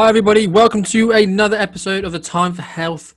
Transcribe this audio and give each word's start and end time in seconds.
Hi, 0.00 0.08
everybody. 0.08 0.46
Welcome 0.46 0.82
to 0.84 1.12
another 1.12 1.58
episode 1.58 2.04
of 2.04 2.12
the 2.12 2.18
Time 2.18 2.54
for 2.54 2.62
Health 2.62 3.14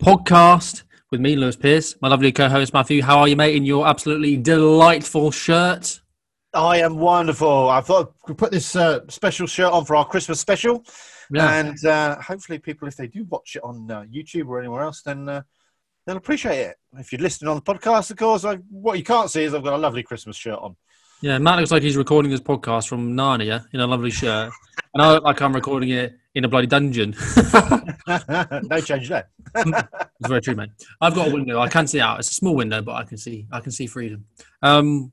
podcast 0.00 0.82
with 1.12 1.20
me, 1.20 1.36
Lewis 1.36 1.54
Pierce, 1.54 1.94
my 2.02 2.08
lovely 2.08 2.32
co 2.32 2.48
host, 2.48 2.72
Matthew. 2.72 3.02
How 3.02 3.20
are 3.20 3.28
you, 3.28 3.36
mate, 3.36 3.54
in 3.54 3.64
your 3.64 3.86
absolutely 3.86 4.36
delightful 4.36 5.30
shirt? 5.30 6.00
I 6.52 6.78
am 6.78 6.96
wonderful. 6.96 7.68
I 7.70 7.80
thought 7.82 8.16
we 8.26 8.34
put 8.34 8.50
this 8.50 8.74
uh, 8.74 9.06
special 9.08 9.46
shirt 9.46 9.72
on 9.72 9.84
for 9.84 9.94
our 9.94 10.04
Christmas 10.04 10.40
special. 10.40 10.84
Yeah. 11.30 11.54
And 11.54 11.84
uh, 11.84 12.20
hopefully, 12.20 12.58
people, 12.58 12.88
if 12.88 12.96
they 12.96 13.06
do 13.06 13.22
watch 13.26 13.54
it 13.54 13.62
on 13.62 13.88
uh, 13.88 14.02
YouTube 14.02 14.48
or 14.48 14.58
anywhere 14.58 14.82
else, 14.82 15.02
then 15.02 15.28
uh, 15.28 15.42
they'll 16.04 16.16
appreciate 16.16 16.58
it. 16.58 16.76
If 16.98 17.12
you're 17.12 17.22
listening 17.22 17.48
on 17.48 17.58
the 17.58 17.62
podcast, 17.62 18.10
of 18.10 18.16
course, 18.16 18.44
I, 18.44 18.56
what 18.56 18.98
you 18.98 19.04
can't 19.04 19.30
see 19.30 19.44
is 19.44 19.54
I've 19.54 19.62
got 19.62 19.74
a 19.74 19.78
lovely 19.78 20.02
Christmas 20.02 20.36
shirt 20.36 20.58
on. 20.58 20.74
Yeah, 21.20 21.38
Matt 21.38 21.60
looks 21.60 21.70
like 21.70 21.84
he's 21.84 21.96
recording 21.96 22.32
this 22.32 22.40
podcast 22.40 22.88
from 22.88 23.14
Narnia 23.14 23.66
in 23.72 23.78
a 23.78 23.86
lovely 23.86 24.10
shirt. 24.10 24.52
And 24.94 25.00
I 25.00 25.12
look 25.12 25.22
like 25.22 25.40
I'm 25.40 25.54
recording 25.54 25.90
it 25.90 26.18
in 26.34 26.44
a 26.44 26.48
bloody 26.48 26.66
dungeon. 26.66 27.14
no 28.06 28.80
change 28.80 29.08
there. 29.08 29.28
It's 30.20 30.28
very 30.28 30.40
true, 30.40 30.54
mate. 30.54 30.70
I've 31.00 31.14
got 31.14 31.28
a 31.28 31.34
window. 31.34 31.58
I 31.58 31.68
can 31.68 31.86
see 31.86 32.00
out. 32.00 32.18
It's 32.18 32.30
a 32.30 32.34
small 32.34 32.54
window, 32.54 32.80
but 32.80 32.92
I 32.92 33.02
can 33.04 33.18
see. 33.18 33.46
I 33.52 33.60
can 33.60 33.72
see 33.72 33.86
freedom. 33.86 34.24
Um, 34.62 35.12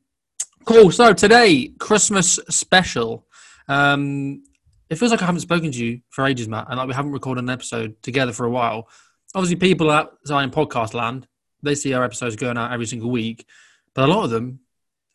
cool. 0.64 0.90
So 0.92 1.12
today, 1.12 1.74
Christmas 1.80 2.40
special. 2.50 3.26
Um, 3.68 4.44
it 4.90 4.96
feels 4.96 5.12
like 5.12 5.22
I 5.22 5.26
haven't 5.26 5.42
spoken 5.42 5.72
to 5.72 5.86
you 5.86 6.02
for 6.10 6.26
ages, 6.26 6.48
Matt, 6.48 6.68
and 6.70 6.78
like 6.78 6.88
we 6.88 6.94
haven't 6.94 7.12
recorded 7.12 7.44
an 7.44 7.50
episode 7.50 8.02
together 8.04 8.32
for 8.32 8.46
a 8.46 8.50
while. 8.50 8.88
Obviously, 9.36 9.58
people 9.58 9.90
outside 9.90 10.44
in 10.44 10.52
podcast 10.52 10.94
land 10.94 11.28
they 11.64 11.76
see 11.76 11.94
our 11.94 12.04
episodes 12.04 12.36
going 12.36 12.58
out 12.58 12.72
every 12.72 12.86
single 12.86 13.10
week, 13.10 13.46
but 13.94 14.08
a 14.08 14.12
lot 14.12 14.24
of 14.24 14.30
them 14.30 14.60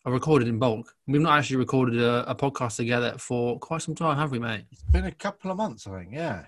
are 0.07 0.13
recorded 0.13 0.47
in 0.47 0.57
bulk. 0.57 0.95
We've 1.05 1.19
not 1.19 1.37
actually 1.37 1.57
recorded 1.57 2.01
a, 2.01 2.31
a 2.31 2.33
podcast 2.33 2.77
together 2.77 3.15
for 3.17 3.59
quite 3.59 3.81
some 3.81 3.93
time, 3.93 4.17
have 4.17 4.31
we, 4.31 4.39
mate? 4.39 4.63
It's 4.71 4.81
been 4.83 5.03
a 5.03 5.11
couple 5.11 5.51
of 5.51 5.57
months, 5.57 5.85
I 5.85 5.99
think, 5.99 6.13
yeah. 6.13 6.45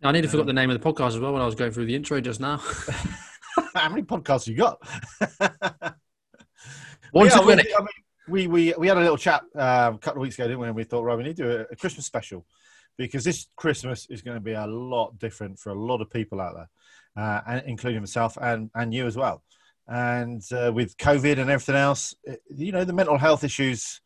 I 0.00 0.12
nearly 0.12 0.28
forgot 0.28 0.46
the 0.46 0.52
name 0.52 0.70
of 0.70 0.80
the 0.80 0.92
podcast 0.92 1.08
as 1.08 1.18
well 1.18 1.32
when 1.32 1.42
I 1.42 1.44
was 1.44 1.56
going 1.56 1.72
through 1.72 1.86
the 1.86 1.94
intro 1.96 2.20
just 2.20 2.38
now. 2.38 2.58
How 3.74 3.88
many 3.88 4.02
podcasts 4.02 4.46
you 4.46 4.54
got? 4.54 4.80
Yeah. 7.12 7.78
I 7.78 7.80
mean, 7.80 7.88
we, 8.28 8.46
we, 8.46 8.74
we 8.78 8.86
had 8.86 8.96
a 8.96 9.00
little 9.00 9.16
chat 9.16 9.42
um, 9.56 9.96
a 9.96 9.98
couple 9.98 10.22
of 10.22 10.22
weeks 10.22 10.36
ago, 10.36 10.44
didn't 10.44 10.60
we? 10.60 10.68
And 10.68 10.76
we 10.76 10.84
thought, 10.84 11.02
right, 11.02 11.18
we 11.18 11.24
need 11.24 11.36
to 11.38 11.42
do 11.42 11.50
a, 11.50 11.60
a 11.72 11.74
Christmas 11.74 12.06
special 12.06 12.46
because 12.96 13.24
this 13.24 13.48
Christmas 13.56 14.06
is 14.06 14.22
going 14.22 14.36
to 14.36 14.40
be 14.40 14.52
a 14.52 14.66
lot 14.68 15.18
different 15.18 15.58
for 15.58 15.70
a 15.70 15.74
lot 15.74 16.00
of 16.00 16.08
people 16.08 16.40
out 16.40 16.54
there, 16.54 16.70
uh, 17.16 17.40
and 17.48 17.64
including 17.66 18.00
myself 18.00 18.38
and, 18.40 18.70
and 18.76 18.94
you 18.94 19.08
as 19.08 19.16
well. 19.16 19.42
And 19.90 20.42
uh, 20.52 20.70
with 20.72 20.96
COVID 20.96 21.38
and 21.38 21.50
everything 21.50 21.74
else, 21.74 22.14
it- 22.24 22.42
you 22.48 22.72
know, 22.72 22.84
the 22.84 22.92
mental 22.92 23.18
health 23.18 23.42
issues 23.44 24.00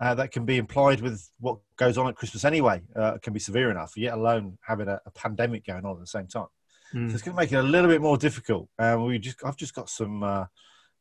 uh, 0.00 0.14
that 0.14 0.30
can 0.30 0.44
be 0.44 0.56
implied 0.56 1.00
with 1.00 1.28
what 1.38 1.58
goes 1.76 1.98
on 1.98 2.08
at 2.08 2.16
Christmas 2.16 2.44
anyway 2.44 2.80
uh, 2.96 3.18
can 3.20 3.32
be 3.32 3.40
severe 3.40 3.70
enough, 3.70 3.92
yet 3.96 4.14
alone 4.14 4.56
having 4.66 4.88
a, 4.88 5.00
a 5.04 5.10
pandemic 5.10 5.66
going 5.66 5.84
on 5.84 5.96
at 5.96 6.00
the 6.00 6.06
same 6.06 6.26
time. 6.26 6.46
Mm. 6.94 7.08
So 7.10 7.14
it's 7.14 7.22
going 7.22 7.36
to 7.36 7.40
make 7.42 7.52
it 7.52 7.56
a 7.56 7.62
little 7.62 7.90
bit 7.90 8.00
more 8.00 8.16
difficult. 8.16 8.68
And 8.78 9.04
we 9.04 9.18
just, 9.18 9.44
I've 9.44 9.56
just 9.56 9.74
got 9.74 9.90
some 9.90 10.22
uh, 10.22 10.46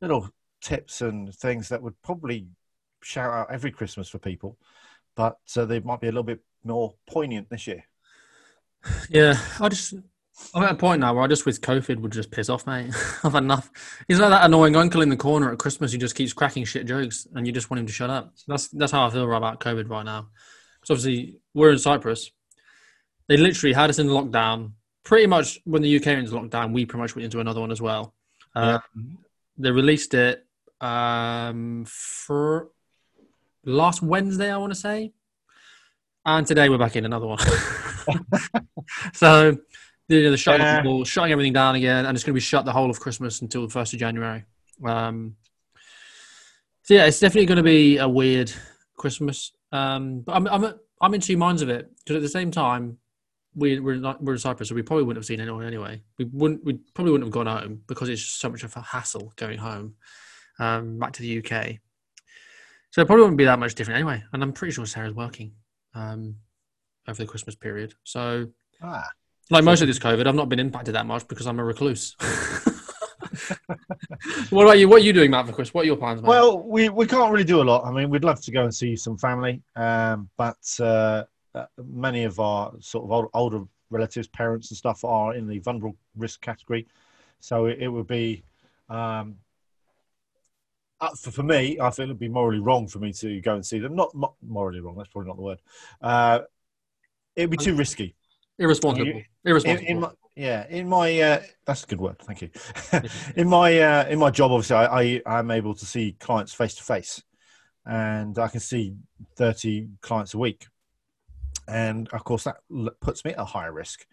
little 0.02 0.30
tips 0.62 1.02
and 1.02 1.34
things 1.34 1.70
that 1.70 1.82
would 1.82 2.02
probably 2.02 2.48
shout 3.04 3.32
out 3.32 3.52
every 3.52 3.72
Christmas 3.72 4.10
for 4.10 4.20
people, 4.20 4.58
but 5.16 5.38
uh, 5.56 5.66
they 5.66 5.80
might 5.80 6.02
be 6.02 6.08
a 6.08 6.12
little 6.12 6.24
bit 6.24 6.42
more 6.64 6.96
poignant 7.08 7.50
this 7.50 7.68
year. 7.68 7.86
Yeah, 9.10 9.40
I 9.60 9.70
just 9.70 9.94
I'm 10.54 10.64
at 10.64 10.72
a 10.72 10.76
point 10.76 11.02
now 11.02 11.14
where 11.14 11.24
I 11.24 11.28
just 11.28 11.46
wish 11.46 11.60
COVID 11.60 12.00
would 12.00 12.12
just 12.12 12.32
piss 12.32 12.50
off, 12.50 12.68
mate. 12.68 12.94
I've 13.24 13.34
had 13.34 13.44
enough. 13.44 13.72
He's 14.08 14.20
like 14.20 14.30
that 14.30 14.46
annoying 14.46 14.76
uncle 14.76 15.02
in 15.02 15.10
the 15.10 15.18
corner 15.18 15.52
at 15.52 15.58
Christmas 15.58 15.92
who 15.92 15.98
just 15.98 16.16
keeps 16.16 16.34
cracking 16.34 16.64
shit 16.64 16.86
jokes, 16.86 17.28
and 17.34 17.46
you 17.48 17.54
just 17.54 17.70
want 17.70 17.80
him 17.80 17.88
to 17.88 17.94
shut 17.94 18.10
up. 18.10 18.34
That's 18.48 18.68
that's 18.70 18.92
how 18.92 19.08
I 19.08 19.10
feel 19.10 19.32
about 19.34 19.60
COVID 19.60 19.90
right 19.90 20.04
now. 20.04 20.30
Because 20.80 20.92
obviously 20.92 21.38
we're 21.54 21.72
in 21.72 21.80
Cyprus. 21.80 22.32
They 23.28 23.38
literally 23.38 23.74
had 23.74 23.90
us 23.90 24.00
in 24.00 24.08
lockdown. 24.08 24.74
Pretty 25.04 25.28
much 25.28 25.60
when 25.66 25.82
the 25.82 25.96
UK 25.96 26.06
went 26.06 26.20
into 26.20 26.34
lockdown, 26.34 26.72
we 26.72 26.86
pretty 26.86 27.02
much 27.02 27.16
went 27.16 27.26
into 27.26 27.40
another 27.40 27.62
one 27.62 27.72
as 27.72 27.82
well. 27.82 28.14
Yeah. 28.56 28.80
Um, 28.96 29.18
they 29.58 29.72
released 29.72 30.14
it 30.14 30.46
um, 30.82 31.86
for 31.88 32.70
last 33.66 34.02
Wednesday, 34.02 34.52
I 34.52 34.58
want 34.58 34.72
to 34.72 34.80
say, 34.80 35.14
and 36.26 36.46
today 36.46 36.70
we're 36.70 36.78
back 36.78 36.96
in 36.96 37.06
another 37.06 37.26
one. 37.26 37.40
so 39.14 39.58
they're, 40.08 40.30
they're 40.30 40.38
shutting, 40.38 40.62
Yeah. 40.62 40.78
people, 40.82 41.04
shutting 41.06 41.32
everything 41.32 41.54
down 41.54 41.76
again, 41.76 42.06
and 42.06 42.16
it's 42.16 42.24
going 42.24 42.32
to 42.34 42.38
be 42.38 42.40
shut 42.42 42.66
the 42.66 42.72
whole 42.72 42.90
of 42.90 43.00
Christmas 43.00 43.42
until 43.42 43.62
the 43.64 43.70
first 43.72 43.94
of 43.94 44.00
January. 44.00 44.46
Um, 44.86 45.36
so 46.84 46.94
yeah, 46.94 47.06
it's 47.06 47.20
definitely 47.20 47.46
going 47.48 47.58
to 47.58 47.64
be 47.64 47.98
a 47.98 48.08
weird 48.08 48.52
Christmas. 48.98 49.52
Um, 49.72 50.22
but 50.22 50.34
I'm 50.34 50.48
I'm 50.48 50.74
I'm 51.02 51.14
in 51.14 51.22
two 51.22 51.38
minds 51.38 51.62
of 51.62 51.70
it 51.70 51.92
because 52.00 52.16
at 52.16 52.22
the 52.22 52.30
same 52.30 52.52
time 52.52 52.98
we 53.56 53.80
we're 53.80 53.96
not 53.98 54.24
we're 54.24 54.34
in 54.34 54.40
Cyprus, 54.40 54.70
so 54.70 54.76
we 54.76 54.82
probably 54.82 55.04
wouldn't 55.04 55.22
have 55.22 55.26
seen 55.28 55.42
anyone 55.42 55.66
anyway. 55.66 56.02
We 56.18 56.26
wouldn't 56.32 56.64
we 56.64 56.74
probably 56.94 57.12
wouldn't 57.12 57.28
have 57.28 57.34
gone 57.34 57.48
home 57.48 57.82
because 57.88 58.08
it's 58.10 58.22
just 58.24 58.40
so 58.40 58.50
much 58.50 58.64
of 58.64 58.76
a 58.78 58.82
hassle 58.82 59.34
going 59.36 59.58
home 59.58 59.96
um, 60.60 60.98
back 61.00 61.12
to 61.14 61.22
the 61.22 61.40
UK. 61.40 61.78
So 62.92 63.02
it 63.02 63.06
probably 63.08 63.24
wouldn't 63.24 63.38
be 63.38 63.44
that 63.46 63.60
much 63.60 63.76
different 63.76 63.98
anyway. 63.98 64.24
And 64.32 64.42
I'm 64.42 64.54
pretty 64.54 64.72
sure 64.74 64.86
Sarah's 64.86 65.14
working 65.14 65.52
um, 65.94 66.36
over 67.08 67.22
the 67.22 67.28
Christmas 67.28 67.56
period. 67.56 67.94
So 68.04 68.48
Ah, 68.82 69.04
like 69.50 69.64
most 69.64 69.82
of 69.82 69.88
this 69.88 70.00
COVID, 70.00 70.28
I've 70.28 70.36
not 70.36 70.50
been 70.50 70.60
impacted 70.60 70.96
that 70.96 71.06
much 71.06 71.28
because 71.28 71.48
I'm 71.48 71.60
a 71.60 71.64
recluse. 71.64 72.16
what 74.50 74.64
about 74.64 74.80
you? 74.80 74.88
What 74.90 75.02
are 75.02 75.06
you 75.06 75.14
doing, 75.14 75.32
Matt, 75.32 75.48
for 75.48 75.54
Chris? 75.54 75.74
What 75.74 75.84
are 75.84 75.86
your 75.86 75.98
plans, 75.98 76.22
mate? 76.22 76.28
well, 76.28 76.60
we, 76.60 76.90
we 76.90 77.06
can't 77.06 77.32
really 77.32 77.46
do 77.46 77.62
a 77.62 77.64
lot. 77.64 77.86
I 77.86 77.92
mean, 77.92 78.10
we'd 78.10 78.24
love 78.24 78.42
to 78.42 78.52
go 78.52 78.64
and 78.64 78.74
see 78.74 78.96
some 78.96 79.18
family, 79.18 79.62
um, 79.76 80.30
but 80.38 80.58
uh, 80.80 81.24
uh, 81.56 81.66
many 81.84 82.24
of 82.24 82.40
our 82.40 82.74
sort 82.80 83.06
of 83.06 83.12
old, 83.12 83.30
older 83.34 83.64
relatives, 83.90 84.28
parents, 84.28 84.72
and 84.72 84.78
stuff 84.78 85.04
are 85.04 85.36
in 85.36 85.48
the 85.48 85.60
vulnerable 85.60 85.96
risk 86.16 86.42
category. 86.42 86.88
So 87.40 87.66
it, 87.66 87.80
it 87.82 87.88
would 87.88 88.08
be, 88.08 88.44
um, 88.90 89.36
uh, 91.00 91.10
for, 91.16 91.32
for 91.32 91.44
me, 91.44 91.80
I 91.80 91.90
think 91.90 92.06
it 92.06 92.12
would 92.12 92.20
be 92.20 92.30
morally 92.30 92.60
wrong 92.60 92.88
for 92.88 93.00
me 93.00 93.14
to 93.14 93.40
go 93.42 93.56
and 93.56 93.66
see 93.66 93.80
them. 93.80 93.96
Not 93.96 94.14
mo- 94.16 94.36
morally 94.46 94.80
wrong, 94.80 94.96
that's 94.98 95.10
probably 95.10 95.30
not 95.30 95.38
the 95.38 95.44
word. 95.44 95.62
Uh, 96.02 96.40
it 97.36 97.42
would 97.42 97.58
be 97.58 97.64
too 97.64 97.76
risky. 97.76 98.16
Irresponsible. 98.60 99.08
you- 99.08 99.14
In, 99.14 99.26
irresponsible. 99.46 99.88
in 99.90 100.00
my, 100.00 100.12
yeah, 100.36 100.68
in 100.70 100.88
my 100.88 101.20
uh, 101.20 101.42
that's 101.66 101.84
a 101.84 101.88
good 101.88 102.00
word. 102.00 102.20
Thank 102.20 102.42
you. 102.42 102.50
in 103.36 103.48
my 103.48 103.80
uh, 103.80 104.06
in 104.08 104.20
my 104.20 104.30
job, 104.30 104.52
obviously, 104.52 104.76
I, 104.76 105.02
I 105.02 105.22
I'm 105.26 105.52
able 105.52 105.74
to 105.76 105.86
see 105.86 106.16
clients 106.20 106.54
face 106.54 106.76
to 106.76 106.84
face, 106.84 107.24
and 107.86 108.38
I 108.38 108.48
can 108.48 108.60
see 108.60 108.96
thirty 109.36 109.88
clients 110.02 110.34
a 110.34 110.38
week, 110.38 110.68
and 111.68 112.08
of 112.10 112.24
course 112.24 112.44
that 112.44 112.58
puts 113.02 113.26
me 113.26 113.32
at 113.32 113.40
a 113.40 113.46
higher 113.46 113.72
risk. 113.74 114.06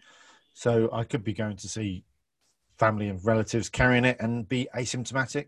So 0.53 0.89
I 0.91 1.03
could 1.03 1.23
be 1.23 1.33
going 1.33 1.57
to 1.57 1.67
see 1.67 2.05
family 2.79 3.07
and 3.09 3.23
relatives 3.23 3.69
carrying 3.69 4.05
it 4.05 4.17
and 4.19 4.47
be 4.49 4.67
asymptomatic, 4.75 5.47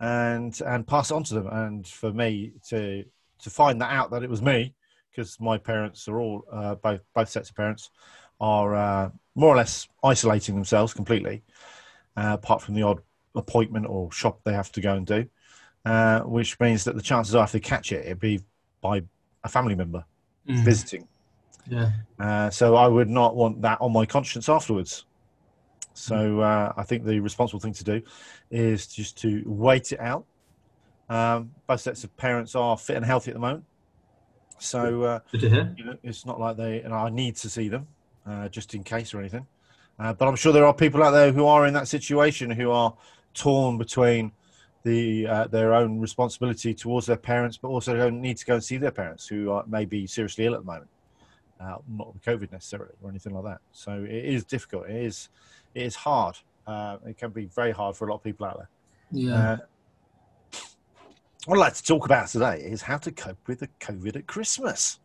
and 0.00 0.58
and 0.64 0.86
pass 0.86 1.10
it 1.10 1.14
on 1.14 1.24
to 1.24 1.34
them. 1.34 1.48
And 1.48 1.86
for 1.86 2.12
me 2.12 2.54
to 2.70 3.04
to 3.40 3.50
find 3.50 3.80
that 3.82 3.92
out 3.92 4.10
that 4.12 4.22
it 4.22 4.30
was 4.30 4.40
me, 4.40 4.74
because 5.12 5.38
my 5.38 5.58
parents 5.58 6.08
are 6.08 6.18
all 6.18 6.42
uh, 6.50 6.74
both 6.76 7.00
both 7.14 7.28
sets 7.28 7.50
of 7.50 7.56
parents 7.56 7.90
are 8.40 8.74
uh, 8.74 9.10
more 9.34 9.54
or 9.54 9.56
less 9.56 9.86
isolating 10.02 10.54
themselves 10.54 10.92
completely, 10.94 11.42
uh, 12.16 12.30
apart 12.32 12.62
from 12.62 12.74
the 12.74 12.82
odd 12.82 13.00
appointment 13.34 13.86
or 13.86 14.10
shop 14.10 14.40
they 14.44 14.52
have 14.52 14.72
to 14.72 14.80
go 14.80 14.94
and 14.94 15.06
do, 15.06 15.24
uh, 15.84 16.20
which 16.20 16.58
means 16.60 16.84
that 16.84 16.96
the 16.96 17.02
chances 17.02 17.34
are 17.34 17.44
if 17.44 17.52
they 17.52 17.60
catch 17.60 17.92
it, 17.92 18.04
it'd 18.06 18.20
be 18.20 18.40
by 18.80 19.02
a 19.44 19.48
family 19.48 19.74
member 19.74 20.04
Mm. 20.48 20.64
visiting. 20.64 21.06
Yeah. 21.68 21.90
Uh, 22.18 22.50
so 22.50 22.74
I 22.74 22.88
would 22.88 23.08
not 23.08 23.36
want 23.36 23.62
that 23.62 23.80
on 23.80 23.92
my 23.92 24.06
conscience 24.06 24.48
afterwards. 24.48 25.04
So 25.94 26.40
uh, 26.40 26.72
I 26.76 26.82
think 26.82 27.04
the 27.04 27.20
responsible 27.20 27.60
thing 27.60 27.74
to 27.74 27.84
do 27.84 28.02
is 28.50 28.86
just 28.86 29.18
to 29.18 29.42
wait 29.46 29.92
it 29.92 30.00
out. 30.00 30.24
Um, 31.08 31.50
both 31.66 31.80
sets 31.80 32.04
of 32.04 32.16
parents 32.16 32.54
are 32.54 32.76
fit 32.76 32.96
and 32.96 33.04
healthy 33.04 33.30
at 33.30 33.34
the 33.34 33.40
moment, 33.40 33.64
so 34.62 35.02
uh, 35.02 35.20
Good 35.32 35.40
to 35.42 35.50
hear. 35.50 35.74
you 35.76 35.84
know, 35.84 35.96
it's 36.02 36.24
not 36.24 36.38
like 36.40 36.56
they 36.56 36.80
and 36.82 36.94
I 36.94 37.08
need 37.10 37.36
to 37.36 37.48
see 37.48 37.68
them 37.68 37.86
uh, 38.26 38.48
just 38.48 38.74
in 38.74 38.82
case 38.84 39.12
or 39.14 39.20
anything. 39.20 39.46
Uh, 39.98 40.12
but 40.12 40.26
I'm 40.26 40.36
sure 40.36 40.52
there 40.52 40.66
are 40.66 40.74
people 40.74 41.02
out 41.02 41.10
there 41.10 41.32
who 41.32 41.46
are 41.46 41.66
in 41.66 41.74
that 41.74 41.88
situation 41.88 42.50
who 42.50 42.70
are 42.70 42.94
torn 43.34 43.78
between 43.78 44.32
the 44.84 45.26
uh, 45.26 45.46
their 45.46 45.74
own 45.74 46.00
responsibility 46.00 46.74
towards 46.74 47.06
their 47.06 47.16
parents, 47.16 47.56
but 47.56 47.68
also 47.68 47.96
don't 47.96 48.20
need 48.20 48.36
to 48.38 48.46
go 48.46 48.54
and 48.54 48.64
see 48.64 48.76
their 48.78 48.90
parents 48.90 49.26
who 49.26 49.50
are 49.50 49.64
maybe 49.68 50.06
seriously 50.06 50.46
ill 50.46 50.54
at 50.54 50.60
the 50.60 50.66
moment, 50.66 50.88
uh, 51.60 51.76
not 51.88 52.12
with 52.12 52.22
COVID 52.22 52.50
necessarily 52.50 52.94
or 53.02 53.10
anything 53.10 53.34
like 53.34 53.44
that. 53.44 53.60
So 53.72 54.04
it 54.04 54.24
is 54.24 54.44
difficult. 54.44 54.88
It 54.88 55.04
is 55.04 55.28
it 55.74 55.82
is 55.82 55.94
hard. 55.94 56.36
Uh, 56.66 56.98
it 57.06 57.18
can 57.18 57.30
be 57.30 57.46
very 57.46 57.72
hard 57.72 57.96
for 57.96 58.06
a 58.06 58.10
lot 58.10 58.16
of 58.16 58.24
people 58.24 58.46
out 58.46 58.56
there. 58.56 58.68
Yeah. 59.12 59.58
What 61.46 61.56
I'd 61.56 61.60
like 61.60 61.74
to 61.74 61.82
talk 61.82 62.04
about 62.04 62.28
today 62.28 62.58
is 62.58 62.82
how 62.82 62.98
to 62.98 63.10
cope 63.10 63.48
with 63.48 63.60
the 63.60 63.68
COVID 63.80 64.14
at 64.14 64.26
Christmas. 64.28 65.00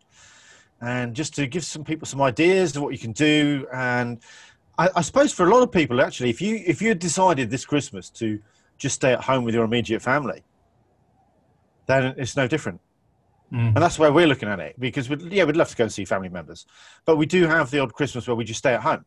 And 0.82 1.16
just 1.16 1.34
to 1.36 1.48
give 1.48 1.66
some 1.66 1.84
people 1.84 2.06
some 2.06 2.22
ideas 2.22 2.76
of 2.76 2.84
what 2.84 2.94
you 2.94 3.00
can 3.00 3.12
do. 3.12 3.66
And 3.74 4.20
I, 4.78 4.90
I 4.98 5.02
suppose 5.02 5.34
for 5.34 5.48
a 5.48 5.50
lot 5.50 5.64
of 5.64 5.72
people, 5.72 6.00
actually, 6.00 6.30
if 6.30 6.40
you 6.40 6.62
if 6.64 6.80
you 6.80 6.94
decided 6.94 7.50
this 7.50 7.66
Christmas 7.66 8.12
to 8.12 8.40
just 8.78 8.96
stay 8.96 9.14
at 9.14 9.24
home 9.24 9.44
with 9.44 9.56
your 9.56 9.64
immediate 9.64 10.04
family, 10.04 10.44
then 11.88 12.14
it's 12.18 12.38
no 12.38 12.48
different. 12.48 12.80
Mm. 13.52 13.68
And 13.68 13.78
that's 13.78 13.98
where 13.98 14.12
we're 14.12 14.28
looking 14.28 14.50
at 14.50 14.60
it 14.60 14.80
because 14.80 15.10
we'd, 15.10 15.22
yeah, 15.22 15.46
we'd 15.46 15.56
love 15.56 15.70
to 15.70 15.76
go 15.76 15.86
and 15.86 15.92
see 15.92 16.06
family 16.06 16.30
members, 16.30 16.66
but 17.06 17.16
we 17.16 17.26
do 17.26 17.48
have 17.48 17.72
the 17.72 17.80
odd 17.80 17.94
Christmas 17.94 18.28
where 18.28 18.36
we 18.36 18.44
just 18.44 18.60
stay 18.60 18.74
at 18.74 18.82
home 18.82 19.06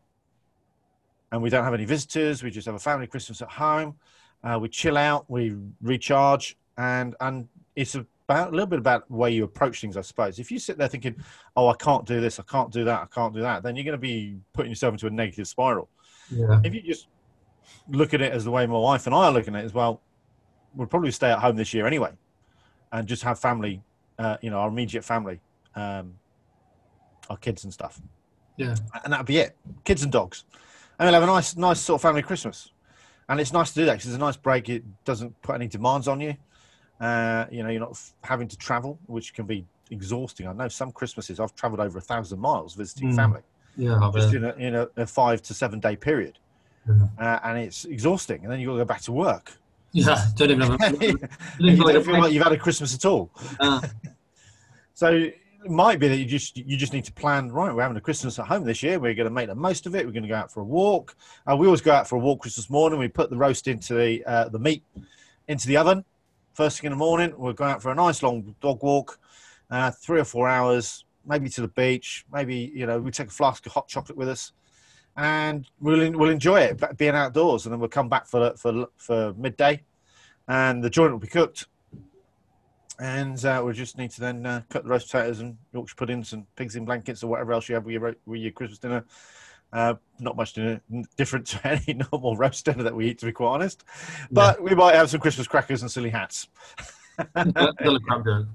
and 1.30 1.42
we 1.42 1.50
don't 1.50 1.62
have 1.62 1.74
any 1.74 1.84
visitors. 1.84 2.42
We 2.42 2.50
just 2.50 2.66
have 2.66 2.74
a 2.74 2.80
family 2.80 3.06
Christmas 3.06 3.42
at 3.42 3.50
home. 3.50 3.96
Uh, 4.42 4.58
we 4.60 4.70
chill 4.70 4.96
out, 4.96 5.26
we 5.28 5.54
recharge, 5.82 6.56
and 6.80 7.14
and 7.20 7.46
it's 7.76 7.94
about 7.94 8.48
a 8.48 8.50
little 8.50 8.66
bit 8.66 8.78
about 8.78 9.06
the 9.08 9.14
way 9.14 9.30
you 9.30 9.44
approach 9.44 9.80
things, 9.80 9.96
I 9.96 10.00
suppose. 10.00 10.38
If 10.38 10.50
you 10.50 10.58
sit 10.58 10.78
there 10.78 10.88
thinking, 10.88 11.14
"Oh, 11.56 11.68
I 11.68 11.74
can't 11.74 12.06
do 12.06 12.20
this, 12.20 12.40
I 12.40 12.42
can't 12.44 12.72
do 12.72 12.84
that, 12.84 13.02
I 13.02 13.06
can't 13.14 13.34
do 13.34 13.40
that," 13.42 13.62
then 13.62 13.76
you're 13.76 13.84
going 13.84 13.92
to 13.92 13.98
be 13.98 14.38
putting 14.54 14.70
yourself 14.72 14.94
into 14.94 15.06
a 15.06 15.10
negative 15.10 15.46
spiral. 15.46 15.88
Yeah. 16.30 16.60
If 16.64 16.74
you 16.74 16.80
just 16.80 17.08
look 17.88 18.14
at 18.14 18.22
it 18.22 18.32
as 18.32 18.44
the 18.44 18.50
way 18.50 18.66
my 18.66 18.78
wife 18.78 19.06
and 19.06 19.14
I 19.14 19.26
are 19.26 19.32
looking 19.32 19.54
at 19.54 19.62
it, 19.62 19.66
as 19.66 19.74
well, 19.74 20.00
we'll 20.74 20.86
probably 20.88 21.10
stay 21.10 21.30
at 21.30 21.38
home 21.38 21.56
this 21.56 21.74
year 21.74 21.86
anyway, 21.86 22.12
and 22.92 23.06
just 23.06 23.22
have 23.24 23.38
family, 23.38 23.82
uh, 24.18 24.38
you 24.40 24.50
know, 24.50 24.58
our 24.58 24.68
immediate 24.68 25.04
family, 25.04 25.40
um, 25.74 26.14
our 27.28 27.36
kids 27.36 27.64
and 27.64 27.72
stuff, 27.72 28.00
Yeah. 28.56 28.74
and 29.04 29.12
that'll 29.12 29.26
be 29.26 29.38
it. 29.38 29.56
Kids 29.84 30.02
and 30.02 30.10
dogs, 30.10 30.44
and 30.98 31.06
we'll 31.06 31.14
have 31.14 31.22
a 31.22 31.26
nice, 31.26 31.56
nice 31.56 31.80
sort 31.80 31.98
of 31.98 32.02
family 32.02 32.22
Christmas. 32.22 32.72
And 33.28 33.38
it's 33.38 33.52
nice 33.52 33.70
to 33.72 33.80
do 33.80 33.86
that 33.86 33.92
because 33.92 34.06
it's 34.06 34.16
a 34.16 34.18
nice 34.18 34.36
break. 34.36 34.68
It 34.68 34.82
doesn't 35.04 35.40
put 35.42 35.54
any 35.54 35.68
demands 35.68 36.08
on 36.08 36.20
you. 36.20 36.36
Uh, 37.00 37.46
you 37.50 37.62
know, 37.62 37.70
you're 37.70 37.80
not 37.80 37.92
f- 37.92 38.12
having 38.22 38.46
to 38.48 38.56
travel, 38.58 38.98
which 39.06 39.32
can 39.34 39.46
be 39.46 39.64
exhausting. 39.90 40.46
I 40.46 40.52
know 40.52 40.68
some 40.68 40.92
Christmases 40.92 41.40
I've 41.40 41.54
travelled 41.54 41.80
over 41.80 41.98
a 41.98 42.02
thousand 42.02 42.38
miles 42.40 42.74
visiting 42.74 43.12
Mm. 43.12 43.16
family 43.16 43.40
Yeah. 43.76 44.10
Just 44.14 44.34
in 44.34 44.44
a, 44.44 44.52
in 44.54 44.74
a, 44.74 44.88
a 44.96 45.06
five 45.06 45.40
to 45.42 45.54
seven 45.54 45.80
day 45.80 45.96
period, 45.96 46.38
Yeah. 46.86 47.06
uh, 47.18 47.40
and 47.44 47.58
it's 47.58 47.84
exhausting. 47.86 48.42
And 48.42 48.52
then 48.52 48.60
you 48.60 48.66
got 48.66 48.72
to 48.74 48.78
go 48.80 48.84
back 48.84 49.00
to 49.02 49.12
work. 49.12 49.52
Yeah. 49.92 50.24
Don't 50.36 50.50
even 50.50 50.60
have. 50.70 50.80
A, 51.02 51.06
you 51.06 51.16
don't 51.18 51.28
even 51.60 51.78
don't 51.78 51.94
have 51.94 52.04
feel 52.04 52.20
like 52.20 52.32
you've 52.32 52.42
had 52.44 52.52
a 52.52 52.56
Christmas 52.58 52.94
at 52.94 53.04
all. 53.04 53.30
uh, 53.58 53.80
So 54.94 55.08
it 55.12 55.70
might 55.70 55.98
be 55.98 56.08
that 56.08 56.16
you 56.16 56.26
just 56.26 56.56
you 56.56 56.76
just 56.76 56.92
need 56.92 57.04
to 57.06 57.12
plan. 57.12 57.50
Right, 57.50 57.74
we're 57.74 57.82
having 57.82 57.96
a 57.96 58.00
Christmas 58.02 58.38
at 58.38 58.46
home 58.46 58.64
this 58.64 58.82
year. 58.82 58.98
We're 58.98 59.14
going 59.14 59.24
to 59.28 59.30
make 59.34 59.48
the 59.48 59.54
most 59.54 59.86
of 59.86 59.94
it. 59.94 60.04
We're 60.04 60.12
going 60.12 60.22
to 60.24 60.28
go 60.28 60.34
out 60.34 60.52
for 60.52 60.60
a 60.60 60.64
walk. 60.64 61.16
Uh, 61.50 61.56
we 61.56 61.66
always 61.66 61.80
go 61.80 61.92
out 61.92 62.06
for 62.08 62.16
a 62.16 62.18
walk 62.18 62.40
Christmas 62.42 62.68
morning. 62.68 62.98
We 62.98 63.08
put 63.08 63.30
the 63.30 63.36
roast 63.36 63.66
into 63.66 63.94
the 63.94 64.22
uh, 64.26 64.48
the 64.50 64.58
meat 64.58 64.82
into 65.48 65.66
the 65.68 65.76
oven 65.78 66.04
first 66.54 66.80
thing 66.80 66.86
in 66.86 66.92
the 66.92 66.98
morning. 66.98 67.32
We'll 67.36 67.52
go 67.52 67.64
out 67.64 67.82
for 67.82 67.90
a 67.90 67.94
nice 67.94 68.22
long 68.22 68.54
dog 68.60 68.82
walk, 68.82 69.18
uh, 69.70 69.90
three 69.90 70.20
or 70.20 70.24
four 70.24 70.48
hours, 70.48 71.04
maybe 71.26 71.48
to 71.50 71.60
the 71.60 71.68
beach. 71.68 72.24
Maybe 72.32 72.72
you 72.74 72.86
know 72.86 72.98
we 73.00 73.10
take 73.10 73.28
a 73.28 73.32
flask 73.32 73.64
of 73.66 73.72
hot 73.72 73.88
chocolate 73.88 74.16
with 74.18 74.28
us, 74.28 74.52
and 75.16 75.66
we'll 75.80 76.12
we'll 76.12 76.30
enjoy 76.30 76.60
it 76.60 76.82
being 76.96 77.14
outdoors. 77.14 77.66
And 77.66 77.72
then 77.72 77.80
we'll 77.80 77.88
come 77.88 78.08
back 78.08 78.26
for 78.26 78.54
for 78.56 78.86
for 78.96 79.34
midday, 79.34 79.82
and 80.48 80.82
the 80.82 80.90
joint 80.90 81.12
will 81.12 81.18
be 81.18 81.26
cooked 81.26 81.66
and 83.00 83.42
uh, 83.46 83.62
we 83.64 83.72
just 83.72 83.96
need 83.96 84.10
to 84.10 84.20
then 84.20 84.44
uh, 84.44 84.60
cut 84.68 84.84
the 84.84 84.90
roast 84.90 85.10
potatoes 85.10 85.40
and 85.40 85.56
Yorkshire 85.72 85.96
puddings 85.96 86.34
and 86.34 86.44
pigs 86.54 86.76
in 86.76 86.84
blankets 86.84 87.24
or 87.24 87.28
whatever 87.28 87.52
else 87.52 87.68
you 87.68 87.74
have 87.74 87.84
with 87.86 87.94
your, 87.94 88.14
with 88.26 88.40
your 88.40 88.52
Christmas 88.52 88.78
dinner. 88.78 89.04
Uh, 89.72 89.94
not 90.18 90.36
much 90.36 90.58
different 91.16 91.46
to 91.46 91.66
any 91.66 92.00
normal 92.12 92.36
roast 92.36 92.64
dinner 92.64 92.82
that 92.82 92.94
we 92.94 93.08
eat, 93.08 93.18
to 93.18 93.26
be 93.26 93.32
quite 93.32 93.48
honest. 93.48 93.84
But 94.30 94.62
we 94.62 94.74
might 94.74 94.94
have 94.94 95.10
some 95.10 95.20
Christmas 95.20 95.46
crackers 95.46 95.82
and 95.82 95.90
silly 95.90 96.10
hats. 96.10 96.48
still 97.18 97.96
a 97.96 98.00
crap 98.06 98.24
joke. 98.24 98.46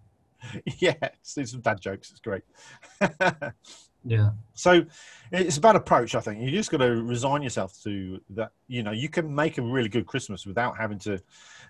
yeah, 0.79 0.95
let's 1.01 1.51
some 1.51 1.61
dad 1.61 1.79
jokes. 1.79 2.11
It's 2.11 2.19
great. 2.19 2.43
Yeah. 4.07 4.31
so 4.53 4.85
it's 5.31 5.57
about 5.57 5.75
approach, 5.75 6.13
I 6.13 6.19
think. 6.19 6.39
You 6.39 6.51
just 6.51 6.69
got 6.69 6.77
to 6.77 7.01
resign 7.01 7.41
yourself 7.41 7.81
to 7.83 8.21
that. 8.31 8.51
You 8.67 8.83
know, 8.83 8.91
you 8.91 9.09
can 9.09 9.33
make 9.33 9.57
a 9.57 9.63
really 9.63 9.89
good 9.89 10.05
Christmas 10.05 10.45
without 10.45 10.77
having 10.77 10.99
to 10.99 11.19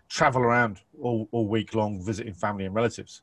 travel 0.09 0.42
around 0.42 0.81
all, 1.01 1.30
all 1.31 1.47
week 1.47 1.74
long 1.74 2.03
visiting 2.03 2.33
family 2.33 2.65
and 2.65 2.75
relatives. 2.75 3.21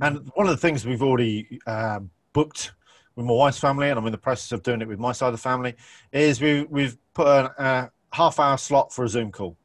And 0.00 0.30
one 0.34 0.46
of 0.46 0.52
the 0.52 0.56
things 0.56 0.86
we've 0.86 1.02
already 1.02 1.60
um, 1.66 2.10
booked 2.32 2.72
with 3.16 3.26
my 3.26 3.32
wife's 3.32 3.58
family, 3.58 3.90
and 3.90 3.98
I'm 3.98 4.06
in 4.06 4.12
the 4.12 4.18
process 4.18 4.52
of 4.52 4.62
doing 4.62 4.82
it 4.82 4.88
with 4.88 4.98
my 4.98 5.12
side 5.12 5.28
of 5.28 5.34
the 5.34 5.38
family, 5.38 5.74
is 6.12 6.40
we, 6.40 6.64
we've 6.64 6.96
put 7.14 7.26
a, 7.26 7.52
a 7.58 7.90
half 8.12 8.40
hour 8.40 8.58
slot 8.58 8.92
for 8.92 9.04
a 9.04 9.08
Zoom 9.08 9.30
call 9.30 9.56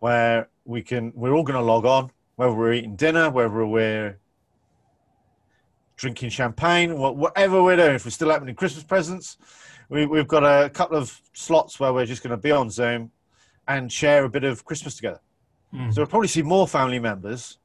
where 0.00 0.48
we 0.64 0.82
can, 0.82 1.12
we're 1.14 1.32
all 1.32 1.42
going 1.42 1.58
to 1.58 1.64
log 1.64 1.84
on, 1.84 2.10
whether 2.36 2.52
we're 2.52 2.72
eating 2.72 2.96
dinner, 2.96 3.30
whether 3.30 3.66
we're 3.66 4.18
drinking 5.96 6.30
champagne, 6.30 6.96
whatever 6.96 7.62
we're 7.62 7.76
doing. 7.76 7.94
If 7.94 8.06
we're 8.06 8.10
still 8.10 8.32
opening 8.32 8.54
Christmas 8.54 8.84
presents, 8.84 9.36
we, 9.90 10.06
we've 10.06 10.26
got 10.26 10.44
a 10.44 10.70
couple 10.70 10.96
of 10.96 11.20
slots 11.34 11.78
where 11.78 11.92
we're 11.92 12.06
just 12.06 12.22
going 12.22 12.30
to 12.30 12.38
be 12.38 12.50
on 12.50 12.70
Zoom 12.70 13.10
and 13.68 13.92
share 13.92 14.24
a 14.24 14.28
bit 14.28 14.44
of 14.44 14.64
Christmas 14.64 14.96
together. 14.96 15.20
Mm. 15.74 15.92
So 15.92 16.00
we'll 16.00 16.08
probably 16.08 16.28
see 16.28 16.42
more 16.42 16.66
family 16.66 16.98
members 16.98 17.58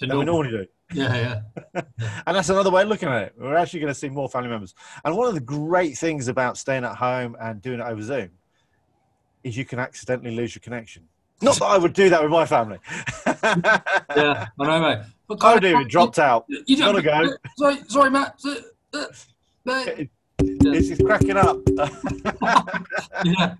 than 0.00 0.18
we 0.18 0.24
normally 0.24 0.50
do. 0.50 0.66
Yeah. 0.94 1.40
Yeah. 1.74 1.80
And 2.26 2.36
that's 2.36 2.48
another 2.48 2.70
way 2.70 2.82
of 2.82 2.88
looking 2.88 3.08
at 3.08 3.22
it. 3.22 3.34
We're 3.36 3.56
actually 3.56 3.80
going 3.80 3.92
to 3.92 3.98
see 3.98 4.08
more 4.08 4.28
family 4.28 4.48
members. 4.48 4.74
And 5.04 5.16
one 5.16 5.28
of 5.28 5.34
the 5.34 5.40
great 5.40 5.98
things 5.98 6.28
about 6.28 6.56
staying 6.56 6.84
at 6.84 6.96
home 6.96 7.36
and 7.40 7.60
doing 7.60 7.80
it 7.80 7.82
over 7.82 8.00
Zoom 8.00 8.30
is 9.42 9.56
you 9.56 9.64
can 9.64 9.78
accidentally 9.78 10.34
lose 10.34 10.54
your 10.54 10.60
connection. 10.60 11.02
Not 11.42 11.56
that 11.56 11.64
I 11.66 11.76
would 11.76 11.92
do 11.92 12.08
that 12.10 12.22
with 12.22 12.30
my 12.30 12.46
family. 12.46 12.78
Yeah. 14.16 14.46
I 14.58 14.64
know, 14.66 14.80
mate. 14.80 14.98
But 15.28 15.44
I 15.44 15.54
would 15.54 15.64
even 15.64 15.88
dropped 15.88 16.18
out. 16.18 16.46
You 16.48 16.76
don't 16.76 17.02
Gotta 17.02 17.26
go. 17.28 17.36
Sorry, 17.56 17.76
sorry, 17.88 18.10
Matt. 18.10 18.40
Uh, 18.94 19.04
mate. 19.66 20.10
It's 20.38 20.88
just 20.88 21.04
cracking 21.04 21.36
up. 21.36 21.58
yeah. 23.24 23.54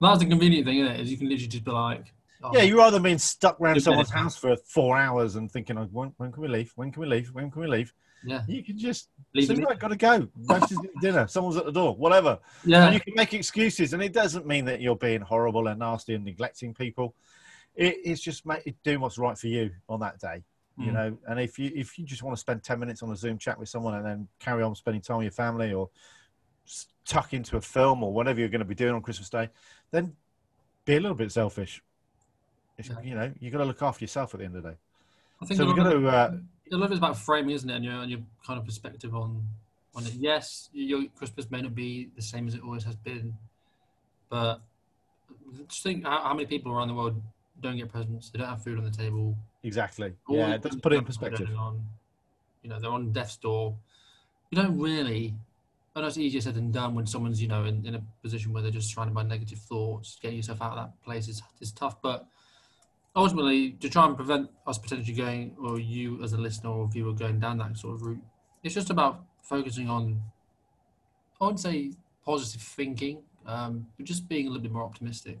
That's 0.00 0.20
the 0.20 0.26
convenient 0.26 0.66
thing, 0.66 0.78
isn't 0.78 0.92
it? 0.94 1.00
Is 1.00 1.10
you 1.10 1.18
can 1.18 1.28
literally 1.28 1.48
just 1.48 1.64
be 1.64 1.70
like, 1.70 2.04
oh, 2.42 2.50
Yeah, 2.54 2.62
you 2.62 2.78
rather 2.78 3.00
being 3.00 3.18
stuck 3.18 3.60
around 3.60 3.80
someone's 3.80 4.10
house 4.10 4.36
for 4.36 4.56
four 4.56 4.96
hours 4.96 5.36
and 5.36 5.50
thinking, 5.50 5.78
oh, 5.78 5.88
when, 5.92 6.12
when 6.16 6.32
can 6.32 6.42
we 6.42 6.48
leave? 6.48 6.72
When 6.76 6.92
can 6.92 7.00
we 7.00 7.08
leave? 7.08 7.28
When 7.32 7.50
can 7.50 7.60
we 7.60 7.68
leave? 7.68 7.92
yeah, 8.24 8.42
You 8.46 8.64
can 8.64 8.78
just 8.78 9.08
leave 9.34 9.58
right, 9.58 9.78
got 9.78 9.88
to 9.88 9.96
go. 9.96 10.28
Dinner. 11.00 11.26
Someone's 11.28 11.56
at 11.56 11.64
the 11.66 11.72
door. 11.72 11.94
Whatever. 11.94 12.38
Yeah. 12.64 12.86
And 12.86 12.94
you 12.94 13.00
can 13.00 13.14
make 13.14 13.34
excuses, 13.34 13.92
and 13.92 14.02
it 14.02 14.12
doesn't 14.12 14.46
mean 14.46 14.64
that 14.66 14.80
you're 14.80 14.96
being 14.96 15.20
horrible 15.20 15.68
and 15.68 15.78
nasty 15.78 16.14
and 16.14 16.24
neglecting 16.24 16.74
people. 16.74 17.14
It, 17.74 17.98
it's 18.04 18.20
just 18.20 18.44
make, 18.46 18.66
it 18.66 18.76
doing 18.82 19.00
what's 19.00 19.18
right 19.18 19.38
for 19.38 19.46
you 19.46 19.70
on 19.88 20.00
that 20.00 20.18
day, 20.18 20.42
you 20.76 20.90
Mm. 20.90 20.94
know. 20.94 21.18
And 21.28 21.40
if 21.40 21.58
you 21.58 21.70
if 21.74 21.98
you 21.98 22.04
just 22.04 22.22
want 22.22 22.36
to 22.36 22.40
spend 22.40 22.64
ten 22.64 22.80
minutes 22.80 23.02
on 23.02 23.10
a 23.10 23.16
Zoom 23.16 23.38
chat 23.38 23.58
with 23.58 23.68
someone 23.68 23.94
and 23.94 24.04
then 24.04 24.28
carry 24.40 24.62
on 24.62 24.74
spending 24.74 25.00
time 25.02 25.18
with 25.18 25.24
your 25.26 25.32
family 25.32 25.72
or 25.72 25.90
tuck 27.06 27.32
into 27.32 27.56
a 27.56 27.60
film 27.60 28.02
or 28.02 28.12
whatever 28.12 28.40
you're 28.40 28.48
going 28.48 28.58
to 28.58 28.64
be 28.64 28.74
doing 28.74 28.94
on 28.94 29.00
Christmas 29.00 29.30
Day, 29.30 29.48
then 29.90 30.12
be 30.84 30.96
a 30.96 31.00
little 31.00 31.16
bit 31.16 31.32
selfish. 31.32 31.82
It's. 32.78 32.90
You 33.02 33.14
know, 33.14 33.32
you've 33.40 33.52
got 33.52 33.58
to 33.58 33.64
look 33.64 33.82
after 33.82 34.04
yourself 34.04 34.34
at 34.34 34.40
the 34.40 34.46
end 34.46 34.56
of 34.56 34.62
the 34.62 34.70
day. 34.70 34.76
I 35.42 35.46
think 35.46 35.58
so 35.58 35.66
we've 35.66 35.76
got 35.76 35.90
to. 35.90 36.08
Uh, 36.08 36.36
a 36.70 36.76
lot 36.76 36.86
of 36.86 36.92
it's 36.92 36.98
about 36.98 37.16
framing, 37.16 37.54
isn't 37.54 37.68
it? 37.68 37.76
And 37.76 37.84
your, 37.84 37.94
and 37.94 38.10
your 38.10 38.20
kind 38.46 38.58
of 38.58 38.64
perspective 38.64 39.14
on 39.14 39.46
on 39.94 40.06
it. 40.06 40.14
Yes, 40.14 40.70
your 40.72 41.04
Christmas 41.16 41.50
may 41.50 41.62
not 41.62 41.74
be 41.74 42.10
the 42.14 42.22
same 42.22 42.46
as 42.46 42.54
it 42.54 42.62
always 42.62 42.84
has 42.84 42.96
been, 42.96 43.34
but 44.28 44.60
just 45.68 45.82
think 45.82 46.04
how, 46.04 46.22
how 46.22 46.34
many 46.34 46.46
people 46.46 46.72
around 46.72 46.88
the 46.88 46.94
world 46.94 47.20
don't 47.60 47.76
get 47.76 47.90
presents. 47.90 48.30
They 48.30 48.38
don't 48.38 48.48
have 48.48 48.62
food 48.62 48.78
on 48.78 48.84
the 48.84 48.90
table. 48.90 49.36
exactly. 49.62 50.12
all 50.28 50.36
Yeah, 50.36 50.54
it 50.54 50.62
does 50.62 50.76
put 50.76 50.92
it 50.92 50.96
in 50.96 51.04
perspective. 51.04 51.48
On, 51.58 51.84
you 52.62 52.70
know, 52.70 52.78
they're 52.78 52.90
on 52.90 53.12
death's 53.12 53.36
door. 53.36 53.74
You 54.50 54.62
don't 54.62 54.78
really. 54.78 55.34
I 55.96 56.00
know 56.00 56.06
it's 56.06 56.18
easier 56.18 56.40
said 56.40 56.54
than 56.54 56.70
done 56.70 56.94
when 56.94 57.06
someone's, 57.06 57.42
you 57.42 57.48
know, 57.48 57.64
in, 57.64 57.84
in 57.84 57.96
a 57.96 58.02
position 58.22 58.52
where 58.52 58.62
they're 58.62 58.70
just 58.70 58.94
surrounded 58.94 59.14
by 59.14 59.24
negative 59.24 59.58
thoughts. 59.58 60.16
Getting 60.22 60.36
yourself 60.36 60.62
out 60.62 60.72
of 60.72 60.76
that 60.76 61.02
place 61.02 61.26
is, 61.26 61.42
is 61.60 61.72
tough. 61.72 62.00
But 62.00 62.26
ultimately, 63.18 63.72
to 63.72 63.88
try 63.88 64.06
and 64.06 64.16
prevent 64.16 64.48
us 64.66 64.78
potentially 64.78 65.16
going, 65.16 65.56
or 65.60 65.80
you 65.80 66.22
as 66.22 66.32
a 66.32 66.38
listener 66.38 66.70
or 66.70 66.86
viewer 66.86 67.12
going 67.12 67.40
down 67.40 67.58
that 67.58 67.76
sort 67.76 67.96
of 67.96 68.02
route, 68.02 68.22
it's 68.62 68.74
just 68.74 68.90
about 68.90 69.24
focusing 69.42 69.90
on, 69.90 70.22
I 71.40 71.44
wouldn't 71.44 71.60
say 71.60 71.92
positive 72.24 72.62
thinking, 72.62 73.22
um, 73.44 73.86
but 73.96 74.06
just 74.06 74.28
being 74.28 74.46
a 74.46 74.50
little 74.50 74.62
bit 74.62 74.70
more 74.70 74.84
optimistic 74.84 75.40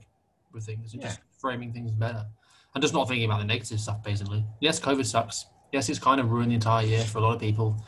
with 0.52 0.64
things 0.64 0.92
and 0.92 1.02
just 1.02 1.20
framing 1.38 1.72
things 1.72 1.92
better. 1.92 2.26
And 2.74 2.82
just 2.82 2.94
not 2.94 3.06
thinking 3.08 3.26
about 3.26 3.38
the 3.38 3.44
negative 3.44 3.80
stuff 3.80 4.02
basically. 4.02 4.44
Yes 4.60 4.78
covid 4.78 5.04
sucks. 5.04 5.46
Yes 5.72 5.88
it's 5.88 5.98
kind 5.98 6.20
of 6.20 6.30
ruined 6.30 6.50
the 6.50 6.54
entire 6.54 6.86
year 6.86 7.02
for 7.02 7.18
a 7.18 7.20
lot 7.20 7.34
of 7.34 7.40
people. 7.40 7.84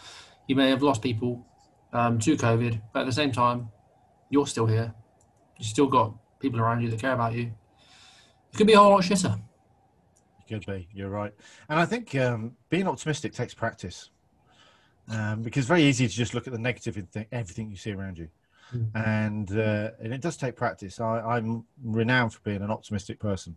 You 0.46 0.56
may 0.56 0.68
have 0.70 0.82
lost 0.82 1.00
people 1.00 1.46
um, 1.92 2.18
to 2.20 2.36
covid 2.36 2.80
but 2.92 3.00
at 3.00 3.06
the 3.06 3.12
same 3.12 3.32
time 3.32 3.68
you're 4.30 4.46
still 4.46 4.66
here. 4.66 4.92
You 5.58 5.64
still 5.64 5.86
got 5.86 6.14
people 6.38 6.60
around 6.60 6.82
you 6.82 6.90
that 6.90 7.00
care 7.00 7.12
about 7.12 7.34
you. 7.34 7.52
It 8.52 8.56
could 8.56 8.66
be 8.66 8.72
a 8.72 8.78
whole 8.78 8.90
lot 8.90 9.02
shitter 9.02 9.40
Could 10.50 10.66
be. 10.66 10.88
You're 10.92 11.10
right. 11.10 11.32
And 11.68 11.78
I 11.78 11.86
think 11.86 12.12
um, 12.16 12.56
being 12.70 12.88
optimistic 12.88 13.32
takes 13.32 13.54
practice 13.54 14.10
um, 15.08 15.42
because 15.42 15.60
it's 15.60 15.68
very 15.68 15.84
easy 15.84 16.08
to 16.08 16.12
just 16.12 16.34
look 16.34 16.48
at 16.48 16.52
the 16.52 16.58
negative 16.58 16.96
in 16.96 17.06
th- 17.06 17.28
everything 17.30 17.70
you 17.70 17.76
see 17.76 17.92
around 17.92 18.18
you. 18.18 18.28
Mm. 18.74 18.90
And, 19.06 19.50
uh, 19.56 19.90
and 20.02 20.12
it 20.12 20.20
does 20.20 20.36
take 20.36 20.56
practice. 20.56 20.98
I, 20.98 21.20
I'm 21.20 21.64
renowned 21.84 22.34
for 22.34 22.40
being 22.40 22.62
an 22.62 22.70
optimistic 22.72 23.20
person, 23.20 23.56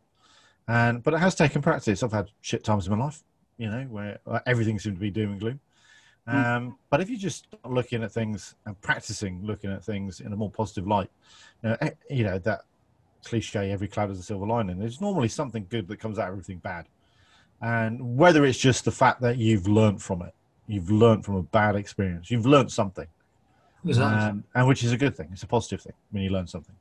and 0.68 1.02
but 1.02 1.16
it 1.16 1.20
has 1.20 1.34
taken 1.34 1.64
practice. 1.64 2.04
I've 2.04 2.12
had 2.12 2.30
shit 2.42 2.64
times 2.64 2.86
in 2.86 2.96
my 2.96 3.06
life, 3.06 3.24
you 3.58 3.72
know, 3.72 3.84
where 3.90 4.20
uh, 4.28 4.40
everything 4.46 4.78
seemed 4.78 4.98
to 4.98 5.02
be 5.02 5.10
doom 5.10 5.32
and 5.32 5.40
gloom. 5.40 5.60
Mm. 6.28 6.46
Um, 6.46 6.78
but 6.92 7.02
if 7.02 7.10
you 7.10 7.18
just 7.18 7.46
start 7.46 7.74
looking 7.74 8.04
at 8.04 8.12
things 8.12 8.54
and 8.68 8.80
practicing 8.82 9.44
looking 9.44 9.72
at 9.72 9.84
things 9.84 10.20
in 10.20 10.32
a 10.32 10.36
more 10.36 10.52
positive 10.52 10.88
light, 10.88 11.10
you 11.64 11.70
know, 11.70 11.78
eh, 11.82 11.90
you 12.10 12.24
know 12.24 12.38
that 12.40 12.62
cliche 13.24 13.72
every 13.72 13.88
cloud 13.88 14.10
has 14.10 14.20
a 14.20 14.24
silver 14.24 14.46
lining 14.46 14.80
there's 14.80 15.02
normally 15.02 15.28
something 15.28 15.66
good 15.70 15.88
that 15.88 16.00
comes 16.00 16.20
out 16.20 16.28
of 16.28 16.34
everything 16.34 16.58
bad 16.58 16.86
and 17.62 18.18
whether 18.18 18.46
it's 18.46 18.60
just 18.60 18.84
the 18.86 18.92
fact 18.92 19.22
that 19.22 19.38
you've 19.38 19.68
learned 19.68 20.02
from 20.02 20.22
it 20.22 20.34
you've 20.68 20.92
learned 20.92 21.26
from 21.26 21.36
a 21.36 21.44
bad 21.44 21.76
experience. 21.76 22.32
You've 22.32 22.46
learned 22.46 22.72
something, 22.72 23.08
Exactly. 23.86 24.30
um, 24.30 24.44
and 24.56 24.68
which 24.68 24.84
is 24.84 24.92
a 24.92 24.98
good 24.98 25.16
thing. 25.16 25.30
It's 25.32 25.44
a 25.44 25.48
positive 25.48 25.82
thing 25.82 25.94
when 26.12 26.24
you 26.24 26.30
learn 26.30 26.48
something. 26.48 26.76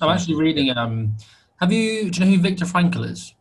I'm 0.00 0.10
actually 0.10 0.36
reading. 0.36 0.76
Um, 0.76 1.16
have 1.60 1.72
you? 1.72 2.10
Do 2.10 2.20
you 2.20 2.26
know 2.26 2.36
who 2.36 2.42
Viktor 2.42 2.64
Frankl 2.64 3.08
is? 3.08 3.34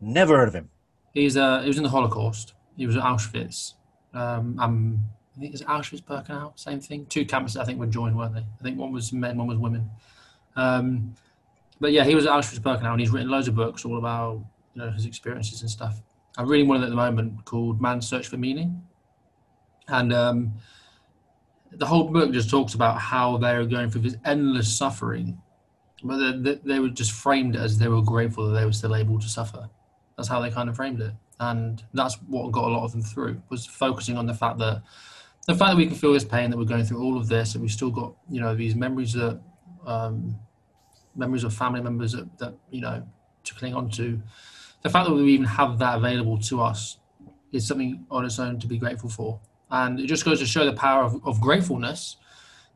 Never 0.00 0.36
heard 0.36 0.48
of 0.48 0.54
him. 0.54 0.70
He's 1.12 1.36
uh, 1.36 1.60
he 1.60 1.68
was 1.68 1.76
in 1.76 1.82
the 1.82 1.90
Holocaust. 1.90 2.54
He 2.76 2.86
was 2.86 2.96
at 2.96 3.02
Auschwitz. 3.02 3.74
Um, 4.14 4.58
um, 4.58 5.04
I 5.36 5.40
think 5.40 5.54
it's 5.54 5.62
Auschwitz 5.62 6.02
Birkenau, 6.02 6.58
same 6.58 6.80
thing. 6.80 7.06
Two 7.06 7.24
camps, 7.24 7.56
I 7.56 7.64
think, 7.64 7.78
were 7.78 7.86
joined, 7.86 8.16
weren't 8.16 8.34
they? 8.34 8.40
I 8.40 8.62
think 8.62 8.78
one 8.78 8.92
was 8.92 9.12
men, 9.12 9.38
one 9.38 9.46
was 9.46 9.58
women. 9.58 9.90
Um, 10.56 11.14
but 11.82 11.90
yeah, 11.90 12.04
he 12.04 12.14
was 12.14 12.26
at 12.26 12.32
Auschwitz 12.32 12.60
Birkenau, 12.60 12.92
and 12.92 13.00
he's 13.00 13.10
written 13.10 13.28
loads 13.28 13.48
of 13.48 13.56
books 13.56 13.84
all 13.84 13.98
about 13.98 14.40
you 14.72 14.82
know 14.82 14.90
his 14.92 15.04
experiences 15.04 15.62
and 15.62 15.70
stuff. 15.70 16.00
I'm 16.38 16.48
reading 16.48 16.68
one 16.68 16.82
at 16.84 16.88
the 16.88 16.96
moment 16.96 17.44
called 17.44 17.82
"Man's 17.82 18.08
Search 18.08 18.28
for 18.28 18.36
Meaning," 18.36 18.80
and 19.88 20.12
um, 20.12 20.52
the 21.72 21.84
whole 21.84 22.04
book 22.04 22.30
just 22.30 22.48
talks 22.48 22.74
about 22.74 22.98
how 22.98 23.36
they 23.36 23.58
were 23.58 23.66
going 23.66 23.90
through 23.90 24.02
this 24.02 24.16
endless 24.24 24.72
suffering, 24.72 25.42
but 26.04 26.18
they, 26.18 26.52
they, 26.52 26.60
they 26.64 26.78
were 26.78 26.88
just 26.88 27.10
framed 27.10 27.56
as 27.56 27.78
they 27.78 27.88
were 27.88 28.00
grateful 28.00 28.46
that 28.46 28.60
they 28.60 28.64
were 28.64 28.72
still 28.72 28.94
able 28.94 29.18
to 29.18 29.28
suffer. 29.28 29.68
That's 30.16 30.28
how 30.28 30.40
they 30.40 30.50
kind 30.50 30.68
of 30.68 30.76
framed 30.76 31.00
it, 31.00 31.12
and 31.40 31.82
that's 31.94 32.14
what 32.28 32.52
got 32.52 32.68
a 32.68 32.72
lot 32.72 32.84
of 32.84 32.92
them 32.92 33.02
through 33.02 33.42
was 33.50 33.66
focusing 33.66 34.16
on 34.16 34.26
the 34.26 34.34
fact 34.34 34.58
that 34.58 34.82
the 35.48 35.54
fact 35.56 35.72
that 35.72 35.76
we 35.76 35.86
can 35.86 35.96
feel 35.96 36.12
this 36.12 36.24
pain, 36.24 36.48
that 36.50 36.56
we're 36.56 36.64
going 36.64 36.84
through 36.84 37.02
all 37.02 37.16
of 37.16 37.26
this, 37.26 37.54
and 37.54 37.62
we've 37.62 37.72
still 37.72 37.90
got 37.90 38.14
you 38.30 38.40
know 38.40 38.54
these 38.54 38.76
memories 38.76 39.14
that 39.14 39.40
um, 39.84 40.38
memories 41.14 41.44
of 41.44 41.54
family 41.54 41.80
members 41.80 42.12
that, 42.12 42.38
that 42.38 42.54
you 42.70 42.80
know 42.80 43.06
to 43.44 43.54
cling 43.54 43.74
on 43.74 43.90
to. 43.90 44.20
The 44.82 44.90
fact 44.90 45.08
that 45.08 45.14
we 45.14 45.32
even 45.32 45.46
have 45.46 45.78
that 45.78 45.96
available 45.96 46.38
to 46.38 46.60
us 46.60 46.98
is 47.52 47.66
something 47.66 48.04
on 48.10 48.24
its 48.24 48.38
own 48.38 48.58
to 48.60 48.66
be 48.66 48.78
grateful 48.78 49.08
for, 49.08 49.40
and 49.70 50.00
it 50.00 50.06
just 50.06 50.24
goes 50.24 50.40
to 50.40 50.46
show 50.46 50.64
the 50.64 50.72
power 50.72 51.04
of, 51.04 51.24
of 51.26 51.40
gratefulness. 51.40 52.16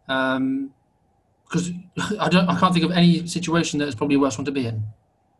Um, 0.08 0.72
because 1.44 1.70
I 2.20 2.28
don't, 2.28 2.48
I 2.48 2.58
can't 2.58 2.72
think 2.74 2.84
of 2.84 2.90
any 2.92 3.26
situation 3.26 3.78
that 3.78 3.88
is 3.88 3.94
probably 3.94 4.16
a 4.16 4.18
worse 4.18 4.36
one 4.36 4.44
to 4.46 4.52
be 4.52 4.66
in, 4.66 4.82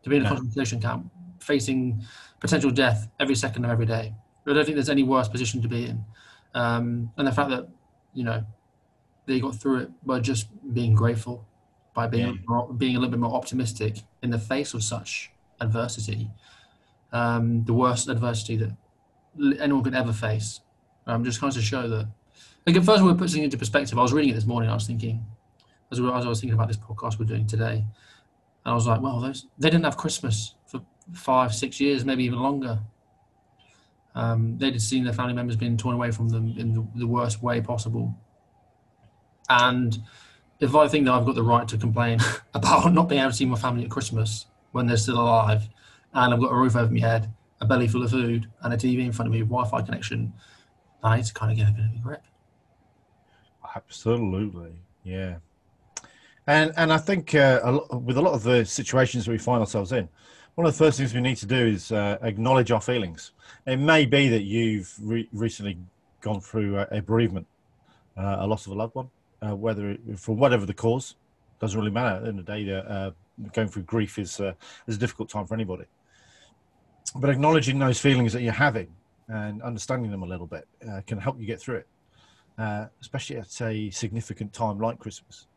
to 0.03 0.09
be 0.09 0.15
in 0.15 0.21
a 0.21 0.23
No. 0.25 0.35
concentration 0.35 0.79
camp, 0.81 1.11
facing 1.39 2.01
potential 2.39 2.71
death 2.71 3.09
every 3.19 3.35
second 3.35 3.65
of 3.65 3.71
every 3.71 3.85
day. 3.85 4.13
I 4.45 4.53
don't 4.53 4.63
think 4.63 4.75
there's 4.75 4.89
any 4.89 5.03
worse 5.03 5.27
position 5.27 5.61
to 5.61 5.67
be 5.67 5.85
in, 5.87 6.05
um, 6.53 7.11
and 7.17 7.27
the 7.27 7.31
fact 7.33 7.49
that 7.49 7.67
you 8.13 8.23
know 8.23 8.45
they 9.25 9.39
got 9.41 9.55
through 9.55 9.79
it 9.81 9.89
by 10.05 10.19
just 10.21 10.47
being 10.73 10.95
grateful, 10.95 11.45
by 11.97 12.05
being 12.05 12.27
Yeah. 12.27 12.41
more, 12.47 12.71
being 12.71 12.95
a 12.95 12.99
little 12.99 13.09
bit 13.09 13.19
more 13.19 13.33
optimistic 13.33 14.03
in 14.21 14.29
the 14.29 14.37
face 14.37 14.75
of 14.75 14.83
such 14.83 15.31
adversity, 15.59 16.29
um, 17.11 17.63
the 17.63 17.73
worst 17.73 18.07
adversity 18.07 18.55
that 18.55 18.71
anyone 19.59 19.83
could 19.83 19.95
ever 19.95 20.13
face. 20.13 20.61
Um, 21.07 21.23
just 21.23 21.39
kind 21.39 21.49
of 21.49 21.55
to 21.55 21.61
show 21.63 21.87
that. 21.89 22.07
Like, 22.67 22.75
first 22.75 22.99
of 22.99 23.03
all, 23.03 23.09
it 23.09 23.17
puts 23.17 23.33
things 23.33 23.45
into 23.45 23.57
perspective. 23.57 23.97
I 23.97 24.03
was 24.03 24.13
reading 24.13 24.29
it 24.29 24.35
this 24.35 24.45
morning. 24.45 24.69
I 24.69 24.75
was 24.75 24.85
thinking, 24.85 25.25
as, 25.89 25.99
as 25.99 26.05
I 26.25 26.29
was 26.29 26.39
thinking 26.39 26.53
about 26.53 26.67
this 26.67 26.77
podcast 26.77 27.17
we're 27.17 27.25
doing 27.25 27.47
today, 27.47 27.77
and 27.77 28.71
I 28.71 28.75
was 28.75 28.85
like, 28.85 29.01
well, 29.01 29.19
those 29.19 29.47
they 29.57 29.71
didn't 29.71 29.85
have 29.85 29.97
Christmas 29.97 30.53
for 30.67 30.81
five, 31.13 31.55
six 31.55 31.79
years, 31.79 32.05
maybe 32.05 32.23
even 32.25 32.39
longer. 32.41 32.79
Um, 34.13 34.57
they'd 34.59 34.79
seen 34.79 35.03
their 35.03 35.13
family 35.13 35.33
members 35.33 35.55
being 35.55 35.77
torn 35.77 35.95
away 35.95 36.11
from 36.11 36.29
them 36.29 36.53
in 36.57 36.73
the, 36.73 36.85
the 36.93 37.07
worst 37.07 37.41
way 37.41 37.59
possible. 37.59 38.15
And 39.49 39.97
if 40.59 40.75
I 40.75 40.87
think 40.87 41.05
that 41.05 41.13
I've 41.13 41.25
got 41.25 41.35
the 41.35 41.43
right 41.43 41.67
to 41.67 41.77
complain 41.77 42.19
about 42.53 42.93
not 42.93 43.09
being 43.09 43.21
able 43.21 43.31
to 43.31 43.37
see 43.37 43.45
my 43.45 43.57
family 43.57 43.83
at 43.83 43.89
Christmas 43.89 44.47
when 44.71 44.87
they're 44.87 44.97
still 44.97 45.19
alive, 45.19 45.67
and 46.13 46.33
I've 46.33 46.39
got 46.39 46.51
a 46.51 46.55
roof 46.55 46.75
over 46.75 46.91
my 46.91 46.99
head, 46.99 47.31
a 47.61 47.65
belly 47.65 47.87
full 47.87 48.03
of 48.03 48.11
food, 48.11 48.49
and 48.61 48.73
a 48.73 48.77
TV 48.77 49.05
in 49.05 49.11
front 49.11 49.27
of 49.27 49.33
me, 49.33 49.39
Wi-Fi 49.41 49.81
connection, 49.81 50.33
I 51.03 51.17
need 51.17 51.25
to 51.25 51.33
kind 51.33 51.51
of 51.51 51.57
get 51.57 51.69
a 51.69 51.71
bit 51.71 51.85
of 51.85 51.95
a 51.95 51.99
grip. 52.03 52.23
Absolutely, 53.75 54.73
yeah. 55.03 55.37
And 56.47 56.73
and 56.77 56.91
I 56.91 56.97
think 56.97 57.35
uh, 57.35 57.59
a 57.63 57.71
lo- 57.71 58.01
with 58.03 58.17
a 58.17 58.21
lot 58.21 58.33
of 58.33 58.43
the 58.43 58.65
situations 58.65 59.25
that 59.25 59.31
we 59.31 59.37
find 59.37 59.59
ourselves 59.59 59.91
in, 59.91 60.09
one 60.55 60.65
of 60.65 60.73
the 60.73 60.77
first 60.77 60.97
things 60.97 61.13
we 61.13 61.21
need 61.21 61.37
to 61.37 61.45
do 61.45 61.67
is 61.67 61.91
uh, 61.91 62.17
acknowledge 62.21 62.71
our 62.71 62.81
feelings. 62.81 63.31
It 63.65 63.77
may 63.77 64.05
be 64.05 64.29
that 64.29 64.43
you've 64.43 64.93
re- 65.01 65.29
recently 65.31 65.77
gone 66.21 66.41
through 66.41 66.79
a, 66.79 66.87
a 66.91 67.01
bereavement, 67.01 67.45
uh, 68.17 68.37
a 68.39 68.47
loss 68.47 68.65
of 68.65 68.71
a 68.71 68.75
loved 68.75 68.95
one, 68.95 69.09
uh, 69.45 69.55
whether 69.55 69.91
it, 69.91 70.19
for 70.19 70.35
whatever 70.35 70.65
the 70.65 70.73
cause, 70.73 71.15
doesn't 71.59 71.79
really 71.79 71.91
matter. 71.91 72.17
At 72.17 72.21
the 72.23 72.29
end 72.29 72.39
of 72.39 72.45
the 72.45 72.63
day, 72.63 72.73
uh, 72.73 73.11
going 73.53 73.67
through 73.67 73.83
grief 73.83 74.19
is 74.19 74.39
uh, 74.39 74.53
is 74.87 74.95
a 74.95 74.99
difficult 74.99 75.29
time 75.29 75.45
for 75.45 75.53
anybody. 75.53 75.85
But 77.15 77.29
acknowledging 77.29 77.79
those 77.79 77.99
feelings 77.99 78.33
that 78.33 78.41
you're 78.41 78.53
having 78.53 78.89
and 79.27 79.61
understanding 79.61 80.11
them 80.11 80.23
a 80.23 80.25
little 80.25 80.47
bit 80.47 80.67
uh, 80.89 81.01
can 81.07 81.17
help 81.17 81.39
you 81.39 81.45
get 81.45 81.59
through 81.59 81.77
it 81.77 81.87
uh, 82.57 82.85
especially 83.01 83.37
at 83.37 83.61
a 83.61 83.89
significant 83.91 84.53
time 84.53 84.79
like 84.79 84.99
Christmas. 84.99 85.47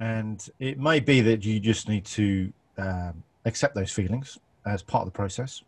And 0.00 0.48
it 0.60 0.78
may 0.78 1.00
be 1.00 1.20
that 1.22 1.44
you 1.44 1.58
just 1.58 1.88
need 1.88 2.04
to 2.06 2.52
um, 2.76 3.22
accept 3.44 3.74
those 3.74 3.90
feelings 3.90 4.38
as 4.64 4.82
part 4.82 5.02
of 5.02 5.12
the 5.12 5.16
process, 5.16 5.62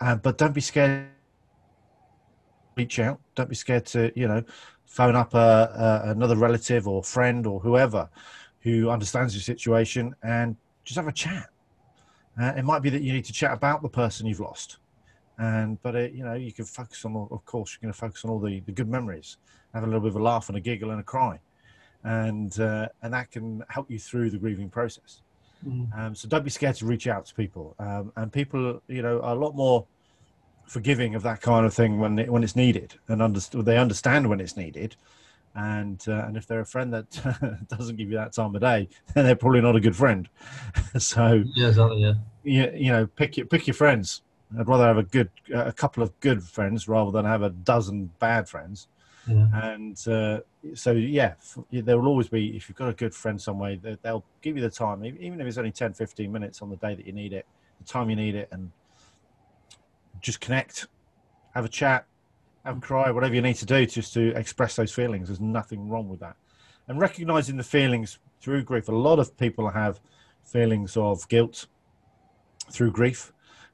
uh, 0.00 0.16
but 0.16 0.38
don't 0.38 0.54
be 0.54 0.60
scared. 0.60 1.08
Reach 2.76 2.98
out. 2.98 3.20
Don't 3.34 3.48
be 3.48 3.54
scared 3.54 3.86
to 3.86 4.12
you 4.14 4.28
know 4.28 4.42
phone 4.86 5.16
up 5.16 5.34
a, 5.34 6.02
a, 6.06 6.10
another 6.10 6.36
relative 6.36 6.88
or 6.88 7.02
friend 7.02 7.46
or 7.46 7.60
whoever 7.60 8.08
who 8.60 8.90
understands 8.90 9.34
your 9.34 9.42
situation 9.42 10.14
and 10.22 10.56
just 10.84 10.96
have 10.96 11.08
a 11.08 11.12
chat. 11.12 11.50
Uh, 12.40 12.52
it 12.56 12.64
might 12.64 12.82
be 12.82 12.90
that 12.90 13.02
you 13.02 13.12
need 13.12 13.24
to 13.24 13.32
chat 13.32 13.52
about 13.52 13.82
the 13.82 13.88
person 13.88 14.26
you've 14.26 14.40
lost, 14.40 14.78
and 15.38 15.80
but 15.82 15.94
it, 15.94 16.12
you 16.12 16.22
know 16.22 16.34
you 16.34 16.52
can 16.52 16.64
focus 16.66 17.04
on. 17.04 17.28
Of 17.30 17.44
course, 17.46 17.72
you're 17.72 17.86
going 17.86 17.92
to 17.92 17.98
focus 17.98 18.24
on 18.24 18.30
all 18.30 18.38
the, 18.38 18.60
the 18.60 18.72
good 18.72 18.88
memories 18.88 19.38
have 19.72 19.84
a 19.84 19.86
little 19.86 20.00
bit 20.00 20.08
of 20.08 20.16
a 20.16 20.22
laugh 20.22 20.48
and 20.48 20.56
a 20.56 20.60
giggle 20.60 20.90
and 20.90 21.00
a 21.00 21.02
cry, 21.02 21.38
and 22.04 22.58
uh, 22.60 22.88
and 23.02 23.12
that 23.12 23.30
can 23.30 23.62
help 23.68 23.90
you 23.90 23.98
through 23.98 24.30
the 24.30 24.38
grieving 24.38 24.68
process. 24.68 25.22
Um, 25.96 26.14
so 26.14 26.28
don't 26.28 26.44
be 26.44 26.50
scared 26.50 26.76
to 26.76 26.86
reach 26.86 27.08
out 27.08 27.26
to 27.26 27.34
people, 27.34 27.74
um, 27.78 28.12
and 28.16 28.32
people, 28.32 28.82
you 28.88 29.02
know, 29.02 29.20
are 29.20 29.34
a 29.34 29.38
lot 29.38 29.56
more 29.56 29.86
forgiving 30.66 31.14
of 31.14 31.22
that 31.22 31.40
kind 31.40 31.64
of 31.66 31.72
thing 31.74 31.98
when 31.98 32.18
it, 32.18 32.30
when 32.30 32.42
it's 32.44 32.56
needed, 32.56 32.94
and 33.08 33.20
underst- 33.20 33.64
they 33.64 33.78
understand 33.78 34.28
when 34.28 34.40
it's 34.40 34.56
needed. 34.56 34.96
And 35.54 36.04
uh, 36.06 36.24
and 36.26 36.36
if 36.36 36.46
they're 36.46 36.60
a 36.60 36.66
friend 36.66 36.92
that 36.92 37.66
doesn't 37.68 37.96
give 37.96 38.10
you 38.10 38.16
that 38.16 38.32
time 38.34 38.54
of 38.54 38.60
day, 38.60 38.88
then 39.14 39.24
they're 39.24 39.36
probably 39.36 39.62
not 39.62 39.74
a 39.76 39.80
good 39.80 39.96
friend. 39.96 40.28
so 40.98 41.42
Yeah, 41.54 41.68
exactly. 41.68 42.02
Yeah. 42.02 42.14
you, 42.44 42.70
you 42.74 42.92
know 42.92 43.06
pick 43.06 43.36
your 43.36 43.46
pick 43.46 43.66
your 43.66 43.74
friends 43.74 44.22
i'd 44.58 44.68
rather 44.68 44.84
have 44.86 44.98
a 44.98 45.02
good 45.02 45.28
a 45.52 45.72
couple 45.72 46.02
of 46.04 46.18
good 46.20 46.40
friends 46.40 46.86
rather 46.86 47.10
than 47.10 47.24
have 47.24 47.42
a 47.42 47.50
dozen 47.50 48.08
bad 48.20 48.48
friends 48.48 48.86
Yeah. 49.26 49.48
and 49.72 49.96
uh, 50.06 50.38
so 50.74 50.92
yeah 50.92 51.32
f- 51.40 51.58
there 51.72 51.98
will 51.98 52.06
always 52.06 52.28
be 52.28 52.56
if 52.56 52.68
you've 52.68 52.76
got 52.78 52.88
a 52.88 52.92
good 52.92 53.12
friend 53.12 53.40
somewhere 53.42 53.74
they- 53.76 53.98
they'll 54.02 54.24
give 54.42 54.54
you 54.56 54.62
the 54.62 54.70
time 54.70 55.04
even 55.04 55.40
if 55.40 55.46
it's 55.48 55.58
only 55.58 55.72
10 55.72 55.94
15 55.94 56.30
minutes 56.30 56.62
on 56.62 56.70
the 56.70 56.76
day 56.76 56.94
that 56.94 57.04
you 57.04 57.12
need 57.12 57.32
it 57.32 57.44
the 57.80 57.84
time 57.88 58.08
you 58.08 58.14
need 58.14 58.36
it 58.36 58.48
and 58.52 58.70
just 60.26 60.40
connect 60.40 60.88
have 61.54 61.64
a 61.64 61.68
chat 61.68 62.04
have 62.64 62.78
a 62.78 62.80
cry 62.80 63.12
whatever 63.12 63.32
you 63.32 63.40
need 63.40 63.54
to 63.54 63.64
do 63.64 63.86
just 63.86 64.12
to 64.12 64.36
express 64.36 64.74
those 64.74 64.92
feelings. 64.92 65.28
There's 65.28 65.40
nothing 65.40 65.88
wrong 65.88 66.08
with 66.08 66.18
that. 66.18 66.36
And 66.88 67.00
recognizing 67.00 67.56
the 67.56 67.62
feelings 67.62 68.18
through 68.40 68.64
grief. 68.64 68.88
A 68.88 68.92
lot 68.92 69.20
of 69.20 69.36
people 69.36 69.70
have 69.70 70.00
feelings 70.42 70.96
of 70.96 71.28
guilt 71.28 71.66
through 72.72 72.90
grief 72.90 73.32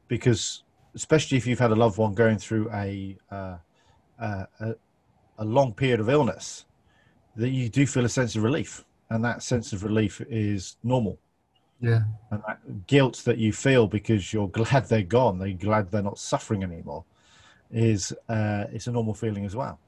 because 0.09 0.62
especially 0.94 1.38
if 1.38 1.47
you've 1.47 1.59
had 1.59 1.71
a 1.71 1.75
loved 1.75 1.97
one 1.97 2.12
going 2.12 2.37
through 2.37 2.71
a 2.71 3.16
uh, 3.30 3.56
a, 4.18 4.47
a 5.38 5.44
long 5.44 5.73
period 5.73 6.00
of 6.00 6.11
illness 6.11 6.66
that 7.35 7.49
you 7.49 7.71
do 7.71 7.87
feel 7.87 8.04
a 8.04 8.11
sense 8.11 8.37
of 8.37 8.42
relief. 8.42 8.85
And 9.09 9.25
that 9.25 9.42
sense 9.42 9.73
of 9.73 9.85
relief 9.85 10.21
is 10.28 10.76
normal 10.85 11.18
Yeah. 11.83 12.03
and 12.31 12.41
that 12.47 12.87
guilt 12.87 13.23
that 13.25 13.39
you 13.39 13.53
feel 13.53 13.87
because 13.89 14.33
you're 14.33 14.49
glad 14.49 14.87
they're 14.87 15.03
gone 15.03 15.39
they're 15.39 15.53
glad 15.53 15.91
they're 15.91 16.01
not 16.01 16.19
suffering 16.19 16.62
anymore 16.62 17.05
is 17.73 18.12
uh, 18.29 18.65
it's 18.73 18.87
a 18.87 18.93
normal 18.93 19.15
feeling 19.15 19.45
as 19.45 19.57
well 19.57 19.79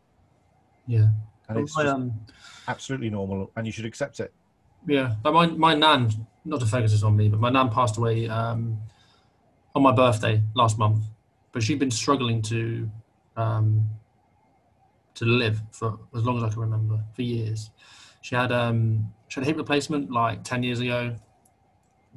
Yeah. 0.89 1.09
and 1.49 1.61
it's 1.61 1.77
My, 1.77 1.87
um, 1.87 2.13
absolutely 2.67 3.11
normal 3.11 3.51
and 3.57 3.65
you 3.65 3.73
should 3.73 3.85
accept 3.87 4.19
it 4.19 4.33
Yeah, 4.87 5.15
but 5.23 5.33
my 5.33 5.47
my 5.47 5.75
nan, 5.75 6.11
not 6.45 6.61
to 6.61 6.67
focus 6.67 6.93
this 6.93 7.03
on 7.03 7.17
me, 7.17 7.29
but 7.31 7.41
my 7.41 7.49
nan 7.49 7.71
passed 7.71 7.97
away 7.97 8.29
um, 8.29 8.77
on 9.75 9.83
my 9.83 9.93
birthday 9.93 10.43
last 10.55 10.79
month. 10.79 11.05
But 11.53 11.63
she'd 11.63 11.79
been 11.79 11.91
struggling 11.91 12.43
to 12.53 12.91
um, 13.37 13.89
to 15.15 15.25
live 15.25 15.63
for 15.71 15.99
as 16.15 16.25
long 16.25 16.37
as 16.39 16.43
I 16.45 16.49
can 16.51 16.61
remember, 16.61 16.99
for 17.15 17.23
years. 17.23 17.71
She 18.21 18.35
had 18.35 18.53
um, 18.53 19.13
she 19.29 19.41
had 19.41 19.45
a 19.45 19.47
hip 19.47 19.57
replacement 19.57 20.11
like 20.11 20.45
ten 20.45 20.63
years 20.63 20.81
ago. 20.81 21.17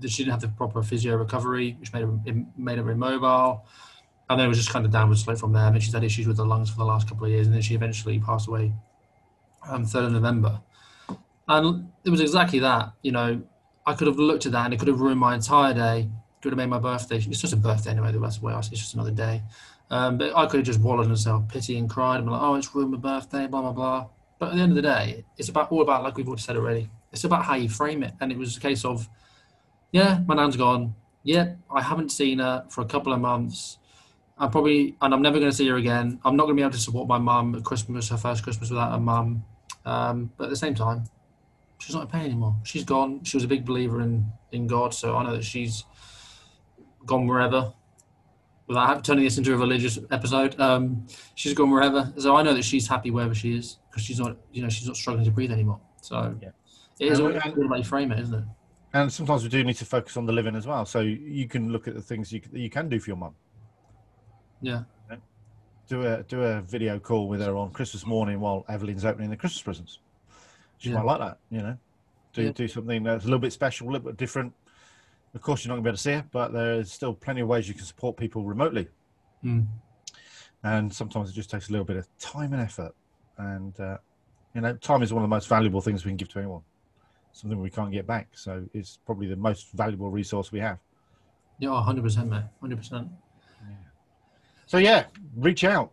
She 0.02 0.24
didn't 0.24 0.32
have 0.32 0.42
the 0.42 0.50
proper 0.50 0.84
physio 0.84 1.16
recovery, 1.16 1.76
which 1.80 1.94
made 1.94 2.04
her 2.04 2.20
made 2.58 2.78
her 2.78 2.90
immobile. 2.92 3.66
And 4.30 4.40
then 4.40 4.46
it 4.46 4.50
was 4.50 4.58
just 4.58 4.72
kind 4.72 4.86
of 4.86 4.92
downward 4.92 5.18
slope 5.18 5.38
from 5.38 5.54
there. 5.54 5.66
And 5.66 5.76
then 5.76 5.82
she's 5.82 5.94
had 5.94 6.04
issues 6.04 6.28
with 6.28 6.38
her 6.38 6.46
lungs 6.46 6.70
for 6.70 6.78
the 6.78 6.86
last 6.86 7.08
couple 7.08 7.26
of 7.26 7.32
years, 7.32 7.48
and 7.48 7.56
then 7.56 7.62
she 7.62 7.76
eventually 7.76 8.20
passed 8.20 8.48
away 8.48 8.74
on 9.64 9.76
um, 9.76 9.86
3rd 9.86 10.08
of 10.08 10.12
November. 10.14 10.62
And 11.48 11.90
it 12.04 12.10
was 12.10 12.20
exactly 12.20 12.60
that. 12.60 12.92
You 13.02 13.14
know, 13.14 13.42
I 13.86 13.94
could 13.94 14.08
have 14.08 14.18
looked 14.18 14.46
at 14.46 14.52
that 14.52 14.66
and 14.66 14.74
it 14.74 14.78
could 14.80 14.90
have 14.90 15.00
ruined 15.00 15.20
my 15.20 15.34
entire 15.34 15.74
day. 15.74 16.10
Could 16.42 16.52
have 16.52 16.58
made 16.58 16.68
my 16.68 16.80
birthday. 16.80 17.18
It's 17.18 17.42
just 17.42 17.54
a 17.54 17.58
birthday 17.58 17.92
anyway. 17.92 18.12
That's 18.12 18.38
the 18.38 18.46
way. 18.46 18.54
It's 18.54 18.70
just 18.70 18.94
another 18.94 19.12
day. 19.12 19.42
Um, 19.90 20.18
but 20.18 20.36
I 20.36 20.46
could 20.46 20.58
have 20.58 20.66
just 20.66 20.82
wallowed 20.82 21.08
in 21.08 21.16
self 21.16 21.48
pity 21.48 21.78
and 21.78 21.90
cried 21.90 22.18
and 22.18 22.26
been 22.26 22.34
like, 22.34 22.42
"Oh, 22.42 22.56
it's 22.56 22.76
ruined 22.76 22.92
my 22.92 22.98
birthday," 22.98 23.48
blah 23.48 23.62
blah 23.62 23.72
blah. 23.72 24.08
But 24.40 24.50
at 24.50 24.56
the 24.56 24.62
end 24.62 24.72
of 24.72 24.76
the 24.76 24.82
day, 24.82 25.26
it's 25.38 25.50
about 25.50 25.72
all 25.72 25.82
about 25.82 26.04
like 26.04 26.18
we've 26.18 26.28
already 26.28 26.42
said 26.42 26.58
already. 26.58 26.90
It's 27.12 27.24
about 27.24 27.46
how 27.46 27.56
you 27.56 27.70
frame 27.70 28.04
it, 28.04 28.14
and 28.20 28.32
it 28.32 28.38
was 28.38 28.58
a 28.58 28.60
case 28.60 28.84
of, 28.86 29.10
yeah, 29.92 30.22
my 30.26 30.36
nan's 30.36 30.56
gone. 30.58 30.96
Yeah, 31.24 31.56
I 31.74 31.82
haven't 31.82 32.10
seen 32.10 32.40
her 32.40 32.66
for 32.70 32.82
a 32.82 32.86
couple 32.86 33.12
of 33.14 33.20
months. 33.20 33.78
I'm 34.38 34.52
probably, 34.52 34.96
and 35.02 35.14
I'm 35.14 35.22
never 35.22 35.40
going 35.40 35.50
to 35.52 35.56
see 35.56 35.68
her 35.68 35.78
again. 35.78 36.20
I'm 36.24 36.36
not 36.36 36.44
going 36.44 36.56
to 36.56 36.60
be 36.60 36.64
able 36.64 36.74
to 36.74 36.80
support 36.80 37.08
my 37.08 37.18
mum 37.18 37.56
at 37.56 37.64
Christmas, 37.64 38.10
her 38.10 38.18
first 38.18 38.44
Christmas 38.44 38.70
without 38.70 38.92
her 38.92 39.00
mum. 39.00 39.44
Um, 39.86 40.32
but 40.38 40.46
at 40.46 40.50
the 40.52 40.56
same 40.56 40.76
time, 40.76 41.06
she's 41.80 41.96
not 41.96 42.04
in 42.04 42.08
pain 42.08 42.26
anymore. 42.26 42.56
She's 42.64 42.84
gone. 42.84 43.24
She 43.24 43.36
was 43.38 43.44
a 43.44 43.48
big 43.48 43.66
believer 43.66 44.02
in 44.02 44.26
in 44.52 44.68
God, 44.68 44.94
so 44.94 45.16
I 45.16 45.24
know 45.24 45.34
that 45.36 45.44
she's 45.44 45.86
gone 47.06 47.28
wherever. 47.28 47.74
Without 48.68 49.04
turning 49.04 49.24
this 49.24 49.38
into 49.38 49.54
a 49.54 49.58
religious 49.58 49.98
episode, 50.12 50.60
um, 50.60 51.08
she's 51.36 51.54
gone 51.54 51.72
wherever. 51.72 52.12
So 52.18 52.36
I 52.36 52.44
know 52.44 52.54
that 52.54 52.64
she's 52.66 52.88
happy 52.88 53.12
wherever 53.12 53.34
she 53.34 53.56
is 53.58 53.78
because 53.90 54.04
she's 54.04 54.20
not, 54.20 54.38
you 54.52 54.62
know, 54.62 54.68
she's 54.70 54.88
not 54.88 54.98
struggling 54.98 55.24
to 55.26 55.32
breathe 55.32 55.52
anymore. 55.52 55.80
So 56.02 56.38
Yeah. 56.42 56.50
it 57.00 57.12
is 57.14 57.20
all 57.22 57.34
about 57.34 57.78
you 57.78 57.84
frame 57.84 58.12
it, 58.12 58.20
isn't 58.20 58.36
it? 58.36 58.44
And 58.94 59.12
sometimes 59.12 59.44
we 59.44 59.50
do 59.50 59.64
need 59.64 59.76
to 59.76 59.86
focus 59.86 60.18
on 60.18 60.26
the 60.26 60.34
living 60.34 60.56
as 60.56 60.66
well. 60.66 60.86
So 60.86 61.02
you 61.02 61.48
can 61.48 61.72
look 61.72 61.88
at 61.88 61.94
the 61.94 62.02
things 62.02 62.32
you, 62.32 62.42
you 62.54 62.70
can 62.70 62.90
do 62.90 63.00
for 63.00 63.10
your 63.10 63.18
mum. 63.18 63.36
Yeah. 64.62 64.84
Do 65.88 66.06
a 66.06 66.24
do 66.24 66.44
a 66.44 66.62
video 66.62 67.00
call 67.00 67.30
with 67.30 67.40
her 67.40 67.56
on 67.56 67.72
Christmas 67.72 68.06
morning 68.06 68.42
while 68.42 68.66
Evelyn's 68.68 69.06
opening 69.06 69.30
the 69.30 69.38
Christmas 69.38 69.62
presents. 69.62 70.00
She 70.80 70.90
Yeah. 70.90 70.96
might 70.96 71.06
like 71.06 71.20
that, 71.20 71.40
you 71.50 71.62
know. 71.62 71.78
Do 72.34 72.44
Yeah. 72.44 72.52
do 72.52 72.68
something 72.68 73.04
that's 73.04 73.24
a 73.24 73.28
little 73.28 73.40
bit 73.40 73.54
special, 73.54 73.88
a 73.88 73.92
little 73.92 74.08
bit 74.08 74.18
different. 74.18 74.54
Of 75.34 75.42
course, 75.42 75.64
you're 75.64 75.70
not 75.70 75.76
going 75.76 75.84
to 75.84 75.88
be 75.88 75.90
able 75.92 75.98
to 75.98 76.04
see 76.04 76.12
her, 76.14 76.26
but 76.32 76.52
there's 76.52 76.92
still 76.92 77.14
plenty 77.14 77.40
of 77.42 77.48
ways 77.48 77.70
you 77.70 77.74
can 77.74 77.86
support 77.86 78.18
people 78.18 78.44
remotely. 78.44 78.90
Mm. 79.46 79.68
and 80.64 80.92
sometimes 80.92 81.30
it 81.30 81.34
just 81.34 81.50
takes 81.52 81.70
a 81.70 81.72
little 81.72 81.86
bit 81.86 81.96
of 81.96 82.08
time 82.18 82.52
and 82.52 82.62
effort 82.62 82.94
and 83.38 83.80
uh, 83.80 83.98
you 84.56 84.62
know 84.62 84.76
time 84.78 85.04
is 85.04 85.14
one 85.14 85.24
of 85.24 85.30
the 85.30 85.34
most 85.36 85.48
valuable 85.48 85.80
things 85.80 86.04
we 86.04 86.10
can 86.10 86.18
give 86.18 86.28
to 86.28 86.40
anyone 86.40 86.62
something 87.38 87.60
we 87.62 87.70
can't 87.70 87.92
get 87.92 88.08
back. 88.08 88.28
So 88.34 88.64
it's 88.74 89.00
probably 89.06 89.28
the 89.28 89.36
most 89.36 89.72
valuable 89.74 90.10
resource 90.10 90.52
we 90.52 90.60
have. 90.60 90.80
Yeah, 91.60 91.70
100%, 91.70 92.30
mate. 92.30 92.44
100%. 92.64 93.10
so 94.66 94.78
yeah 94.78 95.06
reach 95.36 95.64
out. 95.64 95.92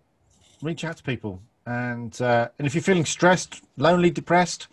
Reach 0.63 0.85
out 0.85 0.97
to 0.97 1.03
people. 1.03 1.41
And 1.67 2.21
uh, 2.21 2.49
and 2.59 2.67
if 2.67 2.75
you're 2.75 2.83
feeling 2.83 3.05
stressed 3.05 3.63
lonely 3.77 4.11
depressed 4.11 4.69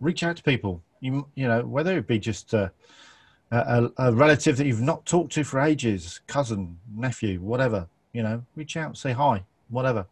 reach 0.00 0.22
out 0.22 0.36
to 0.36 0.42
people. 0.42 0.82
You 1.00 1.26
you 1.34 1.46
know 1.46 1.64
whether 1.64 1.96
it 1.96 2.06
be 2.06 2.18
just 2.18 2.54
uh, 2.54 2.68
a, 3.50 3.84
a, 3.98 4.08
a 4.08 4.12
relative 4.12 4.56
that 4.56 4.66
you've 4.66 4.80
not 4.80 5.04
talked 5.06 5.32
to 5.32 5.44
for 5.44 5.60
ages 5.60 6.20
cousin 6.26 6.78
nephew 6.96 7.40
whatever 7.40 7.86
you 8.12 8.22
know 8.22 8.42
reach 8.56 8.76
out 8.76 8.96
say 8.96 9.12
hi 9.12 9.44
whatever. 9.68 10.06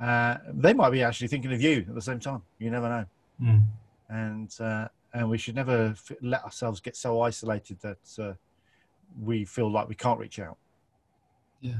Uh, 0.00 0.36
they 0.48 0.72
might 0.72 0.90
be 0.90 1.02
actually 1.02 1.28
thinking 1.28 1.52
of 1.52 1.62
you 1.62 1.84
at 1.88 1.94
the 1.94 2.02
same 2.02 2.18
time. 2.18 2.42
You 2.58 2.70
never 2.70 2.88
know. 2.88 3.04
Mm. 3.40 3.64
and 4.08 4.54
uh, 4.60 4.86
and 5.14 5.28
we 5.28 5.38
should 5.38 5.54
never 5.54 5.88
f- 5.88 6.12
let 6.22 6.42
ourselves 6.44 6.80
get 6.80 6.96
so 6.96 7.20
isolated 7.20 7.78
that 7.80 7.98
uh, 8.18 8.32
we 9.20 9.44
feel 9.44 9.70
like 9.70 9.88
we 9.88 9.94
can't 9.94 10.18
reach 10.18 10.38
out 10.38 10.56
Yeah. 11.60 11.72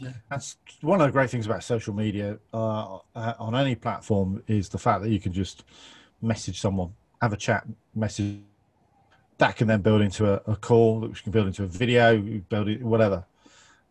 Yeah. 0.00 0.12
that's 0.30 0.56
one 0.80 1.00
of 1.00 1.06
the 1.06 1.12
great 1.12 1.30
things 1.30 1.46
about 1.46 1.62
social 1.62 1.94
media 1.94 2.38
uh, 2.52 2.98
uh, 3.14 3.34
on 3.38 3.54
any 3.54 3.74
platform 3.74 4.42
is 4.46 4.68
the 4.68 4.78
fact 4.78 5.02
that 5.02 5.10
you 5.10 5.20
can 5.20 5.32
just 5.32 5.64
message 6.20 6.60
someone, 6.60 6.92
have 7.20 7.32
a 7.32 7.36
chat, 7.36 7.66
message. 7.94 8.38
That 9.38 9.56
can 9.56 9.66
then 9.66 9.80
build 9.82 10.02
into 10.02 10.32
a, 10.32 10.52
a 10.52 10.56
call, 10.56 11.00
which 11.00 11.22
can 11.24 11.32
build 11.32 11.46
into 11.48 11.64
a 11.64 11.66
video, 11.66 12.16
build 12.48 12.68
it, 12.68 12.80
whatever, 12.82 13.24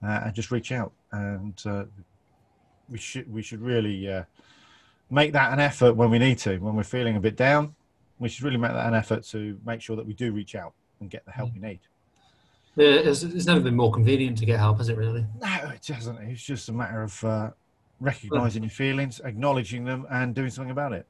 uh, 0.02 0.22
and 0.26 0.34
just 0.34 0.50
reach 0.50 0.72
out. 0.72 0.92
And 1.12 1.62
uh, 1.66 1.84
we 2.90 2.98
should 2.98 3.32
we 3.32 3.42
should 3.42 3.62
really 3.62 4.10
uh, 4.10 4.24
make 5.10 5.34
that 5.34 5.52
an 5.52 5.60
effort 5.60 5.94
when 5.96 6.10
we 6.10 6.20
need 6.20 6.38
to. 6.40 6.58
When 6.58 6.76
we're 6.76 6.84
feeling 6.84 7.16
a 7.18 7.20
bit 7.20 7.36
down, 7.36 7.76
we 8.22 8.30
should 8.30 8.44
really 8.44 8.58
make 8.58 8.72
that 8.72 8.86
an 8.86 8.94
effort 8.94 9.24
to 9.26 9.60
make 9.66 9.82
sure 9.82 9.96
that 9.96 10.06
we 10.06 10.14
do 10.14 10.32
reach 10.32 10.56
out 10.56 10.74
and 11.00 11.10
get 11.10 11.26
the 11.26 11.32
help 11.32 11.52
we 11.54 11.60
need. 11.60 11.80
Yeah, 12.76 12.88
it's, 12.88 13.24
it's 13.24 13.48
never 13.48 13.60
been 13.60 13.76
more 13.76 13.92
convenient 13.92 14.38
to 14.38 14.46
get 14.46 14.60
help, 14.60 14.78
has 14.78 14.90
it 14.90 14.96
really? 14.96 15.26
No, 15.42 15.72
it 15.74 15.86
hasn't. 15.88 16.20
It's 16.22 16.42
just 16.42 16.70
a 16.70 16.72
matter 16.72 17.02
of 17.02 17.24
uh, 17.24 17.50
recognizing 18.00 18.64
your 18.64 18.70
feelings, 18.70 19.20
acknowledging 19.26 19.84
them, 19.84 20.06
and 20.10 20.34
doing 20.34 20.52
something 20.52 20.72
about 20.72 20.94
it. 20.94 21.06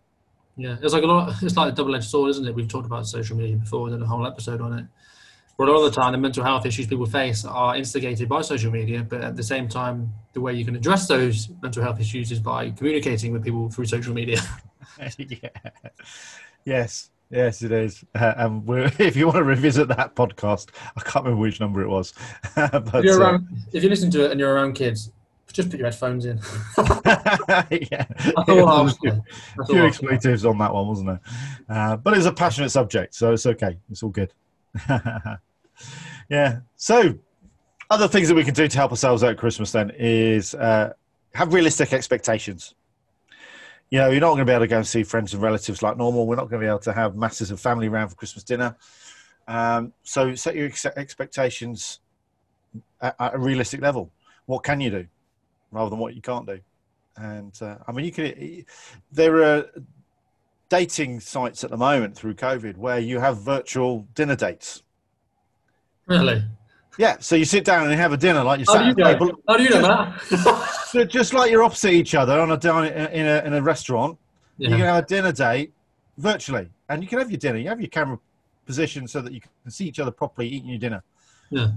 Yeah, 0.58 0.78
it's 0.82 0.94
like 0.94 1.04
a 1.04 1.08
lot. 1.08 1.36
It's 1.44 1.56
like 1.56 1.74
a 1.74 1.76
double-edged 1.76 2.10
sword, 2.10 2.30
isn't 2.32 2.48
it? 2.48 2.56
We've 2.56 2.68
talked 2.68 2.86
about 2.86 3.06
social 3.06 3.38
media 3.38 3.58
before, 3.58 3.88
and 3.88 3.96
done 3.96 4.04
a 4.04 4.06
whole 4.06 4.26
episode 4.26 4.62
on 4.62 4.80
it. 4.80 4.86
But 5.58 5.68
a 5.68 5.72
lot 5.74 5.86
of 5.86 5.94
the 5.94 6.02
time, 6.02 6.14
the 6.14 6.18
mental 6.18 6.44
health 6.44 6.66
issues 6.66 6.88
people 6.88 7.06
face 7.06 7.46
are 7.46 7.76
instigated 7.76 8.28
by 8.28 8.42
social 8.42 8.72
media. 8.72 9.06
But 9.08 9.22
at 9.22 9.36
the 9.36 9.44
same 9.44 9.68
time, 9.68 10.12
the 10.34 10.42
way 10.42 10.54
you 10.54 10.66
can 10.66 10.76
address 10.76 11.08
those 11.08 11.50
mental 11.62 11.84
health 11.84 12.00
issues 12.00 12.32
is 12.32 12.40
by 12.40 12.72
communicating 12.72 13.32
with 13.32 13.44
people 13.44 13.70
through 13.70 13.86
social 13.86 14.14
media. 14.14 14.42
yeah. 15.18 15.50
Yes. 16.66 17.12
Yes, 17.32 17.62
it 17.62 17.72
is. 17.72 18.04
Uh, 18.14 18.34
and 18.38 18.66
we're, 18.66 18.92
if 19.00 19.16
you 19.16 19.26
want 19.26 19.38
to 19.38 19.44
revisit 19.44 19.88
that 19.88 20.16
podcast, 20.16 20.70
I 20.96 21.02
can't 21.02 21.26
remember 21.26 21.42
which 21.42 21.60
number 21.60 21.82
it 21.82 21.88
was. 21.88 22.14
but 22.56 22.94
if, 22.96 23.06
you're 23.06 23.24
uh, 23.24 23.40
if 23.72 23.84
you 23.84 23.90
listen 23.90 24.12
to 24.12 24.26
it 24.26 24.32
and 24.32 24.40
you're 24.40 24.54
around 24.54 24.74
kids, 24.74 25.12
just 25.52 25.70
put 25.70 25.80
your 25.80 25.90
headphones 25.90 26.26
in. 26.26 26.40
yeah, 26.78 28.06
That's 28.08 28.48
all 28.48 28.70
I'll 28.70 28.88
say. 28.88 29.22
A 29.60 29.66
few 29.66 29.84
expletives 29.84 30.46
on 30.46 30.58
that 30.60 30.74
one, 30.74 30.88
wasn't 30.88 31.08
there? 31.08 31.20
Uh, 31.68 31.98
but 31.98 32.16
it's 32.16 32.26
a 32.26 32.32
passionate 32.32 32.70
subject, 32.70 33.14
so 33.14 33.34
it's 33.34 33.46
okay. 33.46 33.78
It's 33.90 34.02
all 34.02 34.12
good. 34.12 34.34
yeah. 36.30 36.60
So, 36.78 37.16
other 37.90 38.08
things 38.08 38.30
that 38.30 38.36
we 38.36 38.46
can 38.46 38.54
do 38.54 38.70
to 38.70 38.78
help 38.78 38.92
ourselves 38.92 39.26
out 39.26 39.32
at 39.32 39.38
Christmas 39.38 39.74
then 39.74 39.92
is 40.00 40.56
uh, 40.56 40.94
have 41.34 41.54
realistic 41.54 41.92
expectations. 41.92 42.74
You 43.92 44.00
know, 44.00 44.10
you're 44.10 44.22
not 44.22 44.30
going 44.30 44.40
to 44.40 44.46
be 44.46 44.54
able 44.54 44.64
to 44.64 44.68
go 44.68 44.78
and 44.78 44.88
see 44.88 45.04
friends 45.04 45.34
and 45.34 45.44
relatives 45.44 45.84
like 45.84 45.98
normal. 45.98 46.26
We're 46.26 46.38
not 46.38 46.50
going 46.50 46.62
to 46.62 46.66
be 46.66 46.70
able 46.70 46.80
to 46.80 46.94
have 46.94 47.16
masses 47.16 47.52
of 47.52 47.60
family 47.60 47.88
around 47.88 48.10
for 48.10 48.16
Christmas 48.16 48.44
dinner. 48.44 48.76
Um, 49.48 49.94
so, 50.04 50.34
set 50.34 50.56
your 50.56 50.68
ex- 50.68 50.86
expectations 50.86 52.00
at, 53.02 53.16
at 53.20 53.36
a 53.36 53.38
realistic 53.38 53.82
level. 53.82 54.12
What 54.46 54.64
can 54.64 54.80
you 54.82 54.90
do 54.90 55.08
rather 55.72 55.90
than 55.90 56.00
what 56.00 56.16
you 56.16 56.22
can't 56.22 56.48
do? 56.48 56.60
And 57.18 57.56
uh, 57.62 57.78
I 57.88 57.92
mean, 57.92 58.06
you 58.06 58.12
can. 58.12 58.66
There 59.12 59.44
are 59.44 59.66
dating 60.70 61.20
sites 61.20 61.66
at 61.66 61.70
the 61.70 61.78
moment 61.78 62.16
through 62.16 62.34
COVID 62.34 62.78
where 62.78 63.00
you 63.00 63.20
have 63.20 63.42
virtual 63.42 64.08
dinner 64.16 64.38
dates. 64.38 64.84
Really? 66.08 66.44
Yeah, 66.98 67.18
so 67.20 67.36
you 67.36 67.46
sit 67.46 67.64
down 67.64 67.90
and 67.90 67.94
have 67.94 68.12
a 68.12 68.18
dinner 68.18 68.44
like 68.44 68.60
you 68.60 68.66
How 68.68 68.80
do 68.80 68.88
you 68.90 68.96
know? 68.96 69.40
How 69.48 69.58
do 69.58 69.64
you 69.64 69.70
know 69.70 69.82
that? 69.82 70.86
so 70.88 71.06
just 71.06 71.34
like 71.34 71.50
you're 71.50 71.64
opposite 71.64 71.94
each 71.94 72.16
other 72.16 72.40
on 72.40 72.52
a 72.52 72.58
dine 72.58 72.92
in 72.92 73.26
a 73.26 73.44
in 73.46 73.54
a 73.54 73.62
restaurant. 73.62 74.18
You 74.58 74.70
can 74.70 74.80
have 74.80 75.04
a 75.04 75.08
dinner 75.08 75.32
date 75.32 75.74
virtually, 76.18 76.70
and 76.90 77.02
you 77.02 77.08
can 77.08 77.20
have 77.20 77.32
your 77.32 77.40
dinner. 77.40 77.58
You 77.58 77.70
have 77.70 77.82
your 77.82 77.90
camera 77.90 78.20
positioned 78.66 79.10
so 79.10 79.22
that 79.22 79.34
you 79.34 79.42
can 79.42 79.72
see 79.72 79.86
each 79.86 80.00
other 80.00 80.12
properly 80.12 80.48
eating 80.50 80.70
your 80.70 80.80
dinner. 80.80 81.02
Yeah. 81.50 81.72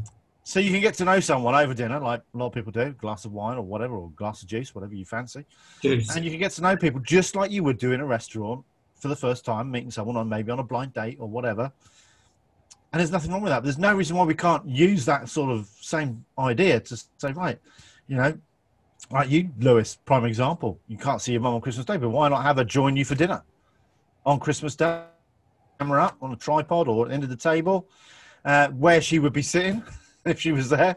So 0.47 0.61
you 0.61 0.71
can 0.71 0.81
get 0.81 0.93
to 0.95 1.07
know 1.07 1.21
someone 1.21 1.55
over 1.55 1.73
dinner, 1.73 1.99
like 1.99 2.21
a 2.35 2.37
lot 2.37 2.49
of 2.49 2.53
people 2.53 2.71
do, 2.71 2.91
glass 2.93 3.25
of 3.25 3.33
wine 3.33 3.57
or 3.57 3.63
whatever, 3.63 3.95
or 3.95 4.11
glass 4.11 4.43
of 4.43 4.49
juice, 4.49 4.75
whatever 4.75 4.95
you 4.95 5.07
fancy. 5.07 5.47
Juice. 5.81 6.15
And 6.15 6.23
you 6.23 6.31
can 6.31 6.39
get 6.39 6.53
to 6.53 6.63
know 6.63 6.77
people 6.77 7.01
just 7.01 7.35
like 7.35 7.51
you 7.51 7.65
would 7.65 7.79
do 7.79 7.93
in 7.93 8.01
a 8.01 8.05
restaurant 8.05 8.63
for 8.95 9.09
the 9.09 9.17
first 9.17 9.47
time, 9.47 9.71
meeting 9.71 9.91
someone 9.91 10.17
on 10.17 10.29
maybe 10.29 10.53
on 10.53 10.59
a 10.59 10.63
blind 10.63 10.93
date 10.93 11.17
or 11.19 11.27
whatever. 11.27 11.73
And 12.95 13.01
there's 13.01 13.11
nothing 13.11 13.33
wrong 13.33 13.43
with 13.43 13.51
that. 13.51 13.65
There's 13.65 13.77
no 13.77 13.93
reason 13.93 14.17
why 14.17 14.23
we 14.23 14.37
can't 14.37 14.65
use 14.69 15.05
that 15.07 15.29
sort 15.29 15.51
of 15.51 15.67
same 15.81 16.25
idea 16.39 16.79
to 16.79 16.97
say, 17.19 17.33
right, 17.33 17.59
you 18.07 18.17
know, 18.17 18.39
like 19.11 19.29
you, 19.29 19.51
Lewis, 19.59 19.99
prime 20.05 20.25
example. 20.25 20.79
You 20.87 20.97
can't 20.97 21.21
see 21.21 21.33
your 21.33 21.41
mum 21.41 21.55
on 21.55 21.61
Christmas 21.61 21.87
Day, 21.87 21.97
but 21.97 22.11
why 22.11 22.29
not 22.29 22.45
have 22.45 22.57
her 22.59 22.63
join 22.63 22.95
you 22.95 23.05
for 23.05 23.17
dinner 23.17 23.43
on 24.25 24.39
Christmas 24.39 24.77
Day? 24.77 25.03
Camera 25.81 26.05
up 26.05 26.19
on 26.23 26.31
a 26.35 26.37
tripod 26.37 26.87
or 26.87 27.07
at 27.07 27.09
the 27.09 27.15
end 27.15 27.25
of 27.25 27.31
the 27.31 27.37
table, 27.37 27.89
uh, 28.45 28.69
where 28.69 29.01
she 29.01 29.19
would 29.19 29.33
be 29.33 29.43
sitting 29.43 29.83
if 30.25 30.41
she 30.41 30.53
was 30.53 30.69
there, 30.69 30.97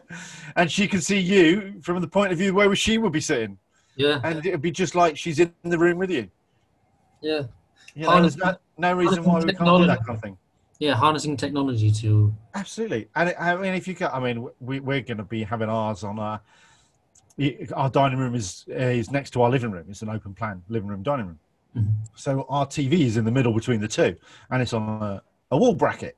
and 0.54 0.70
she 0.70 0.86
can 0.86 1.00
see 1.00 1.18
you 1.18 1.80
from 1.82 2.00
the 2.00 2.06
point 2.06 2.30
of 2.30 2.38
view 2.38 2.54
where 2.54 2.72
she 2.76 2.98
would 2.98 3.10
be 3.10 3.20
sitting 3.20 3.58
Yeah. 3.96 4.20
and 4.22 4.46
it'd 4.46 4.62
be 4.62 4.70
just 4.70 4.94
like 4.94 5.16
she's 5.16 5.40
in 5.40 5.52
the 5.64 5.76
room 5.76 5.98
with 5.98 6.12
you. 6.12 6.30
Yeah. 7.22 7.42
You 7.96 8.04
know, 8.04 8.20
there's 8.20 8.36
no, 8.36 8.54
no 8.76 8.92
reason 8.92 9.24
why 9.24 9.40
we 9.40 9.52
can't 9.52 9.80
do 9.80 9.86
that 9.88 10.06
kind 10.06 10.16
of 10.16 10.22
thing. 10.22 10.38
Yeah. 10.78 10.94
Harnessing 10.94 11.36
technology 11.36 11.90
to. 11.90 12.34
Absolutely, 12.54 13.08
and 13.16 13.34
I 13.38 13.56
mean, 13.56 13.74
if 13.74 13.88
you 13.88 13.94
can, 13.94 14.10
I 14.12 14.20
mean, 14.20 14.48
we, 14.60 14.80
we're 14.80 15.00
going 15.00 15.18
to 15.18 15.24
be 15.24 15.42
having 15.42 15.68
ours 15.68 16.04
on 16.04 16.18
our 16.18 16.40
our 17.74 17.88
dining 17.90 18.18
room 18.18 18.34
is 18.34 18.64
is 18.68 19.10
next 19.10 19.30
to 19.30 19.42
our 19.42 19.50
living 19.50 19.70
room. 19.70 19.86
It's 19.88 20.02
an 20.02 20.08
open 20.08 20.34
plan 20.34 20.62
living 20.68 20.88
room 20.88 21.02
dining 21.02 21.26
room. 21.26 21.38
Mhm. 21.76 21.92
So 22.16 22.46
our 22.48 22.66
TV 22.66 23.00
is 23.00 23.16
in 23.16 23.24
the 23.24 23.30
middle 23.30 23.52
between 23.52 23.80
the 23.80 23.88
two, 23.88 24.16
and 24.50 24.62
it's 24.62 24.72
on 24.72 25.02
a, 25.02 25.22
a 25.50 25.56
wall 25.56 25.74
bracket. 25.74 26.16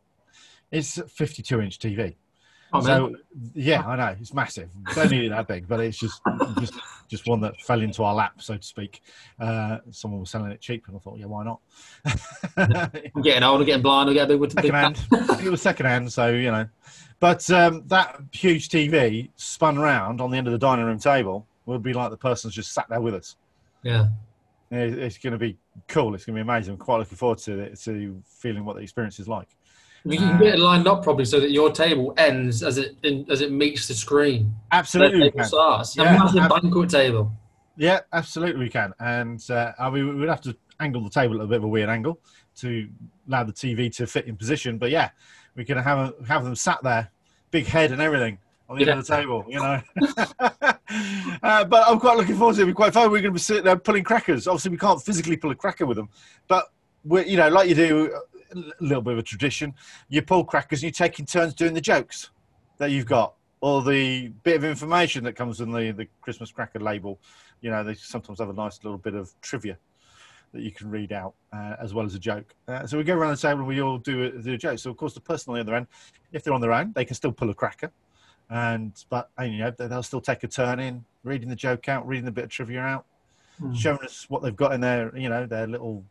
It's 0.71 0.99
a 0.99 1.07
52 1.09 1.61
inch 1.61 1.79
TV, 1.79 2.15
Oh, 2.73 2.81
so 2.81 3.17
yeah, 3.55 3.87
I 3.87 3.97
know 3.97 4.17
it's 4.21 4.33
massive. 4.33 4.71
Don't 4.95 5.11
need 5.11 5.25
it 5.25 5.31
that 5.31 5.49
big, 5.49 5.67
but 5.67 5.81
it's 5.81 5.99
just 5.99 6.21
just 6.59 6.75
just 7.09 7.27
one 7.27 7.41
that 7.41 7.61
fell 7.61 7.81
into 7.81 8.05
our 8.05 8.15
lap, 8.15 8.41
so 8.41 8.57
to 8.57 8.63
speak. 8.63 9.03
Uh, 9.39 9.79
someone 9.91 10.21
was 10.21 10.31
selling 10.31 10.53
it 10.53 10.61
cheap, 10.61 10.87
and 10.87 10.97
I 10.97 11.01
thought, 11.01 11.19
yeah, 11.19 11.27
why 11.27 11.45
not? 11.45 11.61
I'm 13.17 13.23
getting 13.23 13.43
old. 13.43 13.61
I'm 13.61 13.67
getting 13.67 13.83
blind. 13.83 14.09
I'm 14.09 14.15
getting 14.15 14.35
big 14.35 14.41
with 14.41 14.55
the 14.55 14.63
big 14.63 14.71
second 14.71 14.97
hand. 15.11 15.41
it 15.47 15.51
was 15.51 15.63
second 15.63 15.87
hand, 15.87 16.13
so 16.13 16.31
you 16.31 16.51
know. 16.51 16.69
But 17.19 17.49
um, 17.51 17.83
that 17.89 18.21
huge 18.33 18.69
TV 18.69 19.31
spun 19.37 19.77
around 19.77 20.21
on 20.21 20.31
the 20.31 20.39
end 20.39 20.47
of 20.47 20.53
the 20.53 20.59
dining 20.59 20.87
room 20.87 20.99
table 20.99 21.47
would 21.67 21.83
be 21.83 21.93
like 21.93 22.11
the 22.11 22.17
person's 22.17 22.55
just 22.55 22.73
sat 22.73 22.89
there 22.89 23.01
with 23.01 23.15
us. 23.15 23.37
Yeah. 23.83 24.09
It's 24.71 25.19
going 25.19 25.33
to 25.33 25.39
be 25.39 25.59
cool. 25.89 26.15
It's 26.15 26.25
going 26.25 26.37
to 26.37 26.45
be 26.45 26.49
amazing. 26.49 26.75
I'm 26.75 26.79
quite 26.79 26.99
looking 26.99 27.17
forward 27.17 27.39
to 27.39 27.59
it, 27.59 27.79
to 27.81 28.23
feeling 28.25 28.65
what 28.65 28.77
the 28.77 28.83
experience 28.83 29.19
is 29.19 29.29
like. 29.29 29.49
You 30.05 30.19
can 30.19 30.39
get 30.39 30.55
it 30.55 30.59
lined 30.59 30.89
up 30.89 31.03
properly 31.03 31.25
so 31.27 31.41
that 31.41 31.51
your 31.51 31.71
table 31.73 32.15
ends 32.17 32.63
as 32.63 32.79
it 32.79 32.97
in, 33.03 33.27
as 33.31 33.43
it 33.43 33.53
meets 33.53 33.87
the 33.87 33.95
screen. 33.95 34.55
Absolutely, 34.73 35.19
The 35.19 35.25
we 35.25 35.31
table 35.31 35.39
can. 35.41 35.49
starts. 35.49 35.97
Yeah, 35.97 36.15
a 36.15 36.19
massive 36.19 36.41
ab- 36.43 36.63
banquet 36.63 36.91
table. 36.91 37.33
Yeah, 37.77 38.01
absolutely, 38.13 38.61
we 38.65 38.71
can. 38.71 38.93
And 38.99 39.43
uh, 39.51 39.73
I 39.79 39.91
mean, 39.91 40.19
we'd 40.19 40.29
have 40.29 40.41
to 40.43 40.57
angle 40.81 41.03
the 41.03 41.11
table 41.11 41.37
at 41.37 41.45
a 41.45 41.47
bit 41.47 41.59
of 41.59 41.65
a 41.65 41.69
weird 41.69 41.91
angle 41.91 42.19
to 42.57 42.89
allow 43.29 43.45
the 43.45 43.53
TV 43.53 43.95
to 43.97 44.07
fit 44.07 44.27
in 44.27 44.37
position. 44.37 44.79
But 44.79 44.91
yeah, 44.91 45.11
we 45.55 45.65
can 45.65 45.77
have 45.79 46.15
have 46.27 46.45
them 46.45 46.55
sat 46.57 46.83
there, 46.83 47.11
big 47.51 47.67
head 47.67 47.93
and 47.93 48.01
everything 48.01 48.39
on 48.69 48.79
the 48.79 48.83
end 48.89 49.01
of 49.01 49.07
the 49.07 49.17
table. 49.17 49.45
You 49.49 49.59
know. 49.61 49.83
uh, 51.43 51.65
but 51.65 51.89
I'm 51.89 52.01
quite 52.01 52.17
looking 52.17 52.37
forward 52.37 52.55
to 52.57 52.61
it. 52.61 52.63
It'll 52.63 52.71
be 52.71 52.75
quite 52.75 52.93
fun. 52.95 53.11
We're 53.11 53.21
going 53.21 53.25
to 53.25 53.31
be 53.33 53.39
sitting 53.39 53.65
there 53.65 53.77
pulling 53.77 54.05
crackers. 54.05 54.47
Obviously, 54.47 54.71
we 54.71 54.79
can't 54.79 55.01
physically 55.03 55.37
pull 55.37 55.51
a 55.51 55.55
cracker 55.55 55.87
with 55.87 55.97
them, 55.97 56.09
but 56.49 56.73
we're, 57.05 57.25
you 57.25 57.37
know, 57.37 57.49
like 57.49 57.69
you 57.69 57.75
do, 57.75 58.21
a 58.55 58.63
little 58.81 59.03
bit 59.03 59.13
of 59.15 59.19
a 59.19 59.23
tradition. 59.23 59.75
You 60.09 60.23
pull 60.23 60.45
crackers 60.45 60.81
and 60.83 60.89
you 60.89 60.93
take 60.93 61.19
in 61.19 61.27
turns 61.27 61.55
doing 61.55 61.75
the 61.75 61.81
jokes 61.81 62.31
that 62.79 62.91
you've 62.91 63.07
got, 63.07 63.35
or 63.61 63.83
the 63.83 64.29
bit 64.43 64.57
of 64.57 64.65
information 64.65 65.23
that 65.25 65.35
comes 65.35 65.61
in 65.61 65.71
the 65.73 65.93
the 65.93 66.07
Christmas 66.21 66.51
cracker 66.51 66.81
label. 66.81 67.19
You 67.61 67.71
know, 67.71 67.85
they 67.85 67.95
sometimes 67.95 68.39
have 68.39 68.49
a 68.49 68.55
nice 68.55 68.83
little 68.85 68.99
bit 68.99 69.15
of 69.15 69.33
trivia 69.43 69.77
that 70.53 70.63
you 70.63 70.73
can 70.73 70.91
read 70.91 71.13
out 71.13 71.35
uh, 71.53 71.77
as 71.81 71.95
well 71.95 72.05
as 72.05 72.15
a 72.15 72.19
joke. 72.19 72.55
Uh, 72.67 72.85
so 72.87 72.97
we 72.99 73.05
go 73.05 73.15
around 73.15 73.31
the 73.31 73.37
table 73.37 73.61
and 73.61 73.69
we 73.69 73.81
all 73.81 73.99
do 73.99 74.25
a, 74.25 74.31
do 74.31 74.55
a 74.55 74.59
joke. 74.59 74.79
So 74.81 74.91
of 74.91 74.97
course, 74.97 75.15
the 75.15 75.21
person 75.21 75.51
on 75.51 75.55
the 75.55 75.61
other 75.61 75.75
end, 75.77 75.87
if 76.33 76.43
they're 76.43 76.55
on 76.55 76.61
their 76.61 76.73
own, 76.73 76.93
they 76.95 77.05
can 77.05 77.15
still 77.15 77.31
pull 77.33 77.51
a 77.51 77.55
cracker, 77.55 77.91
and 78.51 78.93
but 79.11 79.31
and, 79.39 79.53
you 79.53 79.59
know 79.59 79.71
they- 79.71 79.87
they'll 79.87 80.03
still 80.03 80.21
take 80.21 80.43
a 80.43 80.49
turn 80.49 80.81
in 80.81 81.05
reading 81.23 81.49
the 81.49 81.57
joke 81.57 81.89
out, 81.89 82.07
reading 82.09 82.27
a 82.29 82.33
bit 82.33 82.45
of 82.45 82.51
trivia 82.51 82.81
out, 82.81 83.05
Hmm. 83.59 83.75
showing 83.75 83.99
us 84.05 84.25
what 84.31 84.43
they've 84.43 84.57
got 84.57 84.73
in 84.73 84.81
their 84.81 85.15
you 85.17 85.29
know 85.29 85.45
their 85.47 85.67
little 85.67 86.03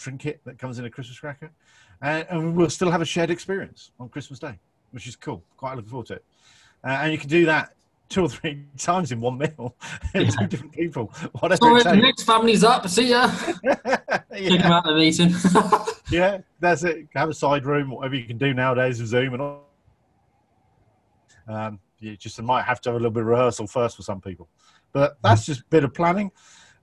trinket 0.00 0.40
that 0.44 0.58
comes 0.58 0.78
in 0.78 0.84
a 0.84 0.90
Christmas 0.90 1.20
cracker, 1.20 1.50
and, 2.02 2.26
and 2.30 2.56
we'll 2.56 2.70
still 2.70 2.90
have 2.90 3.02
a 3.02 3.04
shared 3.04 3.30
experience 3.30 3.92
on 4.00 4.08
Christmas 4.08 4.38
Day, 4.38 4.58
which 4.90 5.06
is 5.06 5.14
cool. 5.14 5.42
Quite 5.56 5.76
looking 5.76 5.90
forward 5.90 6.06
to 6.06 6.14
it, 6.14 6.24
uh, 6.82 6.88
and 6.88 7.12
you 7.12 7.18
can 7.18 7.28
do 7.28 7.46
that. 7.46 7.74
Two 8.08 8.24
or 8.24 8.28
three 8.28 8.64
times 8.76 9.12
in 9.12 9.20
one 9.20 9.38
meal, 9.38 9.76
two 10.12 10.24
different 10.48 10.72
people, 10.72 11.06
whatever 11.38 11.80
the 11.80 11.94
next 11.94 12.24
family's 12.24 12.64
up. 12.64 12.88
See 12.88 13.10
ya. 13.10 13.30
Kick 13.30 13.72
them 13.72 14.16
yeah, 14.32 14.72
out 14.72 14.88
of 14.88 14.94
the 14.94 15.00
meeting. 15.00 15.32
yeah, 16.10 16.38
that's 16.58 16.82
it. 16.82 17.06
Have 17.14 17.28
a 17.28 17.34
side 17.34 17.64
room, 17.64 17.90
whatever 17.90 18.16
you 18.16 18.24
can 18.24 18.36
do 18.36 18.52
nowadays 18.52 18.98
with 18.98 19.10
Zoom 19.10 19.34
and 19.34 19.42
all. 19.42 19.64
Um, 21.46 21.78
you 22.00 22.16
just 22.16 22.40
might 22.42 22.64
have 22.64 22.80
to 22.80 22.88
have 22.88 22.96
a 22.96 22.98
little 22.98 23.12
bit 23.12 23.20
of 23.20 23.28
rehearsal 23.28 23.68
first 23.68 23.96
for 23.96 24.02
some 24.02 24.20
people, 24.20 24.48
but 24.92 25.16
that's 25.22 25.46
just 25.46 25.60
a 25.60 25.64
bit 25.70 25.84
of 25.84 25.94
planning 25.94 26.32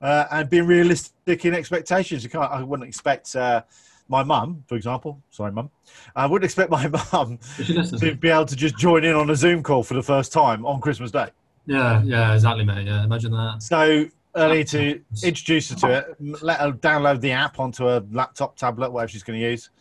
uh, 0.01 0.25
and 0.31 0.49
being 0.49 0.65
realistic 0.67 1.45
in 1.45 1.53
expectations. 1.53 2.23
You 2.23 2.29
can't. 2.29 2.51
I 2.51 2.61
wouldn't 2.63 2.87
expect 2.87 3.35
uh, 3.35 3.63
my 4.07 4.23
mum, 4.23 4.63
for 4.67 4.75
example. 4.75 5.21
Sorry, 5.29 5.51
mum. 5.51 5.69
I 6.15 6.25
wouldn't 6.25 6.45
expect 6.45 6.69
my 6.71 6.87
mum 7.13 7.39
to 7.57 8.15
be 8.19 8.29
able 8.29 8.45
to 8.45 8.55
just 8.55 8.77
join 8.77 9.03
in 9.03 9.15
on 9.15 9.29
a 9.29 9.35
Zoom 9.35 9.63
call 9.63 9.83
for 9.83 9.93
the 9.95 10.03
first 10.03 10.31
time 10.31 10.65
on 10.65 10.79
Christmas 10.81 11.11
Day. 11.11 11.27
yeah, 11.65 12.01
yeah, 12.03 12.33
exactly, 12.33 12.63
mate. 12.65 12.85
Yeah, 12.87 13.03
imagine 13.03 13.31
that. 13.31 13.61
So 13.61 14.05
I 14.35 14.53
need 14.53 14.67
to 14.67 15.01
introduce 15.23 15.69
her 15.71 15.75
to 15.77 15.91
it, 15.97 16.43
let 16.43 16.59
her 16.59 16.71
download 16.71 17.21
the 17.21 17.31
app 17.31 17.59
onto 17.59 17.85
her 17.85 18.03
laptop, 18.11 18.55
tablet, 18.55 18.91
whatever 18.91 19.09
she's 19.09 19.23
going 19.23 19.39
to 19.39 19.45
use, 19.49 19.71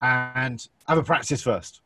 and 0.00 0.66
have 0.86 0.98
a 0.98 1.02
practice 1.02 1.42
first. 1.42 1.80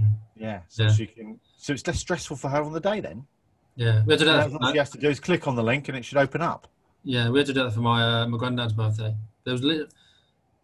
Mm. 0.00 0.12
Yeah, 0.36 0.60
so 0.68 0.84
Yeah. 0.84 0.92
she 0.92 1.06
can. 1.06 1.40
So 1.58 1.72
it's 1.72 1.86
less 1.86 1.98
stressful 1.98 2.36
for 2.36 2.48
her 2.48 2.62
on 2.62 2.72
the 2.72 2.80
day 2.80 3.00
then. 3.00 3.26
Yeah, 3.76 4.02
we 4.04 4.12
had 4.12 4.18
to 4.20 4.24
do 4.24 4.32
that. 4.32 4.52
all 4.52 4.84
to 4.84 4.98
do 4.98 5.08
is 5.08 5.18
click 5.20 5.48
on 5.48 5.54
the 5.54 5.62
link 5.62 5.88
and 5.88 5.96
it 5.96 6.04
should 6.04 6.18
open 6.18 6.42
up. 6.42 6.68
Yeah, 7.04 7.30
we 7.30 7.38
had 7.38 7.46
to 7.46 7.52
do 7.54 7.64
that 7.64 7.72
for 7.72 7.80
my 7.80 8.02
uh, 8.22 8.26
my 8.28 8.38
granddad's 8.38 8.72
birthday. 8.74 9.14
There 9.44 9.52
was 9.52 9.62
lit- 9.62 9.92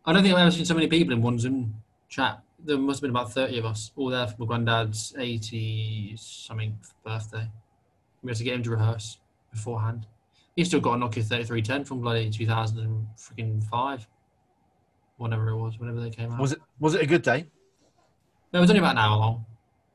I 0.04 0.12
don't 0.12 0.22
think 0.22 0.34
I've 0.34 0.40
ever 0.40 0.50
seen 0.50 0.64
so 0.64 0.74
many 0.74 0.86
people 0.86 1.12
in 1.14 1.22
one 1.22 1.38
Zoom 1.38 1.74
chat. 2.08 2.42
There 2.64 2.76
must 2.76 2.98
have 2.98 3.02
been 3.02 3.10
about 3.10 3.32
thirty 3.32 3.58
of 3.58 3.64
us 3.64 3.92
all 3.96 4.08
there 4.08 4.26
for 4.26 4.36
my 4.40 4.46
granddad's 4.46 5.14
eighty 5.18 6.14
something 6.16 6.78
birthday. 7.04 7.48
We 8.22 8.30
had 8.30 8.36
to 8.38 8.44
get 8.44 8.54
him 8.54 8.62
to 8.64 8.70
rehearse 8.70 9.18
beforehand. 9.50 10.06
He 10.54 10.64
still 10.64 10.80
got 10.80 10.94
a 10.94 10.96
Nokia 10.96 11.24
thirty 11.24 11.44
three 11.44 11.62
ten 11.62 11.84
from 11.84 12.00
bloody 12.00 12.30
two 12.30 12.46
thousand 12.46 12.80
and 12.80 13.06
freaking 13.16 13.62
five, 13.64 14.06
whatever 15.16 15.48
it 15.48 15.56
was, 15.56 15.78
whenever 15.78 16.00
they 16.00 16.10
came 16.10 16.32
out. 16.32 16.40
Was 16.40 16.52
it? 16.52 16.58
Was 16.78 16.94
it 16.94 17.02
a 17.02 17.06
good 17.06 17.22
day? 17.22 17.46
No, 18.52 18.58
it 18.58 18.62
was 18.62 18.70
only 18.70 18.80
about 18.80 18.92
an 18.92 18.98
hour 18.98 19.16
long. 19.16 19.46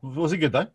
Was 0.02 0.34
it 0.34 0.38
good 0.38 0.52
though? 0.52 0.68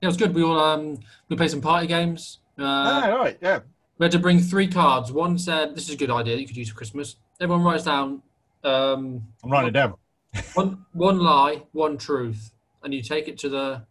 Yeah, 0.00 0.06
it 0.06 0.06
was 0.06 0.16
good. 0.16 0.34
We 0.34 0.42
all 0.42 0.58
um 0.58 0.98
we 1.28 1.36
played 1.36 1.50
some 1.50 1.60
party 1.60 1.86
games. 1.86 2.38
Uh, 2.58 2.64
ah, 2.64 3.16
right. 3.20 3.38
Yeah. 3.40 3.60
We 3.98 4.04
had 4.04 4.12
to 4.12 4.18
bring 4.18 4.40
three 4.40 4.66
cards. 4.66 5.12
One 5.12 5.38
said, 5.38 5.74
"This 5.74 5.88
is 5.88 5.94
a 5.94 5.96
good 5.96 6.10
idea 6.10 6.36
that 6.36 6.40
you 6.40 6.46
could 6.46 6.56
use 6.56 6.70
for 6.70 6.76
Christmas." 6.76 7.16
Everyone 7.40 7.64
writes 7.64 7.84
down 7.84 8.22
um, 8.64 9.26
I'm 9.42 9.50
writing 9.50 9.68
it 9.68 9.72
down. 9.72 9.94
one 10.54 10.84
one 10.92 11.18
lie, 11.18 11.62
one 11.72 11.98
truth, 11.98 12.52
and 12.82 12.94
you 12.94 13.02
take 13.02 13.28
it 13.28 13.38
to 13.38 13.48
the 13.48 13.82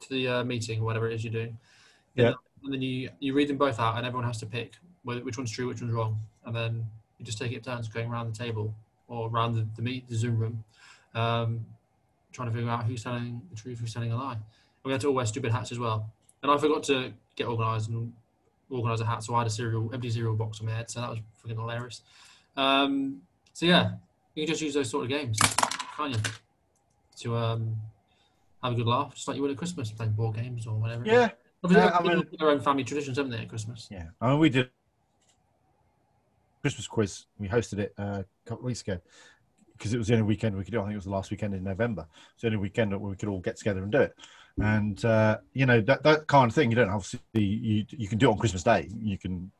to 0.00 0.08
the 0.10 0.28
uh, 0.28 0.44
meeting, 0.44 0.82
whatever 0.82 1.08
it 1.08 1.14
is 1.14 1.24
you're 1.24 1.32
doing. 1.32 1.58
Yeah. 2.14 2.32
And 2.64 2.72
then 2.72 2.82
you 2.82 3.10
you 3.20 3.34
read 3.34 3.48
them 3.48 3.58
both 3.58 3.78
out, 3.78 3.96
and 3.96 4.06
everyone 4.06 4.26
has 4.26 4.38
to 4.38 4.46
pick 4.46 4.72
whether, 5.02 5.22
which 5.22 5.38
one's 5.38 5.50
true, 5.50 5.68
which 5.68 5.80
one's 5.80 5.92
wrong, 5.92 6.18
and 6.44 6.56
then 6.56 6.84
you 7.18 7.24
just 7.24 7.38
take 7.38 7.52
it 7.52 7.62
turns 7.62 7.88
going 7.88 8.10
around 8.10 8.32
the 8.32 8.38
table 8.38 8.74
or 9.06 9.28
around 9.28 9.54
the 9.54 9.66
the, 9.76 9.82
meet, 9.82 10.08
the 10.08 10.16
Zoom 10.16 10.38
room, 10.38 10.64
um, 11.14 11.64
trying 12.32 12.48
to 12.48 12.54
figure 12.54 12.70
out 12.70 12.84
who's 12.84 13.04
telling 13.04 13.42
the 13.50 13.56
truth, 13.56 13.78
who's 13.78 13.92
telling 13.92 14.12
a 14.12 14.16
lie. 14.16 14.38
We 14.84 14.92
had 14.92 15.00
to 15.00 15.08
all 15.08 15.14
wear 15.14 15.26
stupid 15.26 15.50
hats 15.50 15.72
as 15.72 15.78
well. 15.78 16.10
And 16.42 16.52
I 16.52 16.58
forgot 16.58 16.82
to 16.84 17.12
get 17.36 17.46
organised 17.48 17.88
and 17.88 18.12
organise 18.70 19.00
a 19.00 19.06
hat, 19.06 19.24
so 19.24 19.34
I 19.34 19.38
had 19.38 19.46
a 19.46 19.50
cereal 19.50 19.90
empty 19.92 20.10
cereal 20.10 20.34
box 20.36 20.60
on 20.60 20.66
my 20.66 20.72
head, 20.72 20.90
so 20.90 21.00
that 21.00 21.10
was 21.10 21.18
freaking 21.42 21.58
hilarious. 21.58 22.02
Um, 22.56 23.22
so 23.52 23.66
yeah, 23.66 23.92
you 24.34 24.44
can 24.44 24.52
just 24.52 24.62
use 24.62 24.74
those 24.74 24.90
sort 24.90 25.04
of 25.04 25.10
games, 25.10 25.38
can't 25.96 26.12
you? 26.12 26.20
To 27.20 27.36
um, 27.36 27.76
have 28.62 28.72
a 28.72 28.76
good 28.76 28.86
laugh, 28.86 29.14
just 29.14 29.26
like 29.28 29.36
you 29.36 29.42
would 29.42 29.50
at 29.52 29.56
Christmas, 29.56 29.90
playing 29.90 30.12
board 30.12 30.36
games 30.36 30.66
or 30.66 30.74
whatever. 30.74 31.04
Yeah. 31.06 31.30
Obviously, 31.62 31.86
Yeah, 31.88 31.96
I 31.98 32.02
mean- 32.02 32.28
their 32.38 32.50
own 32.50 32.60
family 32.60 32.84
traditions, 32.84 33.16
haven't 33.16 33.32
they, 33.32 33.38
at 33.38 33.48
Christmas? 33.48 33.88
Yeah. 33.90 34.08
I 34.20 34.30
mean, 34.30 34.38
we 34.38 34.50
did 34.50 34.68
Christmas 36.60 36.86
quiz. 36.86 37.24
We 37.38 37.48
hosted 37.48 37.78
it 37.78 37.94
uh, 37.98 38.22
a 38.22 38.24
couple 38.44 38.60
of 38.60 38.64
weeks 38.64 38.82
ago 38.82 39.00
because 39.78 39.94
it 39.94 39.98
was 39.98 40.08
the 40.08 40.14
only 40.14 40.26
weekend 40.26 40.56
we 40.56 40.64
could 40.64 40.72
do. 40.72 40.80
I 40.80 40.84
think 40.84 40.92
it 40.92 40.96
was 40.96 41.04
the 41.04 41.10
last 41.10 41.30
weekend 41.30 41.54
in 41.54 41.64
November. 41.64 42.06
It's 42.34 42.42
the 42.42 42.48
only 42.48 42.58
weekend 42.58 42.92
that 42.92 42.98
we 42.98 43.14
could 43.16 43.28
all 43.28 43.40
get 43.40 43.56
together 43.56 43.82
and 43.82 43.90
do 43.92 44.00
it. 44.00 44.14
And 44.60 45.04
uh, 45.04 45.38
you 45.52 45.66
know 45.66 45.80
that 45.80 46.02
that 46.04 46.26
kind 46.26 46.48
of 46.50 46.54
thing. 46.54 46.70
You 46.70 46.76
don't 46.76 46.90
obviously 46.90 47.20
you 47.34 47.84
you 47.90 48.08
can 48.08 48.18
do 48.18 48.28
it 48.28 48.32
on 48.32 48.38
Christmas 48.38 48.62
Day. 48.62 48.88
You 48.96 49.18
can 49.18 49.50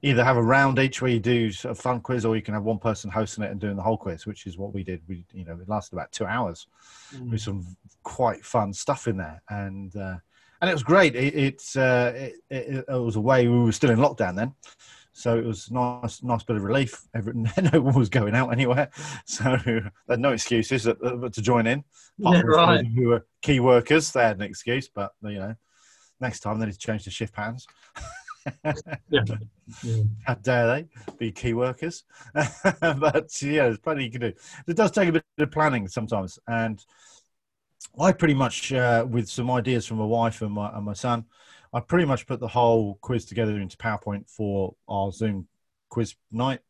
either 0.00 0.24
have 0.24 0.36
a 0.36 0.42
round 0.42 0.78
each 0.78 1.00
where 1.00 1.10
you 1.10 1.20
do 1.20 1.50
a 1.64 1.74
fun 1.74 2.00
quiz, 2.00 2.24
or 2.24 2.34
you 2.34 2.42
can 2.42 2.54
have 2.54 2.64
one 2.64 2.78
person 2.78 3.10
hosting 3.10 3.44
it 3.44 3.50
and 3.50 3.60
doing 3.60 3.76
the 3.76 3.82
whole 3.82 3.96
quiz, 3.96 4.26
which 4.26 4.46
is 4.46 4.58
what 4.58 4.72
we 4.74 4.82
did. 4.82 5.02
We 5.08 5.24
you 5.32 5.44
know 5.44 5.58
it 5.60 5.68
lasted 5.68 5.94
about 5.94 6.12
two 6.12 6.26
hours 6.26 6.66
Mm. 7.14 7.30
with 7.30 7.42
some 7.42 7.66
quite 8.02 8.42
fun 8.44 8.72
stuff 8.72 9.06
in 9.06 9.18
there, 9.18 9.42
and 9.50 9.94
uh, 9.94 10.16
and 10.62 10.70
it 10.70 10.72
was 10.72 10.82
great. 10.82 11.14
It 11.14 11.34
it's 11.34 11.76
uh, 11.76 12.12
it, 12.16 12.34
it, 12.48 12.84
it 12.88 12.98
was 12.98 13.16
a 13.16 13.20
way 13.20 13.46
we 13.48 13.58
were 13.58 13.72
still 13.72 13.90
in 13.90 13.98
lockdown 13.98 14.36
then, 14.36 14.54
so 15.12 15.36
it 15.36 15.44
was 15.44 15.70
nice 15.70 16.22
nice 16.22 16.42
bit 16.42 16.56
of 16.56 16.62
relief. 16.62 17.06
Every, 17.14 17.34
no 17.72 17.80
one 17.80 17.94
was 17.94 18.08
going 18.08 18.34
out 18.34 18.52
anywhere, 18.52 18.90
so 19.26 19.56
they 19.64 19.82
had 20.08 20.20
no 20.20 20.32
excuses 20.32 20.86
uh, 20.86 20.94
uh, 21.04 21.28
to 21.28 21.42
join 21.42 21.66
in. 21.66 21.84
Yeah, 22.18 22.42
right. 22.42 22.86
Who 22.86 23.08
were 23.08 23.26
key 23.40 23.60
workers? 23.60 24.10
They 24.12 24.22
had 24.22 24.36
an 24.36 24.42
excuse, 24.42 24.88
but 24.88 25.12
you 25.22 25.38
know, 25.38 25.54
next 26.20 26.40
time 26.40 26.58
they 26.58 26.66
need 26.66 26.72
to 26.72 26.78
change 26.78 27.04
the 27.04 27.10
shift 27.10 27.34
patterns. 27.34 27.66
Yeah. 28.64 28.72
Yeah. 29.10 29.24
How 30.24 30.34
dare 30.34 30.66
they 30.66 30.88
be 31.18 31.30
key 31.30 31.54
workers? 31.54 32.04
but 32.34 33.42
yeah, 33.42 33.64
there's 33.64 33.78
plenty 33.78 34.04
you 34.04 34.10
can 34.10 34.20
do. 34.20 34.32
It 34.66 34.76
does 34.76 34.90
take 34.90 35.08
a 35.08 35.12
bit 35.12 35.24
of 35.38 35.50
planning 35.50 35.86
sometimes, 35.88 36.38
and 36.48 36.84
I 38.00 38.12
pretty 38.12 38.34
much, 38.34 38.72
uh, 38.72 39.06
with 39.08 39.28
some 39.28 39.50
ideas 39.50 39.86
from 39.86 39.98
my 39.98 40.04
wife 40.04 40.42
and 40.42 40.52
my, 40.52 40.74
and 40.74 40.84
my 40.84 40.92
son, 40.92 41.24
I 41.72 41.80
pretty 41.80 42.04
much 42.04 42.26
put 42.26 42.40
the 42.40 42.48
whole 42.48 42.98
quiz 43.00 43.24
together 43.24 43.58
into 43.58 43.76
PowerPoint 43.76 44.28
for 44.28 44.74
our 44.88 45.10
Zoom 45.10 45.48
quiz 45.88 46.14
night, 46.30 46.60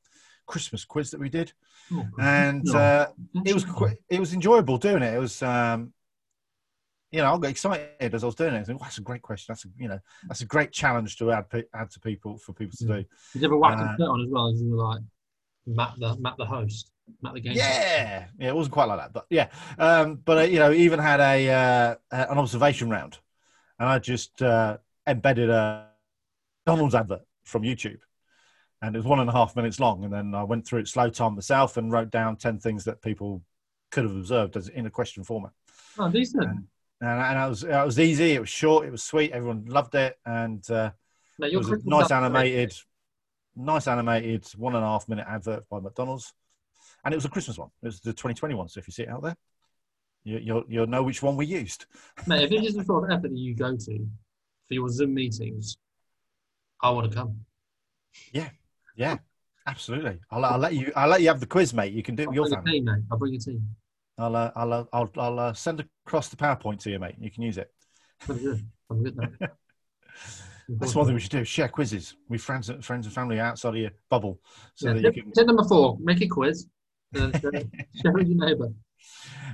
Christmas 0.47 0.85
quiz 0.85 1.11
that 1.11 1.21
we 1.21 1.29
did, 1.29 1.53
Oh, 1.93 2.07
and 2.19 2.65
no. 2.65 2.79
uh, 2.79 3.07
it 3.45 3.55
was 3.55 3.67
it 4.09 4.21
was 4.21 4.33
enjoyable 4.33 4.79
doing 4.79 5.03
it. 5.03 5.15
It 5.15 5.19
was. 5.19 5.43
Um, 5.43 5.93
you 7.11 7.19
know, 7.19 7.35
I 7.35 7.39
got 7.39 7.51
excited 7.51 8.15
as 8.15 8.23
I 8.23 8.27
was 8.27 8.35
doing 8.35 8.55
it. 8.55 8.61
I 8.61 8.65
think, 8.65 8.81
well, 8.81 8.87
that's 8.87 8.97
a 8.97 9.03
great 9.03 9.21
question. 9.21 9.53
That's 9.53 9.67
a, 9.67 9.69
you 9.77 9.87
know, 9.87 9.99
that's 10.29 10.41
a 10.41 10.47
great 10.47 10.73
challenge 10.73 11.19
to 11.19 11.31
add 11.31 11.51
pe- 11.51 11.65
add 11.75 11.91
to 11.91 12.01
people 12.01 12.39
for 12.39 12.55
people 12.55 12.75
to 12.79 12.87
do. 12.87 12.95
Did 12.95 13.07
you 13.35 13.45
ever 13.45 13.59
whack 13.59 13.77
uh, 13.79 13.97
foot 13.99 14.09
on 14.09 14.23
as 14.23 14.29
well? 14.31 14.49
As 14.49 14.63
you 14.63 14.71
were 14.71 14.83
like 14.83 15.03
map 15.67 15.95
the 15.99 16.17
map 16.17 16.37
the 16.39 16.47
host. 16.47 16.91
At 17.27 17.35
the 17.35 17.41
game. 17.41 17.53
Yeah, 17.53 18.27
yeah, 18.39 18.49
it 18.49 18.55
wasn't 18.55 18.73
quite 18.73 18.87
like 18.87 18.99
that, 18.99 19.13
but 19.13 19.27
yeah. 19.29 19.49
Um, 19.79 20.17
but 20.25 20.39
uh, 20.39 20.43
you 20.43 20.59
know, 20.59 20.73
even 20.73 20.99
had 20.99 21.21
a 21.21 21.51
uh, 21.51 21.95
an 22.11 22.39
observation 22.39 22.89
round, 22.89 23.19
and 23.79 23.89
I 23.89 23.99
just 23.99 24.41
uh, 24.41 24.79
embedded 25.07 25.51
a 25.51 25.89
Donald's 26.67 26.95
advert 26.95 27.23
from 27.45 27.63
YouTube, 27.63 27.99
and 28.81 28.95
it 28.95 28.99
was 28.99 29.07
one 29.07 29.21
and 29.21 29.29
a 29.29 29.33
half 29.33 29.57
minutes 29.57 29.81
long. 29.81 30.05
And 30.05 30.13
then 30.13 30.35
I 30.35 30.45
went 30.45 30.67
through 30.67 30.81
it 30.81 30.89
slow 30.89 31.09
time 31.11 31.35
myself 31.35 31.77
and 31.77 31.91
wrote 31.91 32.11
down 32.11 32.37
ten 32.37 32.59
things 32.59 32.85
that 32.85 33.03
people 33.03 33.43
could 33.91 34.05
have 34.05 34.17
observed 34.17 34.57
as 34.57 34.69
in 34.69 34.87
a 34.87 34.91
question 34.91 35.25
format. 35.25 35.53
Oh, 35.99 36.09
decent. 36.09 36.45
And, 36.45 36.65
and, 37.01 37.21
and 37.21 37.39
it 37.39 37.49
was 37.49 37.65
it 37.65 37.85
was 37.85 37.99
easy. 37.99 38.33
It 38.33 38.41
was 38.41 38.49
short. 38.49 38.87
It 38.87 38.91
was 38.93 39.03
sweet. 39.03 39.33
Everyone 39.33 39.65
loved 39.67 39.95
it, 39.95 40.17
and 40.25 40.69
uh, 40.71 40.91
Mate, 41.39 41.53
it 41.53 41.57
was 41.57 41.71
a 41.71 41.79
nice 41.85 42.11
animated, 42.11 42.75
nice 43.57 43.89
animated 43.89 44.47
one 44.57 44.75
and 44.75 44.85
a 44.85 44.87
half 44.87 45.09
minute 45.09 45.27
advert 45.29 45.69
by 45.69 45.81
McDonald's, 45.81 46.33
and 47.05 47.13
it 47.13 47.17
was 47.17 47.25
a 47.25 47.31
Christmas 47.31 47.59
one. 47.59 47.71
It 47.83 47.87
was 47.87 48.01
the 48.01 48.13
2021. 48.13 48.69
So 48.69 48.79
if 48.79 48.87
you 48.87 48.93
see 48.93 49.03
it 49.05 49.09
out 49.09 49.23
there, 49.23 49.37
you, 50.25 50.39
you'll 50.39 50.65
you'll 50.69 50.87
know 50.87 51.03
which 51.03 51.23
one 51.23 51.37
we 51.37 51.47
used. 51.47 51.87
Mate, 52.27 52.45
if 52.45 52.51
this 52.51 52.67
is 52.71 52.75
the 52.77 52.85
sort 52.85 53.05
of 53.05 53.11
effort 53.11 53.31
that 53.31 53.39
you 53.39 53.55
go 53.55 53.77
to 53.77 54.09
for 54.73 54.77
your 54.77 54.89
Zoom 54.89 55.13
meetings, 55.13 55.77
I 56.83 56.91
want 56.91 57.11
to 57.11 57.15
come. 57.15 57.45
Yeah, 58.33 58.49
yeah, 58.97 59.19
absolutely. 59.67 60.19
I'll, 60.31 60.45
I'll 60.47 60.59
let 60.59 60.73
you. 60.73 60.93
I'll 60.97 61.09
let 61.09 61.21
you 61.21 61.29
have 61.29 61.41
the 61.41 61.47
quiz, 61.47 61.75
mate. 61.75 61.93
You 61.93 62.03
can 62.03 62.15
do 62.15 62.23
it 62.23 62.27
I'll 62.29 62.33
with 62.33 62.37
your 62.37 62.47
bring 62.47 62.55
a 62.55 62.57
family. 62.57 62.73
team, 62.73 62.85
mate. 62.87 63.03
I'll 63.11 63.19
bring 63.19 63.35
a 63.35 63.39
team. 63.39 63.77
I'll 64.17 64.35
uh, 64.35 64.51
I'll 64.57 64.73
uh, 64.73 64.85
I'll, 64.95 65.11
I'll 65.19 65.39
uh, 65.39 65.53
send 65.53 65.85
across 66.07 66.29
the 66.31 66.37
PowerPoint 66.37 66.81
to 66.81 66.91
you, 66.91 66.99
mate. 66.99 67.17
You 67.21 67.31
can 67.31 67.43
use 67.43 67.59
it. 67.59 67.71
I'm 68.29 68.39
good. 68.39 68.67
I'm 68.91 69.03
good. 69.03 69.19
That's 70.81 70.95
one 70.95 71.05
thing 71.05 71.15
we 71.15 71.21
should 71.21 71.31
do: 71.31 71.45
share 71.45 71.69
quizzes 71.69 72.17
with 72.31 72.41
friends, 72.41 72.71
and 72.71 72.83
friends 72.83 73.05
and 73.05 73.15
family 73.15 73.39
outside 73.39 73.71
of 73.71 73.77
your 73.77 73.91
bubble, 74.09 74.41
so 74.75 74.87
Yeah, 74.87 74.95
that 74.95 75.03
you 75.03 75.13
tip, 75.13 75.15
can. 75.25 75.33
tip 75.35 75.47
number 75.47 75.65
four, 75.65 75.99
make 76.01 76.23
a 76.23 76.29
quiz. 76.29 76.67
And 77.15 77.35
share, 77.39 77.53
share 77.95 78.13
with 78.13 78.27
your 78.29 78.47
neighbour. 78.47 78.73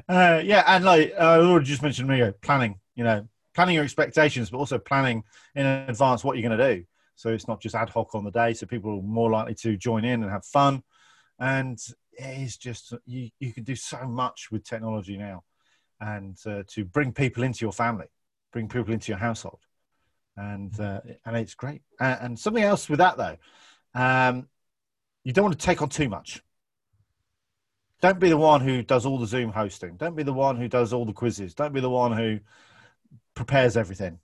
Uh, 0.08 0.40
yeah, 0.44 0.62
and 0.66 0.84
like 0.84 1.12
I 1.18 1.38
already 1.38 1.66
just 1.66 1.82
mentioned, 1.82 2.08
Rio, 2.08 2.32
planning. 2.32 2.78
You 2.94 3.04
know, 3.04 3.28
planning 3.58 3.74
your 3.74 3.82
expectations, 3.82 4.50
but 4.50 4.58
also 4.58 4.78
planning 4.78 5.24
in 5.56 5.66
advance 5.66 6.22
what 6.22 6.36
you're 6.36 6.48
going 6.48 6.56
to 6.56 6.74
do. 6.76 6.84
So 7.16 7.30
it's 7.30 7.48
not 7.48 7.60
just 7.60 7.74
ad 7.74 7.90
hoc 7.90 8.14
on 8.14 8.22
the 8.22 8.30
day. 8.30 8.52
So 8.54 8.66
people 8.66 9.00
are 9.00 9.02
more 9.02 9.32
likely 9.32 9.56
to 9.56 9.76
join 9.76 10.04
in 10.04 10.22
and 10.22 10.30
have 10.30 10.44
fun. 10.44 10.84
And 11.40 11.76
it 12.12 12.38
is 12.38 12.56
just 12.56 12.94
you. 13.04 13.30
You 13.40 13.52
can 13.52 13.64
do 13.64 13.74
so 13.74 14.06
much 14.06 14.52
with 14.52 14.62
technology 14.62 15.16
now, 15.16 15.42
and 16.00 16.38
uh, 16.46 16.62
to 16.68 16.84
bring 16.84 17.10
people 17.10 17.42
into 17.42 17.64
your 17.64 17.72
family, 17.72 18.06
bring 18.52 18.68
people 18.68 18.94
into 18.94 19.10
your 19.10 19.18
household, 19.18 19.58
and 20.36 20.78
uh, 20.78 21.00
and 21.26 21.36
it's 21.36 21.54
great. 21.54 21.82
And, 21.98 22.18
and 22.20 22.38
something 22.38 22.62
else 22.62 22.88
with 22.88 23.00
that 23.00 23.16
though, 23.16 23.38
um, 23.94 24.46
you 25.24 25.32
don't 25.32 25.46
want 25.46 25.58
to 25.58 25.66
take 25.66 25.82
on 25.82 25.88
too 25.88 26.08
much. 26.08 26.42
Don't 28.00 28.20
be 28.20 28.28
the 28.28 28.36
one 28.36 28.60
who 28.60 28.82
does 28.84 29.04
all 29.04 29.18
the 29.18 29.26
Zoom 29.26 29.50
hosting. 29.50 29.96
Don't 29.96 30.14
be 30.14 30.22
the 30.22 30.32
one 30.32 30.56
who 30.56 30.68
does 30.68 30.92
all 30.92 31.04
the 31.04 31.12
quizzes. 31.12 31.54
Don't 31.54 31.74
be 31.74 31.80
the 31.80 31.90
one 31.90 32.12
who 32.12 32.38
prepares 33.38 33.76
everything 33.76 34.18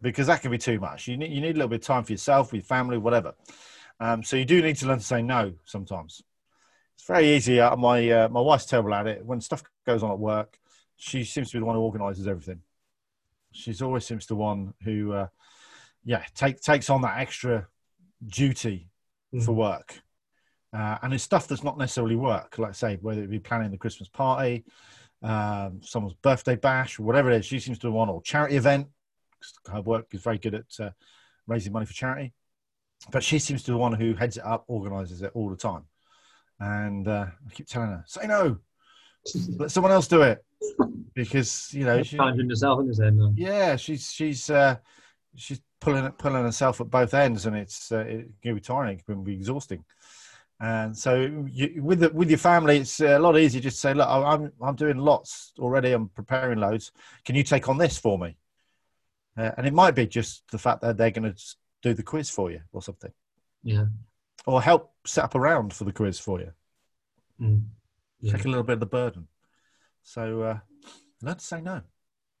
because 0.00 0.28
that 0.28 0.40
can 0.40 0.50
be 0.50 0.58
too 0.58 0.80
much. 0.80 1.08
You 1.08 1.16
need, 1.16 1.32
you 1.32 1.40
need 1.40 1.56
a 1.56 1.58
little 1.58 1.68
bit 1.68 1.82
of 1.82 1.86
time 1.86 2.04
for 2.04 2.12
yourself, 2.12 2.50
for 2.50 2.56
your 2.56 2.64
family, 2.64 2.96
whatever. 2.96 3.34
Um, 3.98 4.22
so 4.22 4.36
you 4.36 4.44
do 4.46 4.62
need 4.62 4.76
to 4.76 4.86
learn 4.86 4.98
to 4.98 5.04
say 5.04 5.20
no 5.22 5.52
sometimes. 5.64 6.22
It's 6.94 7.06
very 7.06 7.34
easy. 7.34 7.60
Uh, 7.60 7.76
my, 7.76 8.08
uh, 8.08 8.28
my 8.28 8.40
wife's 8.40 8.66
terrible 8.66 8.94
at 8.94 9.06
it. 9.06 9.26
When 9.26 9.40
stuff 9.40 9.62
goes 9.86 10.02
on 10.02 10.10
at 10.10 10.18
work, 10.18 10.58
she 10.96 11.24
seems 11.24 11.50
to 11.50 11.56
be 11.56 11.60
the 11.60 11.66
one 11.66 11.74
who 11.74 11.82
organizes 11.82 12.26
everything. 12.26 12.60
She's 13.52 13.82
always 13.82 14.06
seems 14.06 14.26
the 14.26 14.36
one 14.36 14.72
who, 14.84 15.12
uh, 15.12 15.26
yeah, 16.04 16.22
take, 16.34 16.60
takes 16.60 16.88
on 16.88 17.02
that 17.02 17.18
extra 17.18 17.66
duty 18.24 18.88
for 19.44 19.52
Mhm. 19.52 19.56
work. 19.56 20.00
Uh, 20.72 20.98
and 21.02 21.12
it's 21.12 21.24
stuff 21.24 21.48
that's 21.48 21.64
not 21.64 21.78
necessarily 21.78 22.16
work, 22.16 22.58
like 22.58 22.70
I 22.70 22.72
say, 22.72 22.98
whether 23.02 23.22
it 23.22 23.30
be 23.30 23.40
planning 23.40 23.72
the 23.72 23.76
Christmas 23.76 24.08
party, 24.08 24.64
um, 25.22 25.80
someone's 25.82 26.14
birthday 26.14 26.56
bash, 26.56 26.98
or 26.98 27.02
whatever 27.02 27.30
it 27.30 27.38
is. 27.38 27.46
She 27.46 27.60
seems 27.60 27.78
to 27.80 27.90
want 27.90 28.10
or 28.10 28.22
charity 28.22 28.56
event. 28.56 28.88
Her 29.70 29.82
work 29.82 30.08
is 30.12 30.22
very 30.22 30.38
good 30.38 30.54
at 30.54 30.80
uh, 30.80 30.90
raising 31.46 31.72
money 31.72 31.86
for 31.86 31.92
charity, 31.92 32.32
but 33.10 33.22
she 33.22 33.38
seems 33.38 33.62
to 33.64 33.70
be 33.70 33.72
the 33.72 33.78
one 33.78 33.92
who 33.92 34.14
heads 34.14 34.36
it 34.36 34.44
up, 34.44 34.64
organises 34.68 35.22
it 35.22 35.32
all 35.34 35.48
the 35.50 35.56
time. 35.56 35.84
And 36.58 37.08
uh, 37.08 37.26
I 37.46 37.54
keep 37.54 37.66
telling 37.66 37.88
her, 37.88 38.04
say 38.06 38.26
no, 38.26 38.58
let 39.56 39.70
someone 39.70 39.92
else 39.92 40.08
do 40.08 40.22
it, 40.22 40.44
because 41.14 41.72
you 41.72 41.84
know 41.84 42.02
she, 42.02 42.16
Challenging 42.16 42.48
yourself 42.48 42.80
in 42.80 42.88
this 42.88 43.00
end. 43.00 43.38
yeah, 43.38 43.76
she's 43.76 44.12
she's 44.12 44.50
uh, 44.50 44.76
she's 45.36 45.60
pulling 45.80 46.10
pulling 46.12 46.44
herself 46.44 46.80
at 46.80 46.90
both 46.90 47.14
ends, 47.14 47.46
and 47.46 47.56
it's 47.56 47.92
uh, 47.92 48.00
it 48.00 48.28
can 48.42 48.54
be 48.54 48.60
tiring, 48.60 48.98
it 48.98 49.06
can 49.06 49.24
be 49.24 49.34
exhausting. 49.34 49.84
And 50.62 50.96
so, 50.96 51.44
you, 51.50 51.82
with 51.82 52.00
the, 52.00 52.10
with 52.10 52.28
your 52.28 52.38
family, 52.38 52.78
it's 52.78 53.00
a 53.00 53.18
lot 53.18 53.38
easier 53.38 53.62
just 53.62 53.76
to 53.78 53.80
say, 53.80 53.94
"Look, 53.94 54.06
I'm 54.08 54.52
I'm 54.60 54.74
doing 54.76 54.98
lots 54.98 55.52
already. 55.58 55.92
I'm 55.92 56.08
preparing 56.10 56.58
loads. 56.58 56.92
Can 57.24 57.34
you 57.34 57.42
take 57.42 57.68
on 57.68 57.78
this 57.78 57.96
for 57.96 58.18
me?" 58.18 58.36
Uh, 59.38 59.52
and 59.56 59.66
it 59.66 59.72
might 59.72 59.94
be 59.94 60.06
just 60.06 60.50
the 60.50 60.58
fact 60.58 60.82
that 60.82 60.98
they're 60.98 61.10
going 61.10 61.32
to 61.32 61.42
do 61.82 61.94
the 61.94 62.02
quiz 62.02 62.28
for 62.28 62.50
you 62.50 62.60
or 62.72 62.82
something, 62.82 63.12
Yeah. 63.62 63.86
or 64.44 64.60
help 64.60 64.92
set 65.06 65.24
up 65.24 65.34
a 65.34 65.40
round 65.40 65.72
for 65.72 65.84
the 65.84 65.92
quiz 65.92 66.18
for 66.18 66.40
you. 66.40 66.52
Mm. 67.40 67.62
Yeah. 68.20 68.32
Take 68.32 68.44
a 68.44 68.48
little 68.48 68.64
bit 68.64 68.74
of 68.74 68.80
the 68.80 68.86
burden. 68.86 69.28
So, 70.02 70.42
uh, 70.42 70.58
learn 71.22 71.36
to 71.36 71.44
say 71.44 71.62
no. 71.62 71.80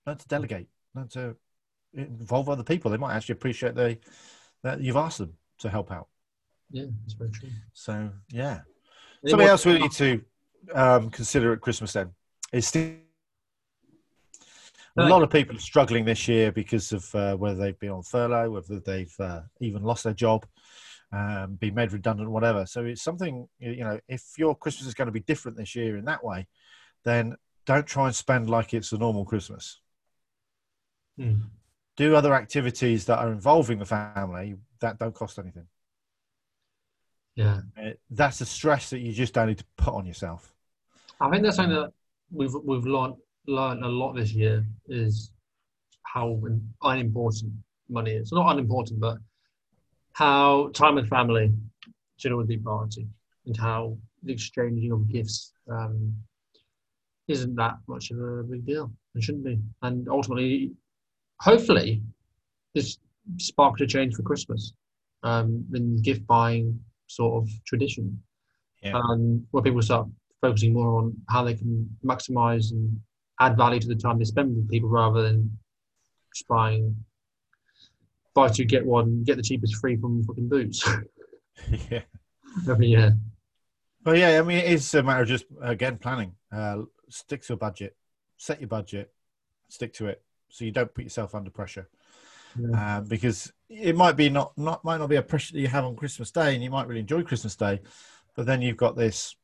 Learn 0.06 0.18
to 0.18 0.28
delegate. 0.28 0.68
Learn 0.94 1.08
to 1.08 1.36
involve 1.94 2.50
other 2.50 2.64
people. 2.64 2.90
They 2.90 2.98
might 2.98 3.14
actually 3.14 3.34
appreciate 3.34 3.74
they, 3.74 4.00
that 4.62 4.82
you've 4.82 4.96
asked 4.96 5.18
them 5.18 5.34
to 5.60 5.70
help 5.70 5.90
out. 5.90 6.08
Yeah, 6.70 6.86
that's 7.02 7.14
very 7.14 7.30
true. 7.30 7.48
So, 7.72 8.10
yeah. 8.30 8.60
Any 9.22 9.30
Something 9.30 9.48
else 9.48 9.66
we 9.66 9.78
need 9.78 9.92
to 9.92 10.22
um, 10.74 11.10
consider 11.10 11.52
at 11.52 11.60
Christmas 11.60 11.92
then 11.92 12.10
is 12.52 12.66
still. 12.66 12.94
A 14.96 15.08
lot 15.08 15.22
of 15.22 15.30
people 15.30 15.56
are 15.56 15.60
struggling 15.60 16.04
this 16.04 16.26
year 16.28 16.52
because 16.52 16.92
of 16.92 17.14
uh, 17.14 17.36
whether 17.36 17.56
they've 17.58 17.78
been 17.78 17.90
on 17.90 18.02
furlough, 18.02 18.50
whether 18.50 18.80
they've 18.80 19.14
uh, 19.20 19.42
even 19.60 19.82
lost 19.82 20.04
their 20.04 20.12
job, 20.12 20.44
um, 21.12 21.54
been 21.54 21.74
made 21.74 21.92
redundant, 21.92 22.30
whatever. 22.30 22.66
So 22.66 22.84
it's 22.84 23.02
something, 23.02 23.48
you 23.58 23.70
you 23.70 23.84
know, 23.84 24.00
if 24.08 24.22
your 24.36 24.54
Christmas 24.54 24.88
is 24.88 24.94
going 24.94 25.06
to 25.06 25.12
be 25.12 25.20
different 25.20 25.56
this 25.56 25.76
year 25.76 25.96
in 25.96 26.04
that 26.06 26.24
way, 26.24 26.46
then 27.04 27.36
don't 27.66 27.86
try 27.86 28.06
and 28.06 28.14
spend 28.14 28.50
like 28.50 28.74
it's 28.74 28.92
a 28.92 28.98
normal 28.98 29.24
Christmas. 29.24 29.80
Mm. 31.18 31.42
Do 31.96 32.14
other 32.14 32.34
activities 32.34 33.04
that 33.06 33.18
are 33.18 33.32
involving 33.32 33.78
the 33.78 33.86
family 33.86 34.56
that 34.80 34.98
don't 34.98 35.14
cost 35.14 35.38
anything. 35.38 35.66
Yeah. 37.40 37.60
Uh, 37.80 37.90
That's 38.10 38.42
a 38.42 38.46
stress 38.46 38.90
that 38.90 38.98
you 38.98 39.12
just 39.12 39.32
don't 39.32 39.48
need 39.48 39.58
to 39.58 39.64
put 39.78 39.94
on 39.94 40.04
yourself. 40.04 40.52
I 41.20 41.30
think 41.30 41.42
that's 41.42 41.56
something 41.56 41.74
that 41.74 41.92
we've 42.30 42.54
we've 42.64 42.84
learned 42.84 43.16
learned 43.46 43.82
a 43.82 43.88
lot 43.88 44.14
this 44.14 44.32
year 44.32 44.64
is 44.88 45.32
how 46.02 46.38
unimportant 46.82 47.52
money 47.88 48.12
is. 48.12 48.30
Not 48.32 48.52
unimportant, 48.52 49.00
but 49.00 49.18
how 50.12 50.68
time 50.74 50.96
with 50.96 51.08
family 51.08 51.52
should 52.18 52.32
always 52.32 52.48
be 52.48 52.58
priority, 52.58 53.06
and 53.46 53.56
how 53.56 53.96
the 54.22 54.32
exchanging 54.32 54.92
of 54.92 55.08
gifts 55.08 55.54
um, 55.70 56.14
isn't 57.28 57.54
that 57.56 57.76
much 57.86 58.10
of 58.10 58.18
a 58.18 58.42
big 58.42 58.66
deal. 58.66 58.92
It 59.14 59.22
shouldn't 59.22 59.44
be. 59.44 59.58
And 59.80 60.08
ultimately, 60.08 60.72
hopefully, 61.40 62.02
this 62.74 62.98
sparked 63.38 63.80
a 63.80 63.86
change 63.86 64.14
for 64.14 64.22
Christmas 64.22 64.74
um, 65.22 65.64
in 65.74 66.02
gift 66.02 66.26
buying 66.26 66.78
sort 67.10 67.42
of 67.42 67.48
tradition 67.66 68.22
Yeah. 68.82 68.96
um, 68.98 69.46
where 69.50 69.62
people 69.62 69.82
start 69.82 70.06
focusing 70.40 70.72
more 70.72 70.98
on 71.02 71.14
how 71.28 71.42
they 71.44 71.54
can 71.54 71.72
maximize 72.04 72.70
and 72.72 72.98
add 73.40 73.56
value 73.56 73.80
to 73.80 73.88
the 73.88 73.94
time 74.04 74.18
they 74.18 74.24
spend 74.24 74.56
with 74.56 74.70
people 74.70 74.88
rather 74.88 75.22
than 75.22 75.38
just 76.34 76.46
buying 76.48 76.96
buy 78.34 78.48
two 78.48 78.64
get 78.64 78.84
one 78.86 79.24
get 79.24 79.36
the 79.36 79.42
cheapest 79.42 79.74
free 79.76 79.96
from 79.96 80.22
fucking 80.24 80.48
boots 80.48 80.88
yeah. 81.90 82.02
every 82.68 82.86
year 82.86 83.16
Well, 84.04 84.16
yeah, 84.16 84.38
I 84.38 84.42
mean, 84.42 84.58
it 84.58 84.70
is 84.72 84.94
a 84.94 85.02
matter 85.02 85.22
of 85.22 85.28
just, 85.28 85.44
again, 85.60 85.98
planning. 85.98 86.32
Uh, 86.50 86.84
stick 87.10 87.42
to 87.42 87.52
a 87.52 87.56
budget, 87.56 87.96
set 88.38 88.60
your 88.60 88.68
budget, 88.68 89.12
stick 89.68 89.92
to 89.94 90.06
it 90.06 90.22
so 90.48 90.64
you 90.64 90.70
don't 90.72 90.94
put 90.94 91.04
yourself 91.04 91.34
under 91.34 91.50
pressure. 91.50 91.86
Yeah. 92.58 92.98
Um, 92.98 93.04
because 93.04 93.52
it 93.68 93.96
might 93.96 94.16
be 94.16 94.28
not, 94.28 94.56
not, 94.56 94.84
might 94.84 94.98
not 94.98 95.08
be 95.08 95.16
a 95.16 95.22
pressure 95.22 95.52
that 95.52 95.60
you 95.60 95.68
have 95.68 95.84
on 95.84 95.96
Christmas 95.96 96.30
Day 96.30 96.54
and 96.54 96.62
you 96.62 96.70
might 96.70 96.88
really 96.88 97.00
enjoy 97.00 97.22
Christmas 97.22 97.56
Day, 97.56 97.80
but 98.34 98.46
then 98.46 98.62
you've 98.62 98.76
got 98.76 98.96
this 98.96 99.36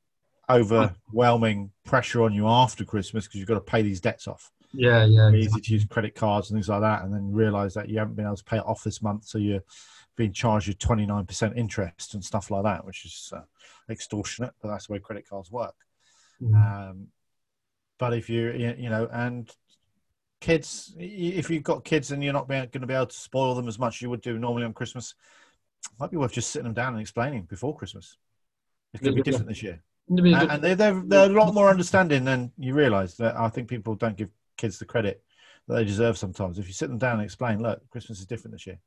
overwhelming 0.49 1.71
pressure 1.85 2.23
on 2.23 2.33
you 2.33 2.49
after 2.49 2.85
Christmas 2.85 3.27
because 3.27 3.38
you've 3.38 3.49
got 3.49 3.55
to 3.55 3.61
pay 3.61 3.83
these 3.83 4.01
debts 4.01 4.29
off. 4.29 4.51
yeah 4.73 5.05
yeah 5.05 5.29
It's 5.29 5.47
easy 5.47 5.61
to 5.61 5.73
use 5.73 5.85
credit 5.85 6.14
cards 6.14 6.51
and 6.51 6.57
things 6.57 6.69
like 6.69 6.81
that, 6.81 7.05
and 7.05 7.12
then 7.12 7.33
realize 7.33 7.75
that 7.75 7.88
you 7.88 7.99
haven't 7.99 8.14
been 8.14 8.27
able 8.27 8.37
to 8.37 8.45
pay 8.45 8.59
it 8.59 8.66
off 8.66 8.83
this 8.85 9.03
month, 9.03 9.25
so 9.25 9.38
you're 9.38 9.62
being 10.16 10.33
charged 10.33 10.69
with 10.69 10.79
29% 10.79 11.57
interest 11.57 12.14
and 12.14 12.25
stuff 12.25 12.51
like 12.51 12.64
that, 12.64 12.85
which 12.85 13.05
is 13.05 13.33
uh, 13.37 13.42
extortionate, 13.90 14.53
but 14.62 14.69
that's 14.69 14.87
the 14.87 14.95
way 14.95 14.99
credit 14.99 15.29
cards 15.29 15.51
work. 15.51 15.75
Mm. 16.42 16.90
Um, 16.90 17.09
but 17.99 18.12
if 18.12 18.29
you 18.29 18.53
you 18.79 18.90
know, 18.90 19.09
and 19.12 19.51
kids, 20.46 20.94
if 20.96 21.50
you've 21.50 21.64
got 21.64 21.85
kids 21.85 22.12
and 22.12 22.22
you're 22.22 22.32
not 22.32 22.48
going 22.48 22.70
to 22.70 22.87
be 22.87 22.94
able 22.94 23.06
to 23.06 23.16
spoil 23.16 23.56
them 23.56 23.66
as 23.66 23.80
much 23.80 23.96
as 23.96 24.02
you 24.02 24.11
would 24.11 24.20
do 24.20 24.38
normally 24.38 24.64
on 24.64 24.72
Christmas, 24.72 25.14
might 25.98 26.12
be 26.12 26.16
worth 26.16 26.32
just 26.32 26.50
sitting 26.50 26.64
them 26.64 26.72
down 26.72 26.92
and 26.92 27.00
explaining 27.00 27.42
before 27.42 27.76
Christmas. 27.76 28.16
It's 28.94 29.02
going 29.02 29.16
to 29.16 29.22
be 29.22 29.28
different 29.28 29.48
this 29.48 29.62
year. 29.64 29.82
It'd 30.09 30.22
be 30.22 30.32
a 30.32 30.38
and, 30.38 30.62
they're, 30.62 30.76
they're 30.76 31.02
they're 31.04 31.30
a 31.30 31.32
lot 31.32 31.52
more 31.52 31.68
understanding 31.68 32.24
than 32.24 32.52
you 32.59 32.74
realise. 32.74 33.14
That 33.14 33.37
I 33.37 33.48
think 33.48 33.68
people 33.68 33.96
don't 33.96 34.16
give 34.16 34.28
kids 34.56 34.78
the 34.78 34.85
credit 34.85 35.20
that 35.66 35.74
they 35.74 35.85
deserve 35.85 36.16
sometimes. 36.16 36.61
If 36.61 36.68
you 36.68 36.72
sit 36.72 36.88
them 36.88 36.98
down 36.98 37.14
and 37.14 37.24
explain, 37.24 37.61
look, 37.61 37.80
Christmas 37.90 38.20
is 38.20 38.26
different 38.26 38.54
this 38.54 38.68
year. 38.68 38.78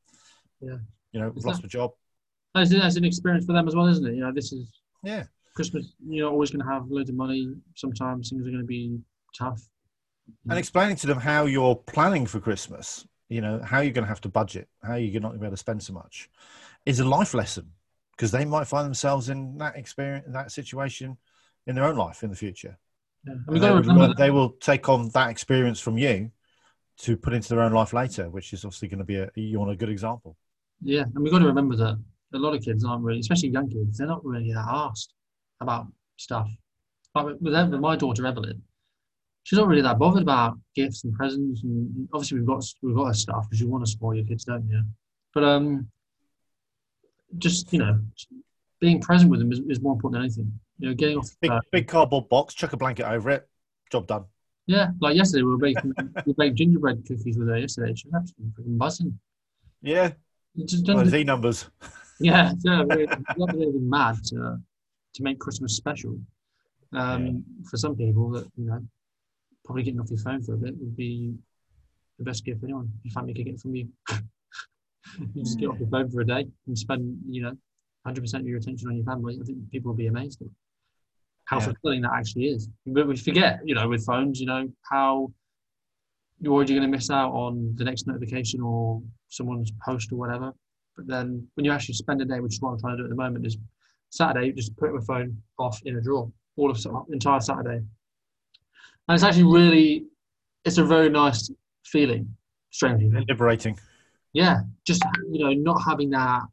Yeah. 0.62 0.78
You 1.12 1.20
know, 1.20 1.34
lost 1.36 1.66
a 1.66 1.68
job. 1.68 1.92
That's, 2.56 2.70
that's 2.70 2.96
an 2.96 3.04
experience 3.04 3.46
for 3.46 3.52
them 3.52 3.68
as 3.68 3.76
well, 3.76 3.88
isn't 3.88 4.08
it? 4.08 4.16
You 4.16 4.22
know, 4.22 4.32
this 4.32 4.54
is 4.54 4.66
Yeah. 5.04 5.24
Christmas. 5.56 5.94
You're 6.08 6.32
always 6.32 6.52
going 6.52 6.66
to 6.66 6.72
have 6.72 6.90
loads 6.90 7.10
of 7.10 7.18
money. 7.18 7.54
Sometimes 7.76 8.30
things 8.30 8.48
are 8.48 8.52
going 8.52 8.64
to 8.64 8.68
be 8.68 8.98
tough. 9.38 9.62
And 10.44 10.54
mm. 10.54 10.58
explaining 10.58 10.96
to 10.98 11.08
them 11.08 11.20
how 11.20 11.46
you're 11.46 11.76
planning 11.76 12.26
for 12.26 12.40
Christmas, 12.40 13.06
you 13.28 13.42
know, 13.42 13.62
how 13.64 13.80
you're 13.82 13.94
going 13.94 14.06
to 14.06 14.10
have 14.10 14.22
to 14.22 14.30
budget, 14.30 14.68
how 14.84 14.96
you're 14.96 15.22
not 15.22 15.30
going 15.30 15.40
to 15.40 15.42
be 15.42 15.48
able 15.48 15.54
to 15.54 15.58
spend 15.58 15.84
so 15.84 15.94
much, 15.94 16.30
is 16.86 17.00
a 17.00 17.06
life 17.06 17.34
lesson 17.34 17.72
because 18.16 18.32
they 18.32 18.46
might 18.46 18.68
find 18.68 18.86
themselves 18.86 19.30
in 19.30 19.58
that 19.58 19.76
experience, 19.76 20.26
in 20.26 20.34
that 20.34 20.52
situation, 20.52 21.18
in 21.68 21.76
their 21.76 21.86
own 21.86 21.96
life 21.96 22.24
in 22.24 22.30
the 22.30 22.36
future. 22.36 22.78
Yeah. 23.26 23.34
And 23.48 23.48
And 23.48 23.58
they, 23.58 23.60
got 23.60 23.76
would 23.76 23.86
remember 23.88 24.14
they 24.14 24.32
will 24.32 24.52
take 24.52 24.90
on 24.90 25.10
that 25.10 25.30
experience 25.30 25.80
from 25.80 25.98
you 25.98 26.32
to 27.00 27.16
put 27.16 27.34
into 27.34 27.50
their 27.50 27.62
own 27.62 27.72
life 27.72 27.94
later, 27.94 28.30
which 28.30 28.52
is 28.54 28.66
obviously 28.66 28.90
going 28.90 29.00
to 29.00 29.06
be 29.06 29.18
a 29.18 29.30
you 29.36 29.60
want 29.60 29.72
a 29.72 29.76
good 29.76 29.90
example. 29.90 30.36
Yeah, 30.82 31.04
and 31.04 31.20
we've 31.20 31.32
got 31.32 31.40
to 31.40 31.46
remember 31.46 31.76
that 31.78 31.98
a 32.34 32.38
lot 32.38 32.54
of 32.54 32.64
kids 32.64 32.86
aren't 32.86 33.04
really, 33.04 33.20
especially 33.20 33.50
young 33.50 33.70
kids, 33.70 33.98
they're 33.98 34.08
not 34.08 34.24
really 34.24 34.52
that 34.54 34.66
asked 34.68 35.14
about 35.62 35.88
stuff. 36.18 36.50
Like 37.16 37.26
with, 37.26 37.42
with 37.42 37.82
my 37.82 37.96
daughter 37.96 38.26
Evelyn, 38.26 38.62
she's 39.44 39.58
not 39.58 39.68
really 39.68 39.82
that 39.82 39.98
bothered 40.00 40.22
about 40.24 40.58
gifts 40.76 41.04
and 41.04 41.14
presents, 41.14 41.64
and 41.64 42.08
obviously 42.14 42.38
we've 42.40 42.48
got 42.48 42.64
we've 42.82 42.96
got 42.96 43.06
her 43.08 43.14
stuff 43.14 43.46
because 43.50 43.60
you 43.62 43.70
want 43.70 43.86
to 43.86 43.92
spoil 43.92 44.16
your 44.16 44.26
kids, 44.26 44.44
don't 44.46 44.68
you? 44.68 44.84
But 45.34 45.44
um, 45.44 45.90
just 47.38 47.72
you 47.74 47.80
know, 47.80 48.00
being 48.80 49.00
present 49.00 49.30
with 49.32 49.40
them 49.40 49.52
is, 49.52 49.60
is 49.70 49.82
more 49.82 49.94
important 49.94 50.14
than 50.20 50.24
anything. 50.24 50.60
You 50.80 50.90
know, 50.90 50.96
getting 50.96 51.18
off. 51.18 51.30
Big 51.42 51.52
Uh, 51.52 51.60
big 51.72 51.88
cardboard 51.88 52.30
box, 52.30 52.54
chuck 52.54 52.74
a 52.74 52.78
blanket 52.78 53.06
over 53.10 53.30
it, 53.32 53.48
job 53.92 54.08
done. 54.08 54.26
yeah, 54.68 54.92
like 55.02 55.16
yesterday 55.16 55.44
we 55.44 55.52
were 55.52 55.58
baking 55.58 55.94
we 56.26 56.34
baked 56.38 56.56
gingerbread 56.58 57.04
cookies 57.08 57.38
with 57.38 57.48
her 57.50 57.58
yesterday. 57.58 57.94
She 57.96 58.08
was 58.08 58.16
absolutely 58.22 58.64
freaking 58.64 58.78
buzzing. 58.78 59.20
Yeah, 59.82 60.12
just 60.66 60.88
well, 60.88 61.04
doesn't- 61.04 61.26
numbers. 61.26 61.70
Yeah, 62.22 62.52
yeah, 62.66 62.84
we're 62.84 63.06
not 63.38 63.56
really 63.56 63.80
mad 63.80 64.18
to, 64.26 64.58
to 65.14 65.24
make 65.24 65.40
Christmas 65.40 65.78
special. 65.78 66.20
Um, 66.92 67.46
For 67.70 67.78
some 67.78 67.96
people, 67.96 68.30
that 68.32 68.46
you 68.58 68.66
know, 68.66 68.82
probably 69.70 69.84
getting 69.84 70.00
off 70.00 70.10
your 70.10 70.18
phone 70.18 70.42
for 70.42 70.56
a 70.56 70.58
bit 70.58 70.74
would 70.80 70.98
be 70.98 71.32
the 72.18 72.26
best 72.26 72.44
gift 72.44 72.60
for 72.60 72.66
anyone. 72.66 72.92
Your 73.04 73.12
family 73.12 73.36
could 73.36 73.46
get 73.46 73.60
from 73.60 73.76
you. 73.76 73.88
you 75.36 75.44
just 75.44 75.60
get 75.60 75.70
off 75.70 75.80
your 75.80 75.90
phone 75.90 76.10
for 76.10 76.22
a 76.22 76.26
day 76.26 76.48
and 76.66 76.76
spend, 76.76 77.20
you 77.30 77.44
know, 77.44 77.56
hundred 78.04 78.22
percent 78.22 78.42
of 78.42 78.48
your 78.48 78.58
attention 78.58 78.88
on 78.88 78.96
your 78.96 79.06
family. 79.06 79.38
I 79.40 79.46
think 79.46 79.60
people 79.70 79.92
will 79.92 79.96
be 79.96 80.08
amazed 80.08 80.42
at 80.42 80.48
how 81.46 81.60
Yeah. 81.60 81.66
fulfilling 81.66 82.02
that 82.02 82.14
actually 82.14 82.46
is. 82.48 82.68
But 82.88 83.08
we 83.08 83.16
forget, 83.16 83.60
you 83.64 83.76
know, 83.76 83.88
with 83.88 84.04
phones, 84.04 84.40
you 84.40 84.48
know, 84.48 84.68
how 84.90 85.32
you're 86.40 86.54
already 86.54 86.74
going 86.74 86.90
to 86.90 86.98
miss 86.98 87.12
out 87.12 87.32
on 87.32 87.76
the 87.76 87.84
next 87.84 88.08
notification 88.08 88.62
or 88.62 89.04
someone's 89.28 89.72
post 89.86 90.12
or 90.12 90.16
whatever. 90.16 90.52
But 90.98 91.06
then 91.06 91.48
when 91.54 91.66
you 91.66 91.72
actually 91.72 91.94
spend 91.94 92.24
a 92.24 92.26
day, 92.26 92.40
which 92.40 92.56
is 92.56 92.62
what 92.62 92.72
I'm 92.72 92.80
trying 92.80 92.98
to 92.98 93.04
do 93.04 93.06
at 93.06 93.10
the 93.12 93.16
moment, 93.16 93.46
is 93.46 93.56
Saturday, 94.10 94.52
just 94.52 94.76
put 94.78 94.96
my 94.96 95.02
phone 95.02 95.40
off 95.60 95.80
in 95.86 95.96
a 95.98 96.02
drawer 96.02 96.32
all 96.56 96.72
of 96.72 96.84
entire 97.12 97.40
Saturday. 97.40 97.86
And 99.10 99.16
it's 99.16 99.24
actually 99.24 99.44
really, 99.44 100.06
it's 100.66 100.78
a 100.78 100.86
very 100.86 101.10
nice 101.10 101.50
feeling, 101.84 102.36
strangely. 102.70 103.10
Liberating. 103.28 103.76
Yeah, 104.34 104.60
just 104.86 105.04
you 105.32 105.44
know, 105.44 105.52
not 105.52 105.82
having 105.84 106.12
that 106.12 106.44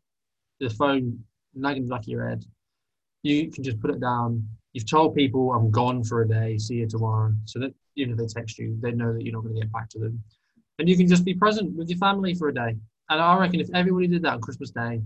the 0.59 0.71
phone 0.71 1.19
nagging 1.55 1.85
the 1.85 1.90
back 1.90 2.01
of 2.01 2.09
your 2.09 2.27
head. 2.27 2.47
You 3.23 3.51
can 3.51 3.62
just 3.62 3.79
put 3.79 3.90
it 3.90 4.01
down. 4.01 4.49
You've 4.73 4.88
told 4.88 5.14
people 5.14 5.53
I'm 5.53 5.71
gone 5.71 6.03
for 6.03 6.23
a 6.23 6.29
day. 6.29 6.57
See 6.57 6.77
you 6.77 6.88
tomorrow. 6.88 7.35
So 7.45 7.59
that 7.59 7.75
even 7.97 8.14
if 8.14 8.19
they 8.19 8.27
text 8.27 8.59
you, 8.59 8.79
they 8.81 8.92
know 8.92 9.12
that 9.12 9.23
you're 9.23 9.35
not 9.35 9.42
going 9.42 9.55
to 9.55 9.61
get 9.61 9.71
back 9.71 9.90
to 9.90 9.99
them, 9.99 10.23
and 10.79 10.88
you 10.88 10.97
can 10.97 11.07
just 11.07 11.27
be 11.27 11.35
present 11.35 11.77
with 11.77 11.90
your 11.90 11.99
family 11.99 12.35
for 12.35 12.49
a 12.49 12.55
day. 12.55 12.75
And 13.11 13.21
I 13.21 13.38
reckon 13.38 13.61
if 13.61 13.69
everybody 13.75 14.07
did 14.07 14.23
that 14.23 14.33
on 14.33 14.40
Christmas 14.40 14.71
Day, 14.71 15.03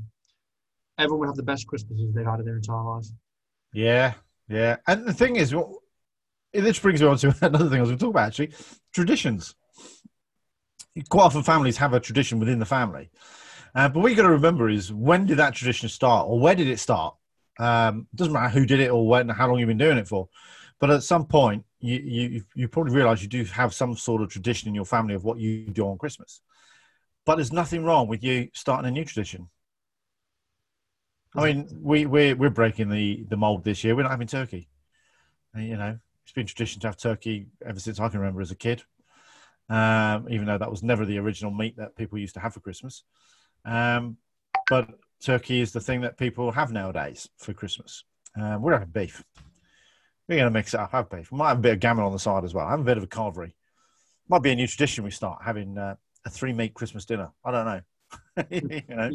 everyone 0.98 1.20
would 1.20 1.26
have 1.26 1.36
the 1.36 1.42
best 1.42 1.66
Christmases 1.66 2.14
they've 2.14 2.24
had 2.24 2.38
in 2.38 2.46
their 2.46 2.56
entire 2.56 2.84
lives. 2.84 3.12
Yeah, 3.72 4.14
yeah. 4.48 4.76
And 4.86 5.04
the 5.04 5.12
thing 5.12 5.34
is, 5.34 5.52
what, 5.52 5.70
this 6.52 6.78
brings 6.78 7.00
me 7.00 7.06
on 7.06 7.16
to 7.18 7.34
another 7.42 7.68
thing 7.68 7.78
I 7.78 7.80
was 7.80 7.90
going 7.90 7.98
to 7.98 8.04
talk 8.04 8.14
about 8.14 8.26
actually 8.28 8.52
traditions. 8.92 9.54
Quite 11.08 11.24
often, 11.24 11.42
families 11.42 11.76
have 11.76 11.92
a 11.92 12.00
tradition 12.00 12.38
within 12.38 12.58
the 12.58 12.66
family. 12.66 13.10
Uh, 13.74 13.88
but 13.88 14.00
what 14.00 14.08
you've 14.08 14.16
got 14.16 14.24
to 14.24 14.30
remember 14.30 14.68
is 14.68 14.92
when 14.92 15.26
did 15.26 15.36
that 15.36 15.54
tradition 15.54 15.88
start 15.88 16.26
or 16.28 16.40
where 16.40 16.54
did 16.54 16.66
it 16.66 16.78
start? 16.78 17.14
Um, 17.58 18.06
it 18.12 18.16
doesn't 18.16 18.32
matter 18.32 18.48
who 18.48 18.66
did 18.66 18.80
it 18.80 18.90
or 18.90 19.06
when, 19.06 19.28
how 19.28 19.46
long 19.48 19.58
you've 19.58 19.68
been 19.68 19.78
doing 19.78 19.98
it 19.98 20.08
for. 20.08 20.28
But 20.80 20.90
at 20.90 21.02
some 21.02 21.26
point, 21.26 21.64
you, 21.78 21.98
you, 21.98 22.44
you 22.54 22.68
probably 22.68 22.94
realize 22.94 23.22
you 23.22 23.28
do 23.28 23.44
have 23.44 23.74
some 23.74 23.96
sort 23.96 24.22
of 24.22 24.30
tradition 24.30 24.68
in 24.68 24.74
your 24.74 24.84
family 24.84 25.14
of 25.14 25.24
what 25.24 25.38
you 25.38 25.66
do 25.66 25.86
on 25.86 25.98
Christmas. 25.98 26.40
But 27.26 27.36
there's 27.36 27.52
nothing 27.52 27.84
wrong 27.84 28.08
with 28.08 28.24
you 28.24 28.48
starting 28.54 28.88
a 28.88 28.90
new 28.90 29.04
tradition. 29.04 29.48
I 31.36 31.44
mean, 31.44 31.68
we, 31.80 32.06
we're, 32.06 32.34
we're 32.34 32.50
breaking 32.50 32.88
the, 32.88 33.24
the 33.28 33.36
mold 33.36 33.62
this 33.62 33.84
year. 33.84 33.94
We're 33.94 34.02
not 34.02 34.10
having 34.10 34.26
turkey. 34.26 34.68
You 35.54 35.76
know, 35.76 35.98
it's 36.24 36.33
been 36.33 36.46
tradition 36.46 36.80
to 36.80 36.88
have 36.88 36.96
turkey 36.96 37.46
ever 37.64 37.80
since 37.80 37.98
I 38.00 38.09
can 38.09 38.20
remember 38.20 38.40
as 38.40 38.50
a 38.50 38.56
kid, 38.56 38.83
um, 39.68 40.26
even 40.30 40.46
though 40.46 40.59
that 40.59 40.70
was 40.70 40.83
never 40.83 41.04
the 41.04 41.18
original 41.18 41.50
meat 41.50 41.76
that 41.76 41.96
people 41.96 42.18
used 42.18 42.35
to 42.35 42.40
have 42.40 42.54
for 42.54 42.61
Christmas. 42.61 43.04
Um, 43.64 44.16
but 44.68 44.88
turkey 45.20 45.61
is 45.61 45.72
the 45.72 45.80
thing 45.80 46.02
that 46.02 46.18
people 46.18 46.52
have 46.52 46.72
nowadays 46.72 47.28
for 47.38 47.52
Christmas. 47.52 48.04
Um, 48.37 48.62
we're 48.62 48.72
having 48.72 48.88
beef. 48.88 49.24
We're 50.28 50.37
going 50.37 50.52
to 50.52 50.59
mix 50.59 50.74
it 50.74 50.80
up, 50.80 50.92
have 50.92 51.11
beef. 51.11 51.33
We 51.33 51.38
might 51.38 51.48
have 51.48 51.59
a 51.59 51.62
bit 51.62 51.72
of 51.74 51.80
gammon 51.80 52.04
on 52.04 52.12
the 52.12 52.18
side 52.18 52.44
as 52.44 52.54
well. 52.54 52.68
Have 52.68 52.80
a 52.80 52.85
bit 52.85 52.96
of 52.96 53.02
a 53.02 53.09
carvery. 53.09 53.52
Might 54.28 54.42
be 54.42 54.52
a 54.52 54.54
new 54.54 54.68
tradition 54.68 55.02
we 55.02 55.11
start 55.11 55.42
having 55.44 55.76
uh, 55.76 55.96
a 56.24 56.30
three 56.30 56.52
meat 56.52 56.74
Christmas 56.74 57.04
dinner. 57.04 57.30
I 57.44 57.50
don't 57.50 57.66
know. 57.66 57.80
you 58.50 58.83
know. 58.88 59.11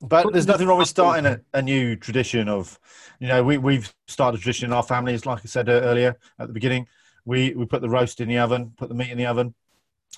You 0.00 0.08
know, 0.08 0.16
man. 0.16 0.24
But 0.24 0.32
there's 0.32 0.46
nothing 0.46 0.66
wrong 0.66 0.78
with 0.78 0.88
starting 0.88 1.26
a, 1.26 1.40
a 1.54 1.62
new 1.62 1.96
tradition 1.96 2.48
of, 2.48 2.78
you 3.18 3.28
know, 3.28 3.42
we, 3.42 3.58
we've 3.58 3.92
started 4.08 4.38
a 4.38 4.42
tradition 4.42 4.66
in 4.66 4.72
our 4.72 4.82
families, 4.82 5.26
like 5.26 5.40
I 5.44 5.46
said 5.46 5.68
uh, 5.68 5.72
earlier 5.72 6.16
at 6.38 6.48
the 6.48 6.52
beginning. 6.52 6.86
We, 7.24 7.54
we 7.54 7.66
put 7.66 7.82
the 7.82 7.88
roast 7.88 8.20
in 8.20 8.28
the 8.28 8.38
oven, 8.38 8.72
put 8.76 8.88
the 8.88 8.94
meat 8.94 9.10
in 9.10 9.18
the 9.18 9.26
oven, 9.26 9.54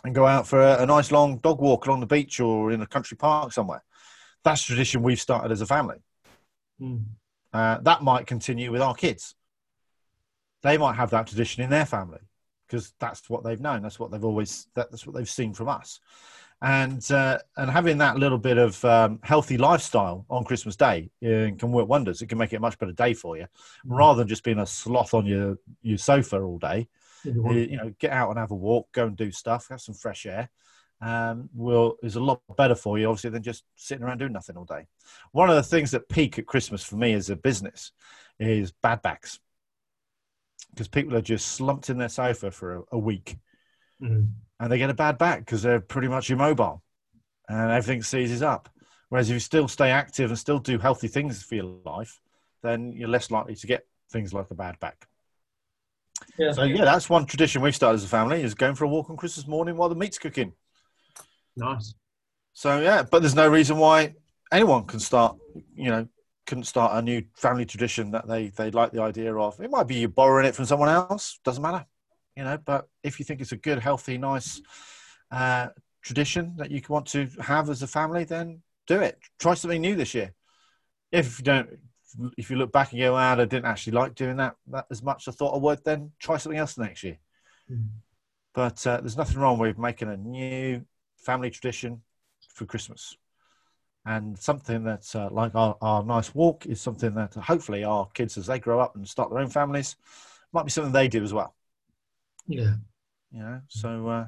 and 0.04 0.14
go 0.14 0.26
out 0.26 0.46
for 0.46 0.60
a, 0.60 0.82
a 0.82 0.86
nice 0.86 1.10
long 1.10 1.38
dog 1.38 1.60
walk 1.60 1.86
along 1.86 2.00
the 2.00 2.06
beach 2.06 2.40
or 2.40 2.70
in 2.70 2.82
a 2.82 2.86
country 2.86 3.16
park 3.16 3.52
somewhere. 3.52 3.82
That's 4.44 4.62
a 4.62 4.66
tradition 4.66 5.02
we've 5.02 5.20
started 5.20 5.50
as 5.52 5.60
a 5.60 5.66
family. 5.66 5.98
Mm. 6.80 7.04
Uh, 7.52 7.78
that 7.80 8.02
might 8.02 8.26
continue 8.26 8.70
with 8.70 8.82
our 8.82 8.94
kids. 8.94 9.34
They 10.62 10.76
might 10.76 10.96
have 10.96 11.10
that 11.10 11.26
tradition 11.28 11.62
in 11.62 11.70
their 11.70 11.86
family 11.86 12.20
because 12.66 12.92
that's 13.00 13.30
what 13.30 13.42
they've 13.42 13.60
known. 13.60 13.82
That's 13.82 13.98
what 13.98 14.10
they've 14.10 14.24
always, 14.24 14.66
that, 14.74 14.90
that's 14.90 15.06
what 15.06 15.16
they've 15.16 15.28
seen 15.28 15.54
from 15.54 15.68
us 15.68 16.00
and 16.60 17.10
uh, 17.12 17.38
and 17.56 17.70
having 17.70 17.98
that 17.98 18.16
little 18.16 18.38
bit 18.38 18.58
of 18.58 18.84
um, 18.84 19.20
healthy 19.22 19.58
lifestyle 19.58 20.26
on 20.28 20.44
Christmas 20.44 20.76
Day 20.76 21.10
uh, 21.24 21.54
can 21.56 21.72
work 21.72 21.88
wonders. 21.88 22.20
It 22.20 22.28
can 22.28 22.38
make 22.38 22.52
it 22.52 22.56
a 22.56 22.60
much 22.60 22.78
better 22.78 22.92
day 22.92 23.14
for 23.14 23.36
you, 23.36 23.46
rather 23.84 24.18
than 24.18 24.28
just 24.28 24.44
being 24.44 24.58
a 24.58 24.66
sloth 24.66 25.14
on 25.14 25.26
your 25.26 25.58
your 25.82 25.98
sofa 25.98 26.40
all 26.40 26.58
day. 26.58 26.88
Uh, 27.26 27.52
You 27.70 27.76
know, 27.76 27.94
get 27.98 28.12
out 28.12 28.30
and 28.30 28.38
have 28.38 28.50
a 28.50 28.56
walk, 28.56 28.90
go 28.92 29.06
and 29.06 29.16
do 29.16 29.30
stuff, 29.30 29.68
have 29.68 29.80
some 29.80 29.94
fresh 29.94 30.26
air. 30.26 30.50
Um, 31.00 31.48
will 31.54 31.96
is 32.02 32.16
a 32.16 32.20
lot 32.20 32.42
better 32.56 32.74
for 32.74 32.98
you, 32.98 33.06
obviously, 33.08 33.30
than 33.30 33.42
just 33.44 33.62
sitting 33.76 34.02
around 34.04 34.18
doing 34.18 34.32
nothing 34.32 34.56
all 34.56 34.64
day. 34.64 34.86
One 35.30 35.48
of 35.48 35.54
the 35.54 35.62
things 35.62 35.92
that 35.92 36.08
peak 36.08 36.40
at 36.40 36.46
Christmas 36.46 36.82
for 36.82 36.96
me 36.96 37.12
as 37.12 37.30
a 37.30 37.36
business 37.36 37.92
is 38.40 38.72
bad 38.82 39.02
backs, 39.02 39.38
because 40.70 40.88
people 40.88 41.16
are 41.16 41.22
just 41.22 41.52
slumped 41.52 41.88
in 41.88 41.98
their 41.98 42.08
sofa 42.08 42.50
for 42.50 42.78
a, 42.78 42.82
a 42.92 42.98
week 42.98 43.38
Mm. 44.02 44.30
and 44.60 44.70
they 44.70 44.78
get 44.78 44.90
a 44.90 44.94
bad 44.94 45.18
back 45.18 45.40
because 45.40 45.62
they're 45.62 45.80
pretty 45.80 46.06
much 46.08 46.30
immobile 46.30 46.82
and 47.48 47.70
everything 47.72 48.02
seizes 48.02 48.42
up. 48.42 48.68
Whereas 49.08 49.28
if 49.28 49.34
you 49.34 49.40
still 49.40 49.68
stay 49.68 49.90
active 49.90 50.30
and 50.30 50.38
still 50.38 50.58
do 50.58 50.78
healthy 50.78 51.08
things 51.08 51.42
for 51.42 51.56
your 51.56 51.64
life, 51.84 52.20
then 52.62 52.92
you're 52.92 53.08
less 53.08 53.30
likely 53.30 53.54
to 53.56 53.66
get 53.66 53.86
things 54.12 54.32
like 54.32 54.50
a 54.50 54.54
bad 54.54 54.78
back. 54.78 55.08
Yeah. 56.38 56.52
So 56.52 56.62
yeah, 56.64 56.84
that's 56.84 57.08
one 57.08 57.26
tradition 57.26 57.62
we've 57.62 57.74
started 57.74 57.96
as 57.96 58.04
a 58.04 58.08
family 58.08 58.42
is 58.42 58.54
going 58.54 58.74
for 58.74 58.84
a 58.84 58.88
walk 58.88 59.10
on 59.10 59.16
Christmas 59.16 59.46
morning 59.46 59.76
while 59.76 59.88
the 59.88 59.94
meat's 59.94 60.18
cooking. 60.18 60.52
Nice. 61.56 61.94
So 62.52 62.80
yeah, 62.80 63.02
but 63.02 63.20
there's 63.20 63.34
no 63.34 63.48
reason 63.48 63.78
why 63.78 64.14
anyone 64.52 64.84
can 64.84 65.00
start, 65.00 65.36
you 65.74 65.90
know, 65.90 66.08
couldn't 66.46 66.64
start 66.64 66.96
a 66.96 67.02
new 67.02 67.22
family 67.36 67.64
tradition 67.64 68.10
that 68.12 68.26
they 68.26 68.48
they 68.48 68.70
like 68.70 68.92
the 68.92 69.02
idea 69.02 69.34
of. 69.36 69.60
It 69.60 69.70
might 69.70 69.86
be 69.86 69.96
you 69.96 70.08
borrowing 70.08 70.46
it 70.46 70.54
from 70.54 70.64
someone 70.64 70.88
else, 70.88 71.38
doesn't 71.44 71.62
matter, 71.62 71.84
you 72.38 72.44
know. 72.44 72.56
But 72.56 72.88
if 73.02 73.18
you 73.18 73.24
think 73.24 73.40
it's 73.40 73.52
a 73.52 73.56
good, 73.56 73.80
healthy, 73.80 74.16
nice 74.16 74.62
uh, 75.30 75.68
tradition 76.02 76.54
that 76.56 76.70
you 76.70 76.80
want 76.88 77.06
to 77.08 77.28
have 77.40 77.68
as 77.68 77.82
a 77.82 77.86
family, 77.86 78.24
then 78.24 78.62
do 78.86 79.00
it. 79.00 79.18
Try 79.38 79.54
something 79.54 79.80
new 79.80 79.96
this 79.96 80.14
year. 80.14 80.32
If 81.12 81.38
you 81.38 81.44
don't, 81.44 81.68
if 82.38 82.50
you 82.50 82.56
look 82.56 82.72
back 82.72 82.92
and 82.92 83.00
go, 83.00 83.12
"Wow, 83.12 83.32
I 83.32 83.44
didn't 83.44 83.66
actually 83.66 83.94
like 83.94 84.14
doing 84.14 84.36
that, 84.36 84.54
that 84.68 84.86
as 84.90 85.02
much 85.02 85.26
as 85.26 85.34
I 85.34 85.36
thought 85.36 85.54
I 85.54 85.58
would," 85.58 85.84
then 85.84 86.12
try 86.18 86.36
something 86.38 86.58
else 86.58 86.78
next 86.78 87.02
year. 87.02 87.18
Mm. 87.70 87.88
But 88.54 88.86
uh, 88.86 89.00
there's 89.00 89.16
nothing 89.16 89.38
wrong 89.38 89.58
with 89.58 89.78
making 89.78 90.08
a 90.08 90.16
new 90.16 90.84
family 91.16 91.50
tradition 91.50 92.02
for 92.54 92.64
Christmas. 92.66 93.16
and 94.04 94.38
something 94.38 94.84
that's 94.84 95.14
uh, 95.14 95.28
like 95.30 95.54
our, 95.54 95.76
our 95.82 96.02
nice 96.02 96.34
walk 96.34 96.66
is 96.66 96.80
something 96.80 97.14
that 97.14 97.34
hopefully 97.34 97.84
our 97.84 98.06
kids, 98.14 98.38
as 98.38 98.46
they 98.46 98.58
grow 98.58 98.80
up 98.80 98.96
and 98.96 99.06
start 99.06 99.30
their 99.30 99.40
own 99.40 99.50
families, 99.50 99.96
might 100.52 100.64
be 100.64 100.70
something 100.70 100.92
they 100.92 101.08
do 101.08 101.22
as 101.22 101.34
well. 101.34 101.54
Yeah. 102.48 102.74
You 103.30 103.40
know, 103.40 103.60
so 103.68 104.08
uh, 104.08 104.26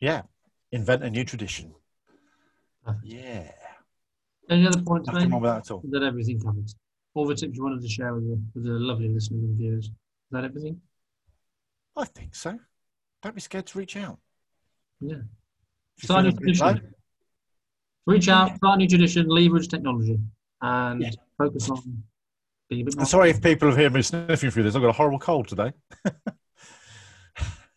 yeah, 0.00 0.22
invent 0.70 1.02
a 1.02 1.10
new 1.10 1.24
tradition. 1.24 1.74
Perfect. 2.84 3.04
Yeah, 3.04 3.50
Any 4.48 4.66
other 4.66 4.80
points, 4.82 5.08
nothing 5.08 5.24
mate? 5.28 5.32
wrong 5.32 5.42
with 5.42 5.50
that 5.50 5.58
at 5.58 5.70
all. 5.72 5.82
Is 5.84 5.90
that 5.90 6.02
everything 6.04 6.40
covered? 6.40 6.70
All 7.14 7.26
the 7.26 7.34
tips 7.34 7.56
you 7.56 7.62
wanted 7.64 7.82
to 7.82 7.88
share 7.88 8.14
with 8.14 8.24
the, 8.28 8.40
with 8.54 8.64
the 8.64 8.70
lovely 8.70 9.08
listeners 9.08 9.42
and 9.42 9.58
viewers. 9.58 9.86
Is 9.86 9.92
that 10.30 10.44
everything? 10.44 10.80
I 11.96 12.04
think 12.04 12.34
so. 12.34 12.58
Don't 13.22 13.34
be 13.34 13.40
scared 13.40 13.66
to 13.66 13.78
reach 13.78 13.96
out. 13.96 14.18
Yeah. 15.00 15.16
If 15.96 16.04
you 16.04 16.06
Start 16.06 16.26
a 16.26 16.30
feel 16.30 16.30
new 16.30 16.36
a 16.36 16.52
bit 16.52 16.60
low, 16.60 16.72
tradition. 16.74 16.94
Reach 18.06 18.28
out, 18.28 18.56
start 18.56 18.74
a 18.76 18.78
new 18.78 18.88
tradition, 18.88 19.28
leverage 19.28 19.68
technology, 19.68 20.18
and 20.62 21.02
Yeah. 21.02 21.10
focus 21.36 21.68
on 21.68 22.04
being 22.70 22.82
a 22.82 22.84
bit 22.84 22.94
more. 22.96 23.02
I'm 23.02 23.06
sorry 23.08 23.30
if 23.30 23.42
people 23.42 23.68
have 23.68 23.76
heard 23.76 23.92
me 23.92 24.02
sniffing 24.02 24.50
through 24.50 24.62
this. 24.62 24.76
I've 24.76 24.82
got 24.82 24.88
a 24.90 24.92
horrible 24.92 25.18
cold 25.18 25.48
today. 25.48 25.72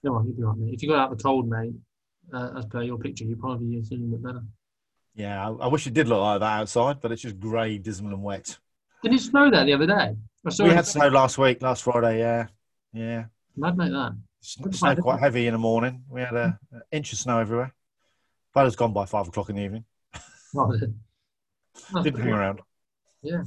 No, 0.04 0.20
be 0.20 0.34
right, 0.43 0.58
mate. 0.58 0.74
If 0.74 0.82
you 0.82 0.89
got 0.89 0.99
out 0.99 1.16
the 1.16 1.22
cold, 1.22 1.47
mate, 1.47 1.74
uh, 2.34 2.52
as 2.58 2.66
per 2.66 2.82
your 2.82 2.97
picture, 2.97 3.24
you 3.24 3.36
probably 3.36 3.82
feeling 3.84 4.06
a 4.08 4.18
bit 4.18 4.24
better. 4.24 4.43
Yeah, 5.16 5.47
I, 5.49 5.52
I 5.52 5.68
wish 5.68 5.86
it 5.88 5.93
did 5.93 6.08
look 6.08 6.22
like 6.22 6.39
that 6.39 6.60
outside, 6.62 7.02
but 7.02 7.12
it's 7.12 7.22
just 7.22 7.39
grey, 7.39 7.78
dismal, 7.78 8.14
and 8.14 8.24
wet. 8.24 8.58
Did 9.04 9.14
it 9.14 9.20
snow 9.20 9.49
there 9.52 9.66
the 9.66 9.74
other 9.74 9.88
day? 9.88 10.16
I 10.45 10.49
saw 10.49 10.64
we 10.64 10.72
had 10.72 10.88
snow 10.88 11.08
last 11.10 11.38
week, 11.38 11.62
last 11.62 11.84
Friday. 11.84 12.20
Yeah, 12.20 12.47
yeah. 12.93 13.26
Mad 13.56 13.78
mate 13.78 13.91
that. 13.91 14.14
Sn- 14.41 14.72
Snow 14.72 14.95
quite 14.95 15.20
heavy 15.20 15.45
in 15.47 15.54
the 15.54 15.60
morning. 15.60 16.04
We 16.10 16.22
had 16.22 16.34
a, 16.34 16.60
an 16.72 16.82
inch 16.91 17.14
of 17.14 17.20
snow 17.20 17.39
everywhere. 17.39 17.74
But 18.54 18.66
it's 18.66 18.76
gone 18.76 18.91
by 18.93 19.06
five 19.06 19.28
o'clock 19.28 19.49
in 19.49 19.56
the 19.56 19.64
evening. 19.64 19.86
Didn't 22.04 22.20
hang 22.20 22.34
around. 22.34 22.62
Yeah. 23.22 23.43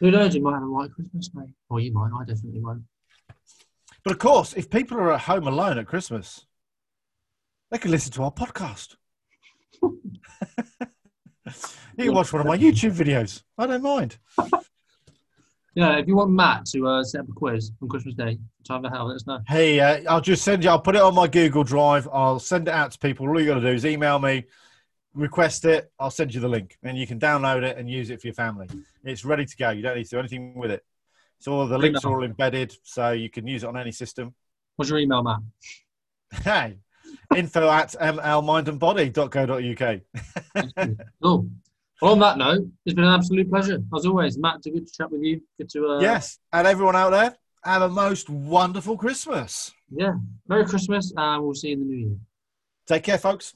Who 0.00 0.10
knows? 0.10 0.34
You 0.34 0.42
might 0.42 0.54
have 0.54 0.62
a 0.62 0.70
white 0.70 0.92
Christmas, 0.92 1.30
mate. 1.34 1.48
Or 1.70 1.80
you 1.80 1.92
might. 1.92 2.10
I 2.14 2.24
definitely 2.24 2.60
won't. 2.60 2.82
But 4.04 4.12
of 4.12 4.18
course, 4.18 4.52
if 4.52 4.68
people 4.68 4.98
are 4.98 5.14
at 5.14 5.20
home 5.22 5.48
alone 5.48 5.78
at 5.78 5.86
Christmas, 5.86 6.44
they 7.70 7.78
can 7.78 7.90
listen 7.90 8.12
to 8.12 8.22
our 8.22 8.30
podcast. 8.30 8.96
you 9.82 9.90
can 11.96 12.14
watch 12.14 12.32
one 12.32 12.40
of 12.40 12.46
my 12.46 12.58
YouTube 12.58 12.92
videos. 12.92 13.42
I 13.56 13.66
don't 13.66 13.82
mind. 13.82 14.18
Yeah, 15.74 15.96
if 15.98 16.06
you 16.06 16.14
want 16.14 16.30
Matt 16.30 16.66
to 16.66 16.86
uh, 16.86 17.02
set 17.02 17.22
up 17.22 17.28
a 17.30 17.32
quiz 17.32 17.72
on 17.82 17.88
Christmas 17.88 18.14
Day, 18.14 18.38
time 18.62 18.82
to 18.84 18.90
hell, 18.90 19.08
let 19.08 19.16
us 19.16 19.26
know. 19.26 19.40
Hey, 19.48 19.80
uh, 19.80 20.02
I'll 20.08 20.20
just 20.20 20.44
send 20.44 20.62
you. 20.62 20.70
I'll 20.70 20.80
put 20.80 20.94
it 20.94 21.02
on 21.02 21.14
my 21.14 21.26
Google 21.26 21.64
Drive. 21.64 22.06
I'll 22.12 22.38
send 22.38 22.68
it 22.68 22.74
out 22.74 22.92
to 22.92 22.98
people. 22.98 23.26
All 23.26 23.40
you 23.40 23.46
got 23.46 23.54
to 23.54 23.60
do 23.60 23.68
is 23.68 23.84
email 23.84 24.20
me, 24.20 24.44
request 25.14 25.64
it. 25.64 25.90
I'll 25.98 26.12
send 26.12 26.32
you 26.32 26.40
the 26.40 26.48
link, 26.48 26.78
and 26.84 26.96
you 26.96 27.08
can 27.08 27.18
download 27.18 27.64
it 27.64 27.76
and 27.76 27.90
use 27.90 28.10
it 28.10 28.20
for 28.20 28.28
your 28.28 28.34
family. 28.34 28.68
It's 29.02 29.24
ready 29.24 29.46
to 29.46 29.56
go. 29.56 29.70
You 29.70 29.82
don't 29.82 29.96
need 29.96 30.04
to 30.04 30.10
do 30.10 30.18
anything 30.20 30.54
with 30.54 30.70
it. 30.70 30.84
So 31.38 31.52
all 31.52 31.66
the 31.66 31.78
links 31.78 32.04
are 32.04 32.12
all 32.12 32.24
embedded, 32.24 32.74
so 32.82 33.12
you 33.12 33.30
can 33.30 33.46
use 33.46 33.64
it 33.64 33.66
on 33.66 33.76
any 33.76 33.92
system. 33.92 34.34
What's 34.76 34.90
your 34.90 34.98
email, 34.98 35.22
Matt? 35.22 35.40
Hey, 36.42 36.78
info 37.36 37.68
at 37.68 37.94
mlmindandbody.co.uk. 38.00 40.96
cool. 41.22 41.48
Well, 42.02 42.12
on 42.12 42.18
that 42.20 42.38
note, 42.38 42.66
it's 42.84 42.94
been 42.94 43.04
an 43.04 43.14
absolute 43.14 43.48
pleasure, 43.48 43.78
as 43.94 44.06
always. 44.06 44.36
Matt, 44.38 44.56
it's 44.56 44.66
good 44.66 44.86
to 44.86 44.92
chat 44.92 45.10
with 45.10 45.22
you. 45.22 45.40
Good 45.58 45.68
to, 45.70 45.86
uh, 45.86 46.00
yes, 46.00 46.38
and 46.52 46.66
everyone 46.66 46.96
out 46.96 47.10
there, 47.10 47.36
have 47.62 47.82
a 47.82 47.88
most 47.88 48.28
wonderful 48.28 48.96
Christmas. 48.96 49.72
yeah. 49.90 50.14
Merry 50.48 50.66
Christmas, 50.66 51.12
and 51.16 51.44
we'll 51.44 51.54
see 51.54 51.68
you 51.68 51.74
in 51.74 51.80
the 51.80 51.86
new 51.86 51.96
year. 51.96 52.16
Take 52.86 53.04
care, 53.04 53.18
folks. 53.18 53.54